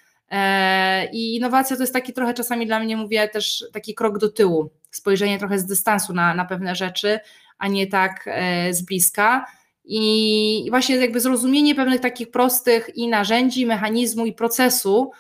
I 1.12 1.36
innowacja 1.36 1.76
to 1.76 1.84
jest 1.84 1.94
taki 1.94 2.14
trochę 2.14 2.34
czasami 2.34 2.68
dla 2.68 2.80
mnie, 2.80 2.98
mówię, 2.98 3.28
też 3.28 3.66
taki 3.74 3.96
krok 3.96 4.18
do 4.18 4.30
tyłu 4.30 4.70
spojrzenie 4.92 5.40
trochę 5.40 5.60
z 5.60 5.66
dystansu 5.66 6.14
na, 6.14 6.34
na 6.34 6.46
pewne 6.46 6.76
rzeczy, 6.76 7.20
a 7.58 7.68
nie 7.68 7.88
tak 7.88 8.26
e, 8.28 8.74
z 8.74 8.82
bliska. 8.82 9.46
I 9.84 10.68
właśnie 10.70 10.96
jakby 10.96 11.20
zrozumienie 11.20 11.76
pewnych 11.76 12.02
takich 12.02 12.32
prostych 12.32 12.90
i 12.96 13.08
narzędzi, 13.08 13.66
mechanizmu 13.66 14.26
i 14.26 14.34
procesu, 14.34 15.12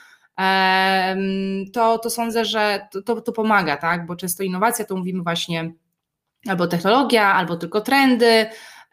to, 1.74 2.00
to 2.00 2.10
sądzę, 2.10 2.46
że 2.46 2.88
to, 3.06 3.22
to 3.22 3.32
pomaga, 3.32 3.78
tak? 3.78 4.06
Bo 4.06 4.16
często 4.16 4.44
innowacja 4.44 4.86
to 4.86 4.96
mówimy 4.96 5.24
właśnie 5.24 5.72
albo 6.48 6.68
technologia, 6.68 7.34
albo 7.34 7.58
tylko 7.58 7.82
trendy, 7.82 8.46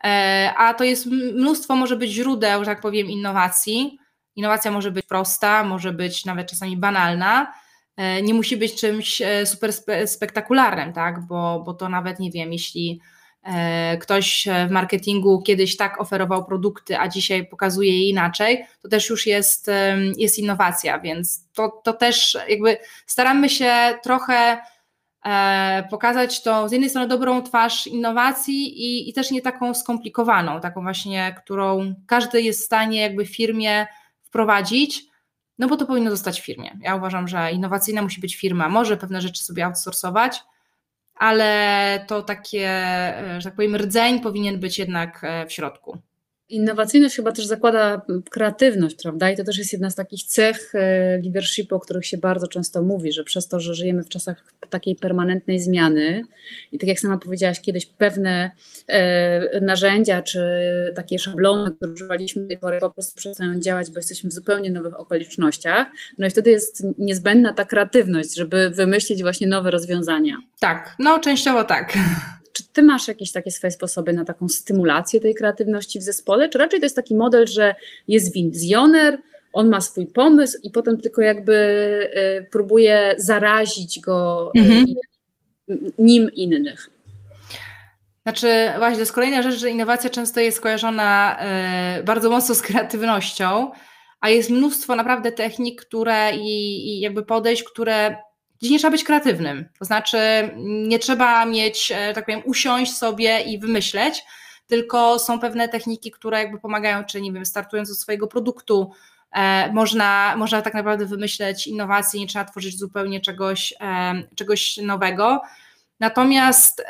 e, 0.05 0.53
a 0.57 0.75
to 0.75 0.85
jest 0.85 1.07
mnóstwo 1.07 1.77
może 1.77 1.97
być 1.97 2.11
źródeł, 2.11 2.61
że 2.61 2.67
tak 2.67 2.81
powiem, 2.81 3.07
innowacji. 3.07 3.99
Innowacja 4.37 4.71
może 4.71 4.91
być 4.91 5.07
prosta, 5.07 5.65
może 5.65 5.93
być 5.93 6.25
nawet 6.25 6.51
czasami 6.51 6.77
banalna, 6.77 7.53
E, 7.97 8.23
nie 8.23 8.35
musi 8.35 8.57
być 8.57 8.81
czymś 8.81 9.23
super 9.45 9.73
spektakularnym, 10.07 10.93
tak? 10.93 11.27
bo, 11.27 11.63
bo 11.67 11.75
to 11.75 11.89
nawet 11.89 12.19
nie 12.19 12.31
wiem, 12.31 12.53
jeśli 12.53 13.01
ktoś 14.01 14.49
w 14.69 14.71
marketingu 14.71 15.43
kiedyś 15.43 15.77
tak 15.77 16.01
oferował 16.01 16.45
produkty, 16.45 16.99
a 16.99 17.09
dzisiaj 17.09 17.47
pokazuje 17.47 17.99
je 17.99 18.09
inaczej, 18.09 18.65
to 18.83 18.89
też 18.89 19.11
już 19.11 19.27
jest, 19.27 19.71
jest 20.17 20.39
innowacja, 20.39 20.99
więc 20.99 21.49
to, 21.55 21.69
to 21.85 21.93
też 21.93 22.39
jakby 22.49 22.79
staramy 23.07 23.49
się 23.49 23.75
trochę 24.03 24.59
pokazać 25.91 26.43
to 26.43 26.69
z 26.69 26.73
jednej 26.73 26.91
strony 26.91 27.09
dobrą 27.09 27.43
twarz 27.43 27.87
innowacji 27.87 28.85
i, 28.85 29.11
i 29.11 29.13
też 29.13 29.31
nie 29.31 29.43
taką 29.43 29.75
skomplikowaną, 29.75 30.61
taką 30.61 30.83
właśnie, 30.83 31.35
którą 31.45 31.95
każdy 32.07 32.43
jest 32.43 32.63
w 32.63 32.65
stanie 32.65 33.01
jakby 33.01 33.25
w 33.25 33.37
firmie 33.37 33.87
wprowadzić, 34.23 35.05
no 35.59 35.69
bo 35.69 35.77
to 35.77 35.87
powinno 35.87 36.11
zostać 36.11 36.41
w 36.41 36.45
firmie. 36.45 36.79
Ja 36.81 36.97
uważam, 36.97 37.29
że 37.29 37.53
innowacyjna 37.53 38.03
musi 38.03 38.21
być 38.21 38.37
firma, 38.37 38.69
może 38.69 38.97
pewne 38.97 39.21
rzeczy 39.21 39.45
sobie 39.45 39.67
outsourcować, 39.67 40.43
ale 41.23 42.05
to 42.09 42.23
takie, 42.23 42.69
e, 42.69 43.41
że 43.41 43.45
tak 43.45 43.55
powiem, 43.55 43.77
rdzeń 43.77 44.21
powinien 44.21 44.61
być 44.61 44.79
jednak 44.79 45.25
e, 45.25 45.47
w 45.47 45.53
środku. 45.53 45.99
Innowacyjność 46.53 47.17
chyba 47.17 47.33
też 47.33 47.47
zakłada 47.47 48.03
kreatywność, 48.31 48.97
prawda? 49.03 49.31
I 49.31 49.37
to 49.37 49.45
też 49.45 49.59
jest 49.59 49.73
jedna 49.73 49.91
z 49.91 49.95
takich 49.95 50.25
cech 50.25 50.75
e, 50.75 51.19
leadershipu, 51.23 51.75
o 51.75 51.81
których 51.81 52.07
się 52.07 52.19
bardzo 52.19 52.49
często 52.49 52.83
mówi, 52.83 53.13
że 53.13 53.25
przez 53.25 53.49
to, 53.49 53.61
że 53.61 53.75
żyjemy 53.75 54.03
w 54.03 54.09
czasach 54.09 54.45
takiej 54.71 54.97
permanentnej 54.97 55.61
zmiany 55.61 56.23
i 56.73 56.79
tak 56.79 56.89
jak 56.89 57.01
sama 57.01 57.19
powiedziałaś 57.19 57.61
kiedyś, 57.61 57.87
pewne 57.87 58.51
e, 58.87 59.61
narzędzia 59.61 60.23
czy 60.23 60.41
takie 60.95 61.19
szablony, 61.19 61.71
które 61.71 61.93
używaliśmy 61.93 62.43
do 62.43 62.49
tej 62.49 62.59
pory, 62.59 62.81
po 62.81 62.91
prostu 62.91 63.17
przestają 63.17 63.61
działać, 63.61 63.91
bo 63.91 63.97
jesteśmy 63.97 64.31
w 64.31 64.33
zupełnie 64.33 64.71
nowych 64.71 65.01
okolicznościach. 65.01 65.87
No 66.19 66.27
i 66.27 66.31
wtedy 66.31 66.51
jest 66.51 66.87
niezbędna 66.99 67.53
ta 67.53 67.65
kreatywność, 67.65 68.37
żeby 68.37 68.71
wymyślić 68.71 69.23
właśnie 69.23 69.47
nowe 69.47 69.71
rozwiązania. 69.71 70.37
Tak, 70.61 70.97
no 70.99 71.19
częściowo 71.19 71.65
tak. 71.65 71.93
Ty 72.73 72.83
masz 72.83 73.09
jakieś 73.09 73.33
takie 73.33 73.51
swoje 73.51 73.71
sposoby 73.71 74.13
na 74.13 74.25
taką 74.25 74.49
stymulację 74.49 75.21
tej 75.21 75.35
kreatywności 75.35 75.99
w 75.99 76.03
zespole, 76.03 76.49
czy 76.49 76.59
raczej 76.59 76.81
to 76.81 76.87
jest 76.87 76.97
taki 76.97 77.15
model, 77.15 77.47
że 77.47 77.75
jest 78.09 78.33
wizjoner, 78.33 79.19
on 79.53 79.69
ma 79.69 79.81
swój 79.81 80.07
pomysł 80.07 80.59
i 80.63 80.71
potem 80.71 81.01
tylko 81.01 81.23
jakby 81.23 81.53
y, 82.17 82.47
próbuje 82.51 83.15
zarazić 83.19 84.01
go 84.01 84.51
y, 84.57 84.61
mhm. 84.61 84.87
nim 85.99 86.31
innych? 86.35 86.91
Znaczy, 88.23 88.47
właśnie, 88.79 88.95
to 88.95 89.01
jest 89.01 89.13
kolejna 89.13 89.43
rzecz, 89.43 89.55
że 89.55 89.71
innowacja 89.71 90.11
często 90.11 90.41
jest 90.41 90.57
skojarzona 90.57 91.39
y, 91.99 92.03
bardzo 92.03 92.31
mocno 92.31 92.55
z 92.55 92.63
kreatywnością, 92.63 93.71
a 94.21 94.31
jest 94.31 94.51
mnóstwo 94.51 94.97
naprawdę 94.97 95.33
technik, 95.33 95.85
które 95.85 96.37
i, 96.37 96.89
i 96.89 97.01
jakby 97.01 97.23
podejść, 97.23 97.65
które 97.65 98.17
gdzie 98.63 98.71
nie 98.71 98.79
trzeba 98.79 98.91
być 98.91 99.05
kreatywnym. 99.05 99.69
To 99.79 99.85
znaczy, 99.85 100.19
nie 100.65 100.99
trzeba 100.99 101.47
mieć, 101.47 101.93
e, 101.95 102.13
tak 102.15 102.25
powiem, 102.25 102.43
usiąść 102.45 102.97
sobie 102.97 103.41
i 103.41 103.59
wymyśleć, 103.59 104.25
tylko 104.67 105.19
są 105.19 105.41
pewne 105.41 105.69
techniki, 105.69 106.11
które 106.11 106.39
jakby 106.39 106.59
pomagają, 106.61 107.05
czy 107.05 107.21
nie 107.21 107.33
wiem, 107.33 107.47
startując 107.47 107.91
od 107.91 107.99
swojego 107.99 108.27
produktu, 108.27 108.93
e, 109.33 109.73
można, 109.73 110.35
można 110.37 110.63
tak 110.63 110.75
naprawdę 110.75 111.07
wymyśleć 111.07 111.67
innowacje, 111.67 112.21
nie 112.21 112.27
trzeba 112.27 112.45
tworzyć 112.45 112.79
zupełnie 112.79 113.21
czegoś, 113.21 113.75
e, 113.81 114.15
czegoś 114.35 114.77
nowego. 114.77 115.43
Natomiast 116.01 116.85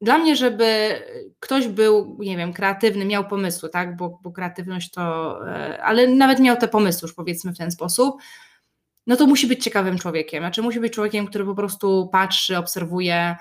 dla 0.00 0.18
mnie, 0.18 0.36
żeby 0.36 1.00
ktoś 1.40 1.68
był, 1.68 2.16
nie 2.20 2.36
wiem, 2.36 2.52
kreatywny, 2.52 3.04
miał 3.04 3.28
pomysły, 3.28 3.68
tak, 3.68 3.96
bo, 3.96 4.18
bo 4.22 4.32
kreatywność 4.32 4.90
to, 4.90 5.38
ale 5.82 6.08
nawet 6.08 6.40
miał 6.40 6.56
te 6.56 6.68
pomysły, 6.68 7.06
już 7.06 7.14
powiedzmy 7.14 7.52
w 7.52 7.58
ten 7.58 7.70
sposób, 7.70 8.16
no 9.06 9.16
to 9.16 9.26
musi 9.26 9.46
być 9.46 9.64
ciekawym 9.64 9.98
człowiekiem. 9.98 10.42
Znaczy 10.42 10.62
musi 10.62 10.80
być 10.80 10.92
człowiekiem, 10.92 11.26
który 11.26 11.44
po 11.44 11.54
prostu 11.54 12.08
patrzy, 12.12 12.58
obserwuje. 12.58 13.36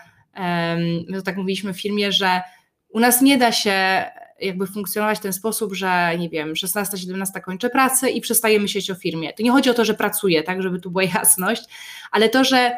My 1.09 1.17
to 1.17 1.21
tak 1.21 1.37
mówiliśmy 1.37 1.73
w 1.73 1.81
filmie, 1.81 2.11
że 2.11 2.41
u 2.89 2.99
nas 2.99 3.21
nie 3.21 3.37
da 3.37 3.51
się 3.51 4.03
jakby 4.41 4.67
funkcjonować 4.67 5.17
w 5.19 5.21
ten 5.21 5.33
sposób, 5.33 5.73
że 5.73 6.17
nie 6.17 6.29
wiem, 6.29 6.53
16-17 6.53 7.41
kończę 7.41 7.69
pracę 7.69 8.09
i 8.09 8.21
przestaję 8.21 8.59
myśleć 8.59 8.91
o 8.91 8.95
firmie. 8.95 9.33
To 9.33 9.43
nie 9.43 9.51
chodzi 9.51 9.69
o 9.69 9.73
to, 9.73 9.85
że 9.85 9.93
pracuję, 9.93 10.43
tak, 10.43 10.61
żeby 10.61 10.79
tu 10.79 10.91
była 10.91 11.03
jasność, 11.03 11.63
ale 12.11 12.29
to, 12.29 12.43
że 12.43 12.77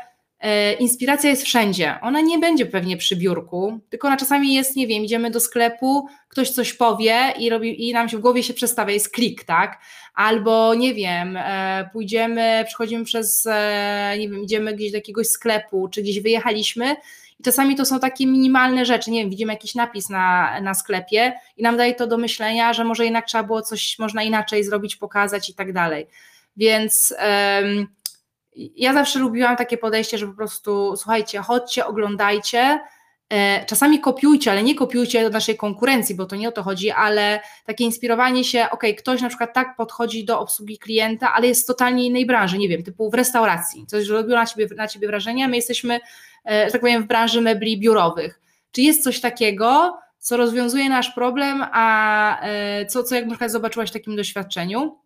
inspiracja 0.80 1.30
jest 1.30 1.44
wszędzie. 1.44 1.96
Ona 2.02 2.22
nie 2.22 2.40
będzie 2.40 2.66
pewnie 2.66 2.98
przy 2.98 3.16
biurku, 3.16 3.80
tylko 3.90 4.08
ona 4.08 4.18
czasami 4.18 4.54
jest, 4.54 4.76
nie 4.76 4.88
wiem, 4.88 5.04
idziemy 5.04 5.32
do 5.32 5.40
sklepu, 5.40 6.08
ktoś 6.30 6.50
coś 6.50 6.74
powie 6.74 7.34
i, 7.40 7.50
robi, 7.50 7.90
i 7.90 7.94
nam 7.94 8.10
się 8.10 8.18
w 8.18 8.22
głowie 8.22 8.44
się 8.44 8.54
przestawia, 8.54 8.94
jest 8.94 9.12
klik, 9.12 9.44
tak? 9.44 9.80
Albo 10.16 10.74
nie 10.76 10.94
wiem, 10.94 11.38
e, 11.38 11.90
pójdziemy, 11.94 12.64
przechodzimy 12.68 13.06
przez, 13.06 13.48
e, 13.52 14.16
nie 14.20 14.30
wiem, 14.30 14.44
idziemy 14.44 14.74
gdzieś 14.74 14.92
do 14.92 14.98
jakiegoś 14.98 15.28
sklepu, 15.28 15.88
czy 15.88 16.02
gdzieś 16.02 16.20
wyjechaliśmy 16.20 16.96
i 17.40 17.44
czasami 17.44 17.76
to 17.76 17.86
są 17.86 18.00
takie 18.00 18.28
minimalne 18.28 18.86
rzeczy, 18.86 19.12
nie 19.12 19.22
wiem, 19.22 19.30
widzimy 19.30 19.54
jakiś 19.54 19.76
napis 19.76 20.10
na, 20.10 20.60
na 20.62 20.74
sklepie 20.74 21.34
i 21.58 21.64
nam 21.64 21.78
daje 21.78 21.94
to 21.94 22.08
do 22.08 22.18
myślenia, 22.18 22.74
że 22.74 22.84
może 22.84 23.04
jednak 23.04 23.26
trzeba 23.26 23.44
było 23.44 23.62
coś, 23.62 24.00
można 24.00 24.24
inaczej 24.24 24.64
zrobić, 24.64 24.96
pokazać 24.96 25.50
i 25.50 25.54
tak 25.54 25.74
dalej. 25.74 26.08
Więc 26.58 27.14
ja 28.56 28.94
zawsze 28.94 29.20
lubiłam 29.20 29.56
takie 29.56 29.78
podejście, 29.78 30.18
że 30.18 30.28
po 30.28 30.34
prostu 30.34 30.94
słuchajcie, 30.98 31.40
chodźcie, 31.40 31.86
oglądajcie, 31.86 32.80
e, 33.30 33.66
czasami 33.66 34.00
kopiujcie, 34.00 34.52
ale 34.52 34.64
nie 34.64 34.76
kopiujcie 34.76 35.24
do 35.24 35.30
naszej 35.30 35.58
konkurencji, 35.58 36.16
bo 36.16 36.26
to 36.26 36.36
nie 36.36 36.50
o 36.50 36.52
to 36.52 36.64
chodzi, 36.64 36.92
ale 36.92 37.40
takie 37.66 37.84
inspirowanie 37.84 38.44
się, 38.44 38.68
ok, 38.72 38.84
ktoś 38.98 39.22
na 39.22 39.30
przykład 39.30 39.54
tak 39.54 39.76
podchodzi 39.76 40.26
do 40.26 40.40
obsługi 40.40 40.80
klienta, 40.80 41.34
ale 41.34 41.48
jest 41.48 41.62
z 41.62 41.66
totalnie 41.66 42.06
innej 42.06 42.26
branży, 42.26 42.58
nie 42.58 42.70
wiem, 42.70 42.84
typu 42.84 43.10
w 43.10 43.14
restauracji, 43.14 43.86
coś 43.88 44.08
robiło 44.08 44.36
na 44.36 44.46
ciebie, 44.46 44.68
na 44.76 44.88
ciebie 44.88 45.08
wrażenie, 45.08 45.48
my 45.48 45.56
jesteśmy, 45.56 46.00
e, 46.46 46.66
że 46.66 46.72
tak 46.72 46.82
powiem, 46.82 47.04
w 47.04 47.08
branży 47.08 47.42
mebli 47.42 47.80
biurowych. 47.80 48.42
Czy 48.72 48.82
jest 48.82 49.04
coś 49.04 49.22
takiego, 49.22 49.98
co 50.20 50.38
rozwiązuje 50.38 50.90
nasz 50.90 51.12
problem, 51.12 51.66
a 51.72 52.42
e, 52.42 52.86
co, 52.86 53.04
co 53.04 53.16
jak 53.16 53.26
na 53.26 53.32
przykład 53.32 53.52
zobaczyłaś 53.52 53.90
w 53.90 53.94
takim 53.94 54.16
doświadczeniu? 54.16 54.98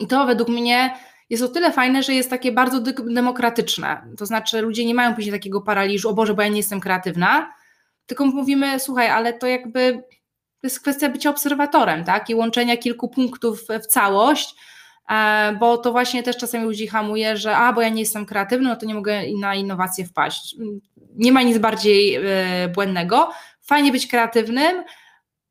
I 0.00 0.06
to 0.06 0.26
według 0.26 0.48
mnie 0.48 0.94
jest 1.32 1.44
o 1.44 1.48
tyle 1.48 1.72
fajne, 1.72 2.02
że 2.02 2.14
jest 2.14 2.30
takie 2.30 2.52
bardzo 2.52 2.80
demokratyczne. 3.14 4.02
To 4.18 4.26
znaczy, 4.26 4.60
ludzie 4.60 4.84
nie 4.84 4.94
mają 4.94 5.14
później 5.14 5.32
takiego 5.32 5.60
paraliżu, 5.60 6.08
o 6.08 6.14
Boże, 6.14 6.34
bo 6.34 6.42
ja 6.42 6.48
nie 6.48 6.56
jestem 6.56 6.80
kreatywna, 6.80 7.52
tylko 8.06 8.26
mówimy, 8.26 8.80
słuchaj, 8.80 9.08
ale 9.08 9.32
to 9.32 9.46
jakby 9.46 10.02
to 10.60 10.66
jest 10.66 10.80
kwestia 10.80 11.08
bycia 11.08 11.30
obserwatorem, 11.30 12.04
tak? 12.04 12.30
I 12.30 12.34
łączenia 12.34 12.76
kilku 12.76 13.08
punktów 13.08 13.64
w 13.82 13.86
całość, 13.86 14.54
e, 15.10 15.56
bo 15.60 15.78
to 15.78 15.92
właśnie 15.92 16.22
też 16.22 16.36
czasami 16.36 16.64
ludzi 16.64 16.86
hamuje, 16.86 17.36
że 17.36 17.56
a, 17.56 17.72
bo 17.72 17.80
ja 17.80 17.88
nie 17.88 18.00
jestem 18.00 18.26
kreatywny, 18.26 18.68
no 18.68 18.76
to 18.76 18.86
nie 18.86 18.94
mogę 18.94 19.20
na 19.40 19.54
innowacje 19.54 20.06
wpaść. 20.06 20.56
Nie 21.14 21.32
ma 21.32 21.42
nic 21.42 21.58
bardziej 21.58 22.14
e, 22.16 22.68
błędnego. 22.68 23.30
Fajnie 23.62 23.92
być 23.92 24.06
kreatywnym, 24.06 24.84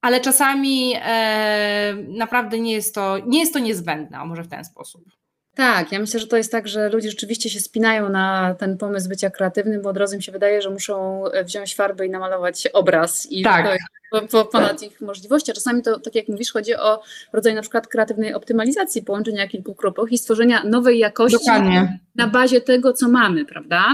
ale 0.01 0.19
czasami 0.19 0.93
e, 0.95 1.93
naprawdę 2.07 2.59
nie 2.59 2.73
jest, 2.73 2.95
to, 2.95 3.17
nie 3.25 3.39
jest 3.39 3.53
to 3.53 3.59
niezbędne, 3.59 4.25
może 4.25 4.43
w 4.43 4.47
ten 4.47 4.65
sposób. 4.65 5.20
Tak, 5.55 5.91
ja 5.91 5.99
myślę, 5.99 6.19
że 6.19 6.27
to 6.27 6.37
jest 6.37 6.51
tak, 6.51 6.67
że 6.67 6.89
ludzie 6.89 7.09
rzeczywiście 7.09 7.49
się 7.49 7.59
spinają 7.59 8.09
na 8.09 8.55
ten 8.59 8.77
pomysł 8.77 9.09
bycia 9.09 9.29
kreatywnym, 9.29 9.81
bo 9.81 9.89
od 9.89 9.97
razu 9.97 10.15
im 10.15 10.21
się 10.21 10.31
wydaje, 10.31 10.61
że 10.61 10.69
muszą 10.69 11.23
wziąć 11.45 11.75
farbę 11.75 12.05
i 12.05 12.09
namalować 12.09 12.67
obraz 12.67 13.27
i 13.31 13.43
tak. 13.43 13.65
to 13.65 13.71
jest 13.71 14.51
ponad 14.51 14.83
ich 14.83 15.01
możliwości. 15.01 15.51
A 15.51 15.53
czasami 15.53 15.81
to, 15.81 15.99
tak 15.99 16.15
jak 16.15 16.27
mówisz, 16.27 16.51
chodzi 16.51 16.75
o 16.75 17.01
rodzaj 17.33 17.55
na 17.55 17.61
przykład 17.61 17.87
kreatywnej 17.87 18.33
optymalizacji, 18.33 19.03
połączenia 19.03 19.47
kilku 19.47 19.75
kropów 19.75 20.11
i 20.11 20.17
stworzenia 20.17 20.63
nowej 20.63 20.99
jakości 20.99 21.37
Dokładnie. 21.37 21.99
na 22.15 22.27
bazie 22.27 22.61
tego, 22.61 22.93
co 22.93 23.09
mamy, 23.09 23.45
prawda? 23.45 23.85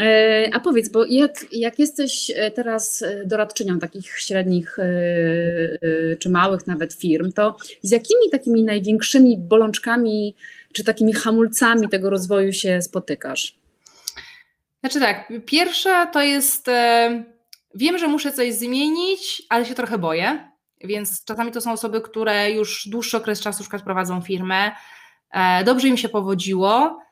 E, 0.00 0.50
a 0.52 0.60
powiedz, 0.60 0.88
bo 0.88 1.04
jak, 1.04 1.32
jak 1.52 1.78
jesteś 1.78 2.32
teraz 2.54 3.04
doradczynią 3.24 3.78
takich 3.78 4.18
średnich 4.18 4.78
e, 4.78 4.82
e, 4.82 6.16
czy 6.18 6.30
małych 6.30 6.66
nawet 6.66 6.92
firm, 6.92 7.32
to 7.32 7.56
z 7.82 7.90
jakimi 7.90 8.30
takimi 8.30 8.64
największymi 8.64 9.38
bolączkami 9.38 10.34
czy 10.74 10.84
takimi 10.84 11.12
hamulcami 11.12 11.88
tego 11.88 12.10
rozwoju 12.10 12.52
się 12.52 12.82
spotykasz? 12.82 13.54
Znaczy 14.80 15.00
tak, 15.00 15.32
pierwsza 15.46 16.06
to 16.06 16.22
jest, 16.22 16.68
e, 16.68 17.24
wiem, 17.74 17.98
że 17.98 18.08
muszę 18.08 18.32
coś 18.32 18.54
zmienić, 18.54 19.42
ale 19.48 19.66
się 19.66 19.74
trochę 19.74 19.98
boję, 19.98 20.48
więc 20.80 21.24
czasami 21.24 21.52
to 21.52 21.60
są 21.60 21.72
osoby, 21.72 22.00
które 22.00 22.50
już 22.50 22.88
dłuższy 22.88 23.16
okres 23.16 23.40
czasu 23.40 23.60
przykład 23.60 23.82
prowadzą 23.82 24.20
firmę, 24.20 24.72
e, 25.30 25.64
dobrze 25.64 25.88
im 25.88 25.96
się 25.96 26.08
powodziło, 26.08 27.02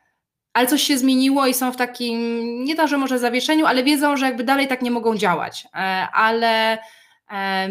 ale 0.52 0.66
coś 0.66 0.82
się 0.82 0.98
zmieniło 0.98 1.46
i 1.46 1.54
są 1.54 1.72
w 1.72 1.76
takim, 1.76 2.18
nie 2.64 2.76
to, 2.76 2.88
że 2.88 2.98
może 2.98 3.18
zawieszeniu, 3.18 3.66
ale 3.66 3.84
wiedzą, 3.84 4.16
że 4.16 4.26
jakby 4.26 4.44
dalej 4.44 4.68
tak 4.68 4.82
nie 4.82 4.90
mogą 4.90 5.16
działać, 5.16 5.64
e, 5.74 5.78
ale 6.12 6.78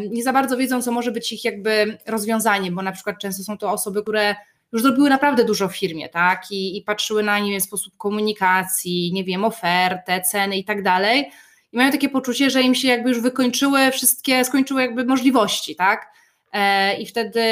nie 0.10 0.24
za 0.24 0.34
bardzo 0.34 0.58
wiedzą, 0.58 0.82
co 0.82 0.92
może 0.92 1.12
być 1.12 1.32
ich 1.34 1.44
jakby 1.44 1.98
rozwiązaniem, 2.08 2.76
bo 2.76 2.82
na 2.82 2.92
przykład 2.92 3.20
często 3.20 3.44
są 3.44 3.58
to 3.58 3.72
osoby, 3.72 4.02
które 4.02 4.36
już 4.72 4.82
zrobiły 4.82 5.10
naprawdę 5.10 5.46
dużo 5.46 5.70
w 5.70 5.78
firmie, 5.78 6.10
tak? 6.10 6.52
I, 6.52 6.78
i 6.78 6.82
patrzyły 6.82 7.24
na 7.24 7.40
nie 7.40 7.60
w 7.60 7.64
sposób 7.64 7.98
komunikacji, 7.98 9.12
nie 9.14 9.24
wiem, 9.24 9.44
ofertę, 9.44 10.22
ceny 10.22 10.58
i 10.58 10.64
tak 10.64 10.84
dalej. 10.84 11.32
I 11.72 11.78
mają 11.78 11.92
takie 11.92 12.10
poczucie, 12.10 12.50
że 12.50 12.62
im 12.62 12.76
się 12.76 12.88
jakby 12.88 13.10
już 13.10 13.22
wykończyły 13.22 13.92
wszystkie, 13.92 14.46
skończyły 14.46 14.82
jakby 14.82 15.06
możliwości, 15.06 15.76
tak? 15.76 16.12
E, 16.54 16.94
I 17.02 17.06
wtedy 17.06 17.44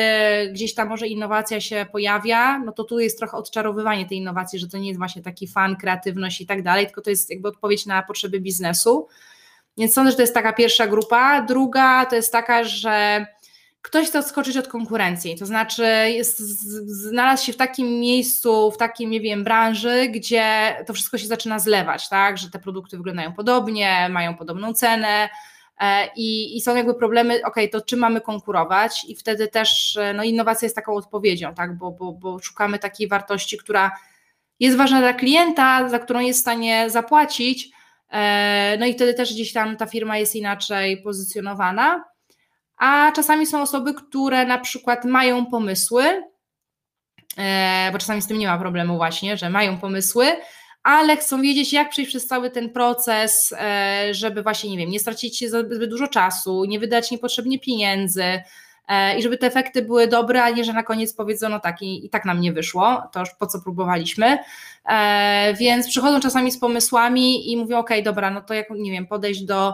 gdzieś 0.52 0.74
tam 0.74 0.88
może 0.88 1.08
innowacja 1.08 1.62
się 1.62 1.86
pojawia, 1.92 2.60
no 2.60 2.72
to 2.72 2.84
tu 2.84 3.00
jest 3.00 3.18
trochę 3.18 3.38
odczarowywanie 3.38 4.06
tej 4.06 4.18
innowacji, 4.18 4.60
że 4.60 4.68
to 4.68 4.78
nie 4.78 4.88
jest 4.88 4.98
właśnie 4.98 5.22
taki 5.22 5.48
fan, 5.48 5.76
kreatywność 5.76 6.42
i 6.42 6.46
tak 6.46 6.64
dalej, 6.64 6.86
tylko 6.86 7.02
to 7.02 7.10
jest 7.10 7.30
jakby 7.30 7.48
odpowiedź 7.48 7.86
na 7.86 8.04
potrzeby 8.04 8.40
biznesu. 8.40 9.08
Więc 9.78 9.94
sądzę, 9.94 10.12
że 10.12 10.16
to 10.16 10.24
jest 10.24 10.34
taka 10.34 10.54
pierwsza 10.54 10.88
grupa. 10.88 11.42
Druga 11.42 12.06
to 12.06 12.16
jest 12.16 12.32
taka, 12.32 12.64
że 12.64 13.26
ktoś 13.82 14.08
chce 14.08 14.20
odskoczyć 14.20 14.58
od 14.58 14.68
konkurencji, 14.68 15.38
to 15.38 15.46
znaczy 15.46 15.84
jest, 16.08 16.40
znalazł 17.10 17.46
się 17.46 17.54
w 17.54 17.58
takim 17.58 18.00
miejscu, 18.00 18.72
w 18.72 18.78
takim, 18.78 19.10
nie 19.10 19.22
wiem, 19.22 19.44
branży, 19.44 20.08
gdzie 20.08 20.76
to 20.88 20.94
wszystko 20.94 21.18
się 21.18 21.28
zaczyna 21.28 21.60
zlewać, 21.60 22.10
tak, 22.10 22.38
że 22.38 22.50
te 22.50 22.60
produkty 22.60 22.98
wyglądają 22.98 23.34
podobnie, 23.34 24.10
mają 24.10 24.36
podobną 24.36 24.74
cenę, 24.74 25.30
e, 25.80 26.08
i, 26.16 26.58
i, 26.58 26.62
są 26.62 26.76
jakby 26.76 26.96
problemy, 26.96 27.42
ok, 27.46 27.56
to 27.72 27.82
czym 27.82 28.00
mamy 28.00 28.22
konkurować? 28.22 29.06
I 29.08 29.16
wtedy 29.16 29.48
też 29.48 29.98
e, 29.98 30.14
no, 30.14 30.24
innowacja 30.24 30.66
jest 30.66 30.76
taką 30.76 30.96
odpowiedzią, 30.96 31.54
tak, 31.54 31.78
bo, 31.78 31.92
bo, 31.92 32.14
bo 32.14 32.40
szukamy 32.40 32.80
takiej 32.80 33.08
wartości, 33.08 33.58
która 33.58 33.92
jest 34.60 34.78
ważna 34.78 35.00
dla 35.00 35.14
klienta, 35.14 35.90
za 35.90 36.00
którą 36.00 36.20
jest 36.20 36.40
w 36.40 36.42
stanie 36.42 36.90
zapłacić, 36.90 37.70
e, 38.12 38.78
no 38.80 38.86
i 38.86 38.94
wtedy 38.94 39.14
też 39.14 39.34
gdzieś 39.34 39.54
tam 39.54 39.78
ta 39.78 39.86
firma 39.86 40.18
jest 40.18 40.36
inaczej 40.36 41.02
pozycjonowana 41.02 42.10
a 42.80 43.12
czasami 43.12 43.46
są 43.46 43.62
osoby, 43.62 43.94
które 43.94 44.46
na 44.46 44.58
przykład 44.58 45.06
mają 45.06 45.46
pomysły, 45.46 46.24
e, 47.38 47.90
bo 47.92 47.98
czasami 47.98 48.22
z 48.22 48.28
tym 48.28 48.38
nie 48.38 48.48
ma 48.48 48.58
problemu 48.58 48.98
właśnie, 48.98 49.38
że 49.38 49.50
mają 49.50 49.78
pomysły, 49.78 50.26
ale 50.84 51.18
chcą 51.18 51.42
wiedzieć, 51.42 51.74
jak 51.74 51.90
przejść 51.90 52.12
przez 52.12 52.28
cały 52.28 52.50
ten 52.50 52.70
proces, 52.70 53.54
e, 53.60 54.14
żeby 54.14 54.44
właśnie, 54.44 54.70
nie 54.70 54.78
wiem, 54.78 54.90
nie 54.90 55.00
stracić 55.00 55.50
zbyt 55.50 55.90
dużo 55.90 56.08
czasu, 56.08 56.66
nie 56.66 56.80
wydać 56.80 57.12
niepotrzebnie 57.12 57.60
pieniędzy 57.60 58.42
e, 58.88 59.20
i 59.20 59.24
żeby 59.24 59.38
te 59.38 59.48
efekty 59.48 59.82
były 59.82 60.08
dobre, 60.08 60.44
a 60.44 60.50
nie, 60.50 60.64
że 60.64 60.74
na 60.74 60.84
koniec 60.84 61.14
powiedzą, 61.14 61.50
no 61.50 61.60
tak, 61.60 61.82
i, 61.82 62.06
i 62.06 62.10
tak 62.10 62.26
nam 62.26 62.42
nie 62.42 62.54
wyszło, 62.54 63.04
to 63.12 63.20
już 63.20 63.30
po 63.30 63.48
co 63.48 63.62
próbowaliśmy. 63.62 64.38
Więc 65.60 65.88
przychodzą 65.88 66.20
czasami 66.20 66.52
z 66.52 66.60
pomysłami 66.60 67.52
i 67.52 67.58
mówią, 67.58 67.78
ok, 67.78 67.90
dobra, 68.04 68.30
no 68.30 68.42
to 68.42 68.54
jak, 68.54 68.70
nie 68.70 68.92
wiem, 68.92 69.08
podejść 69.08 69.42
do 69.42 69.74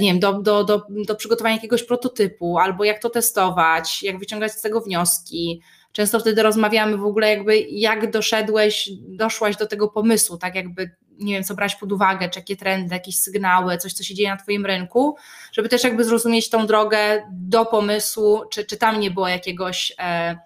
nie 0.00 0.12
wiem, 0.12 0.20
do, 0.20 0.32
do, 0.32 0.64
do, 0.64 0.86
do 1.06 1.14
przygotowania 1.14 1.54
jakiegoś 1.54 1.82
prototypu, 1.82 2.58
albo 2.58 2.84
jak 2.84 2.98
to 2.98 3.10
testować, 3.10 4.02
jak 4.02 4.18
wyciągać 4.18 4.52
z 4.52 4.60
tego 4.60 4.80
wnioski. 4.80 5.62
Często 5.92 6.20
wtedy 6.20 6.42
rozmawiamy 6.42 6.96
w 6.96 7.04
ogóle 7.04 7.30
jakby 7.30 7.58
jak 7.60 8.10
doszedłeś, 8.10 8.90
doszłaś 9.00 9.56
do 9.56 9.66
tego 9.66 9.88
pomysłu, 9.88 10.36
tak 10.36 10.54
jakby 10.54 10.90
nie 11.18 11.34
wiem, 11.34 11.44
co 11.44 11.54
brać 11.54 11.76
pod 11.76 11.92
uwagę, 11.92 12.28
czy 12.28 12.38
jakie 12.38 12.56
trendy, 12.56 12.94
jakieś 12.94 13.18
sygnały, 13.18 13.78
coś, 13.78 13.92
co 13.92 14.02
się 14.02 14.14
dzieje 14.14 14.30
na 14.30 14.36
Twoim 14.36 14.66
rynku, 14.66 15.16
żeby 15.52 15.68
też 15.68 15.84
jakby 15.84 16.04
zrozumieć 16.04 16.50
tą 16.50 16.66
drogę 16.66 17.22
do 17.32 17.66
pomysłu, 17.66 18.42
czy, 18.50 18.64
czy 18.64 18.76
tam 18.76 19.00
nie 19.00 19.10
było 19.10 19.28
jakiegoś 19.28 19.92
e, 19.98 20.38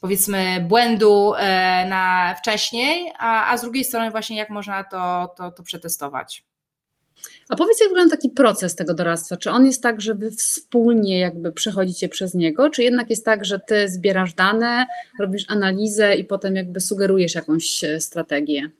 powiedzmy 0.00 0.66
błędu 0.68 1.34
e, 1.34 1.86
na 1.88 2.34
wcześniej, 2.38 3.12
a, 3.18 3.52
a 3.52 3.56
z 3.56 3.62
drugiej 3.62 3.84
strony 3.84 4.10
właśnie 4.10 4.36
jak 4.36 4.50
można 4.50 4.84
to, 4.84 5.34
to, 5.36 5.52
to 5.52 5.62
przetestować. 5.62 6.47
A 7.48 7.56
powiedz, 7.56 7.80
jak 7.80 7.88
wygląda 7.88 8.16
taki 8.16 8.30
proces 8.30 8.74
tego 8.74 8.94
doradztwa? 8.94 9.36
Czy 9.36 9.50
on 9.50 9.66
jest 9.66 9.82
tak, 9.82 10.00
że 10.00 10.14
wy 10.14 10.30
wspólnie 10.30 11.18
jakby 11.18 11.52
przechodzicie 11.52 12.08
przez 12.08 12.34
niego, 12.34 12.70
czy 12.70 12.82
jednak 12.82 13.10
jest 13.10 13.24
tak, 13.24 13.44
że 13.44 13.60
ty 13.60 13.88
zbierasz 13.88 14.34
dane, 14.34 14.86
robisz 15.20 15.44
analizę 15.48 16.16
i 16.16 16.24
potem 16.24 16.56
jakby 16.56 16.80
sugerujesz 16.80 17.34
jakąś 17.34 17.84
e, 17.84 18.00
strategię? 18.00 18.70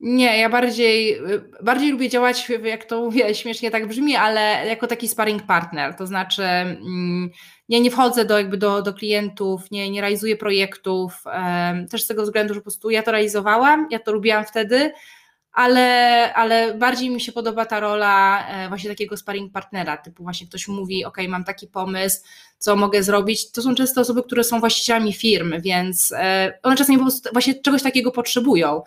Nie, 0.00 0.38
ja 0.38 0.50
bardziej, 0.50 1.18
bardziej 1.62 1.92
lubię 1.92 2.08
działać, 2.08 2.48
jak 2.64 2.84
to 2.84 3.00
mówię, 3.00 3.34
śmiesznie 3.34 3.70
tak 3.70 3.88
brzmi, 3.88 4.16
ale 4.16 4.66
jako 4.66 4.86
taki 4.86 5.08
sparring 5.08 5.42
partner, 5.42 5.94
to 5.94 6.06
znaczy 6.06 6.42
mm, 6.42 7.30
ja 7.68 7.78
nie 7.78 7.90
wchodzę 7.90 8.24
do, 8.24 8.38
jakby 8.38 8.56
do, 8.56 8.82
do 8.82 8.94
klientów, 8.94 9.70
nie, 9.70 9.90
nie 9.90 10.00
realizuję 10.00 10.36
projektów, 10.36 11.24
też 11.90 12.02
z 12.02 12.06
tego 12.06 12.22
względu, 12.22 12.54
że 12.54 12.60
po 12.60 12.64
prostu 12.64 12.90
ja 12.90 13.02
to 13.02 13.12
realizowałam, 13.12 13.88
ja 13.90 13.98
to 13.98 14.12
lubiłam 14.12 14.44
wtedy, 14.44 14.92
ale, 15.52 16.34
ale 16.34 16.74
bardziej 16.74 17.10
mi 17.10 17.20
się 17.20 17.32
podoba 17.32 17.66
ta 17.66 17.80
rola 17.80 18.46
e, 18.48 18.68
właśnie 18.68 18.90
takiego 18.90 19.16
sparring 19.16 19.52
partnera, 19.52 19.96
typu 19.96 20.22
właśnie 20.22 20.46
ktoś 20.46 20.68
mówi, 20.68 21.04
ok, 21.04 21.16
mam 21.28 21.44
taki 21.44 21.66
pomysł, 21.66 22.20
co 22.58 22.76
mogę 22.76 23.02
zrobić. 23.02 23.50
To 23.50 23.62
są 23.62 23.74
często 23.74 24.00
osoby, 24.00 24.22
które 24.22 24.44
są 24.44 24.60
właścicielami 24.60 25.12
firm, 25.12 25.60
więc 25.60 26.12
e, 26.12 26.58
one 26.62 26.76
czasami 26.76 26.98
po 26.98 27.04
prostu 27.04 27.28
właśnie 27.32 27.54
czegoś 27.54 27.82
takiego 27.82 28.10
potrzebują. 28.10 28.82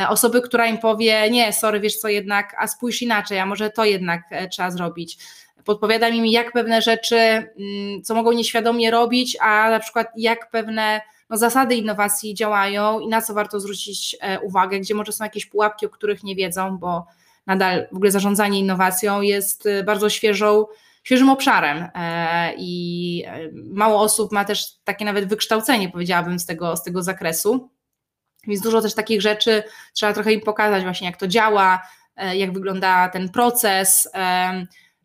E, 0.00 0.08
osoby, 0.08 0.42
która 0.42 0.66
im 0.66 0.78
powie, 0.78 1.30
nie, 1.30 1.52
sorry, 1.52 1.80
wiesz 1.80 1.96
co, 1.96 2.08
jednak, 2.08 2.56
a 2.58 2.66
spójrz 2.66 3.02
inaczej, 3.02 3.38
a 3.38 3.46
może 3.46 3.70
to 3.70 3.84
jednak 3.84 4.22
trzeba 4.50 4.70
zrobić. 4.70 5.18
Podpowiada 5.64 6.10
mi, 6.10 6.32
jak 6.32 6.52
pewne 6.52 6.82
rzeczy, 6.82 7.16
mm, 7.16 8.02
co 8.04 8.14
mogą 8.14 8.32
nieświadomie 8.32 8.90
robić, 8.90 9.36
a 9.40 9.70
na 9.70 9.80
przykład 9.80 10.06
jak 10.16 10.50
pewne 10.50 11.00
no, 11.30 11.36
zasady 11.36 11.74
innowacji 11.74 12.34
działają 12.34 13.00
i 13.00 13.08
na 13.08 13.22
co 13.22 13.34
warto 13.34 13.60
zwrócić 13.60 14.16
e, 14.20 14.40
uwagę, 14.40 14.80
gdzie 14.80 14.94
może 14.94 15.12
są 15.12 15.24
jakieś 15.24 15.46
pułapki, 15.46 15.86
o 15.86 15.88
których 15.88 16.24
nie 16.24 16.34
wiedzą, 16.34 16.78
bo 16.78 17.06
nadal 17.46 17.88
w 17.92 17.96
ogóle 17.96 18.10
zarządzanie 18.10 18.58
innowacją 18.58 19.20
jest 19.20 19.66
e, 19.66 19.84
bardzo 19.84 20.10
świeżą, 20.10 20.66
świeżym 21.04 21.30
obszarem 21.30 21.88
e, 21.94 22.54
i 22.58 23.24
mało 23.52 24.00
osób 24.00 24.32
ma 24.32 24.44
też 24.44 24.64
takie 24.84 25.04
nawet 25.04 25.28
wykształcenie, 25.28 25.88
powiedziałabym, 25.88 26.38
z 26.38 26.46
tego, 26.46 26.76
z 26.76 26.82
tego 26.82 27.02
zakresu. 27.02 27.70
Więc 28.46 28.60
dużo 28.60 28.82
też 28.82 28.94
takich 28.94 29.22
rzeczy 29.22 29.62
trzeba 29.92 30.12
trochę 30.12 30.32
im 30.32 30.40
pokazać, 30.40 30.82
właśnie 30.82 31.06
jak 31.06 31.16
to 31.16 31.28
działa, 31.28 31.82
jak 32.34 32.52
wygląda 32.52 33.08
ten 33.08 33.28
proces. 33.28 34.08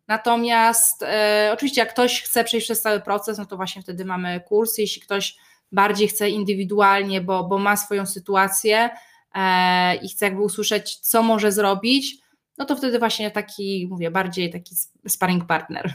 Natomiast 0.08 1.04
oczywiście, 1.52 1.80
jak 1.80 1.90
ktoś 1.90 2.22
chce 2.22 2.44
przejść 2.44 2.66
przez 2.66 2.82
cały 2.82 3.00
proces, 3.00 3.38
no 3.38 3.46
to 3.46 3.56
właśnie 3.56 3.82
wtedy 3.82 4.04
mamy 4.04 4.40
kurs. 4.40 4.78
Jeśli 4.78 5.02
ktoś 5.02 5.36
bardziej 5.74 6.08
chce 6.08 6.30
indywidualnie, 6.30 7.20
bo, 7.20 7.44
bo 7.44 7.58
ma 7.58 7.76
swoją 7.76 8.06
sytuację 8.06 8.90
e, 9.34 9.96
i 9.96 10.08
chce 10.08 10.24
jakby 10.24 10.42
usłyszeć, 10.42 10.96
co 10.96 11.22
może 11.22 11.52
zrobić, 11.52 12.16
no 12.58 12.64
to 12.64 12.76
wtedy 12.76 12.98
właśnie 12.98 13.30
taki, 13.30 13.88
mówię, 13.90 14.10
bardziej 14.10 14.50
taki 14.50 14.74
sparring 15.08 15.46
partner. 15.46 15.94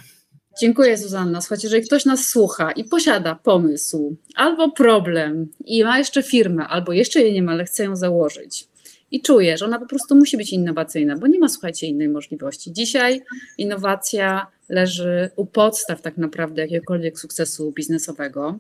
Dziękuję 0.62 0.98
Zuzanna. 0.98 1.42
Słuchajcie, 1.42 1.68
jeżeli 1.68 1.88
ktoś 1.88 2.06
nas 2.06 2.28
słucha 2.28 2.72
i 2.72 2.84
posiada 2.84 3.36
pomysł 3.36 4.16
albo 4.36 4.72
problem 4.72 5.52
i 5.66 5.84
ma 5.84 5.98
jeszcze 5.98 6.24
firmę, 6.24 6.68
albo 6.68 6.94
jeszcze 6.94 7.22
jej 7.22 7.34
nie 7.34 7.42
ma, 7.42 7.52
ale 7.52 7.66
chce 7.66 7.84
ją 7.84 7.96
założyć 7.96 8.68
i 9.12 9.22
czuje, 9.22 9.57
że 9.57 9.66
ona 9.66 9.80
po 9.80 9.86
prostu 9.86 10.16
musi 10.16 10.38
być 10.38 10.53
innowacyjna, 10.53 11.18
bo 11.18 11.28
nie 11.28 11.39
ma, 11.39 11.49
słuchajcie, 11.49 11.88
innej 11.88 12.10
możliwości. 12.10 12.74
Dzisiaj 12.74 13.22
innowacja 13.57 14.47
leży 14.70 15.30
u 15.36 15.45
podstaw 15.45 16.01
tak 16.01 16.18
naprawdę 16.18 16.62
jakiegokolwiek 16.62 17.20
sukcesu 17.20 17.72
biznesowego, 17.72 18.60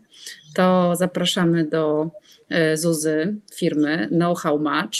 to 0.55 0.95
zapraszamy 0.95 1.65
do 1.65 2.09
e, 2.49 2.77
Zuzy, 2.77 3.35
firmy 3.55 4.07
Know 4.07 4.39
How 4.39 4.59
Match. 4.59 4.97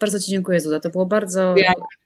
Bardzo 0.00 0.20
Ci 0.20 0.30
dziękuję 0.30 0.60
Zuza, 0.60 0.80
to 0.80 0.90
było 0.90 1.06
bardzo 1.06 1.54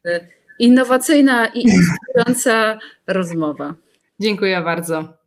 e, 0.05 0.21
innowacyjna 0.59 1.47
i 1.47 1.63
inspirująca 1.63 2.79
rozmowa. 3.07 3.75
Dziękuję 4.21 4.63
bardzo. 4.63 5.24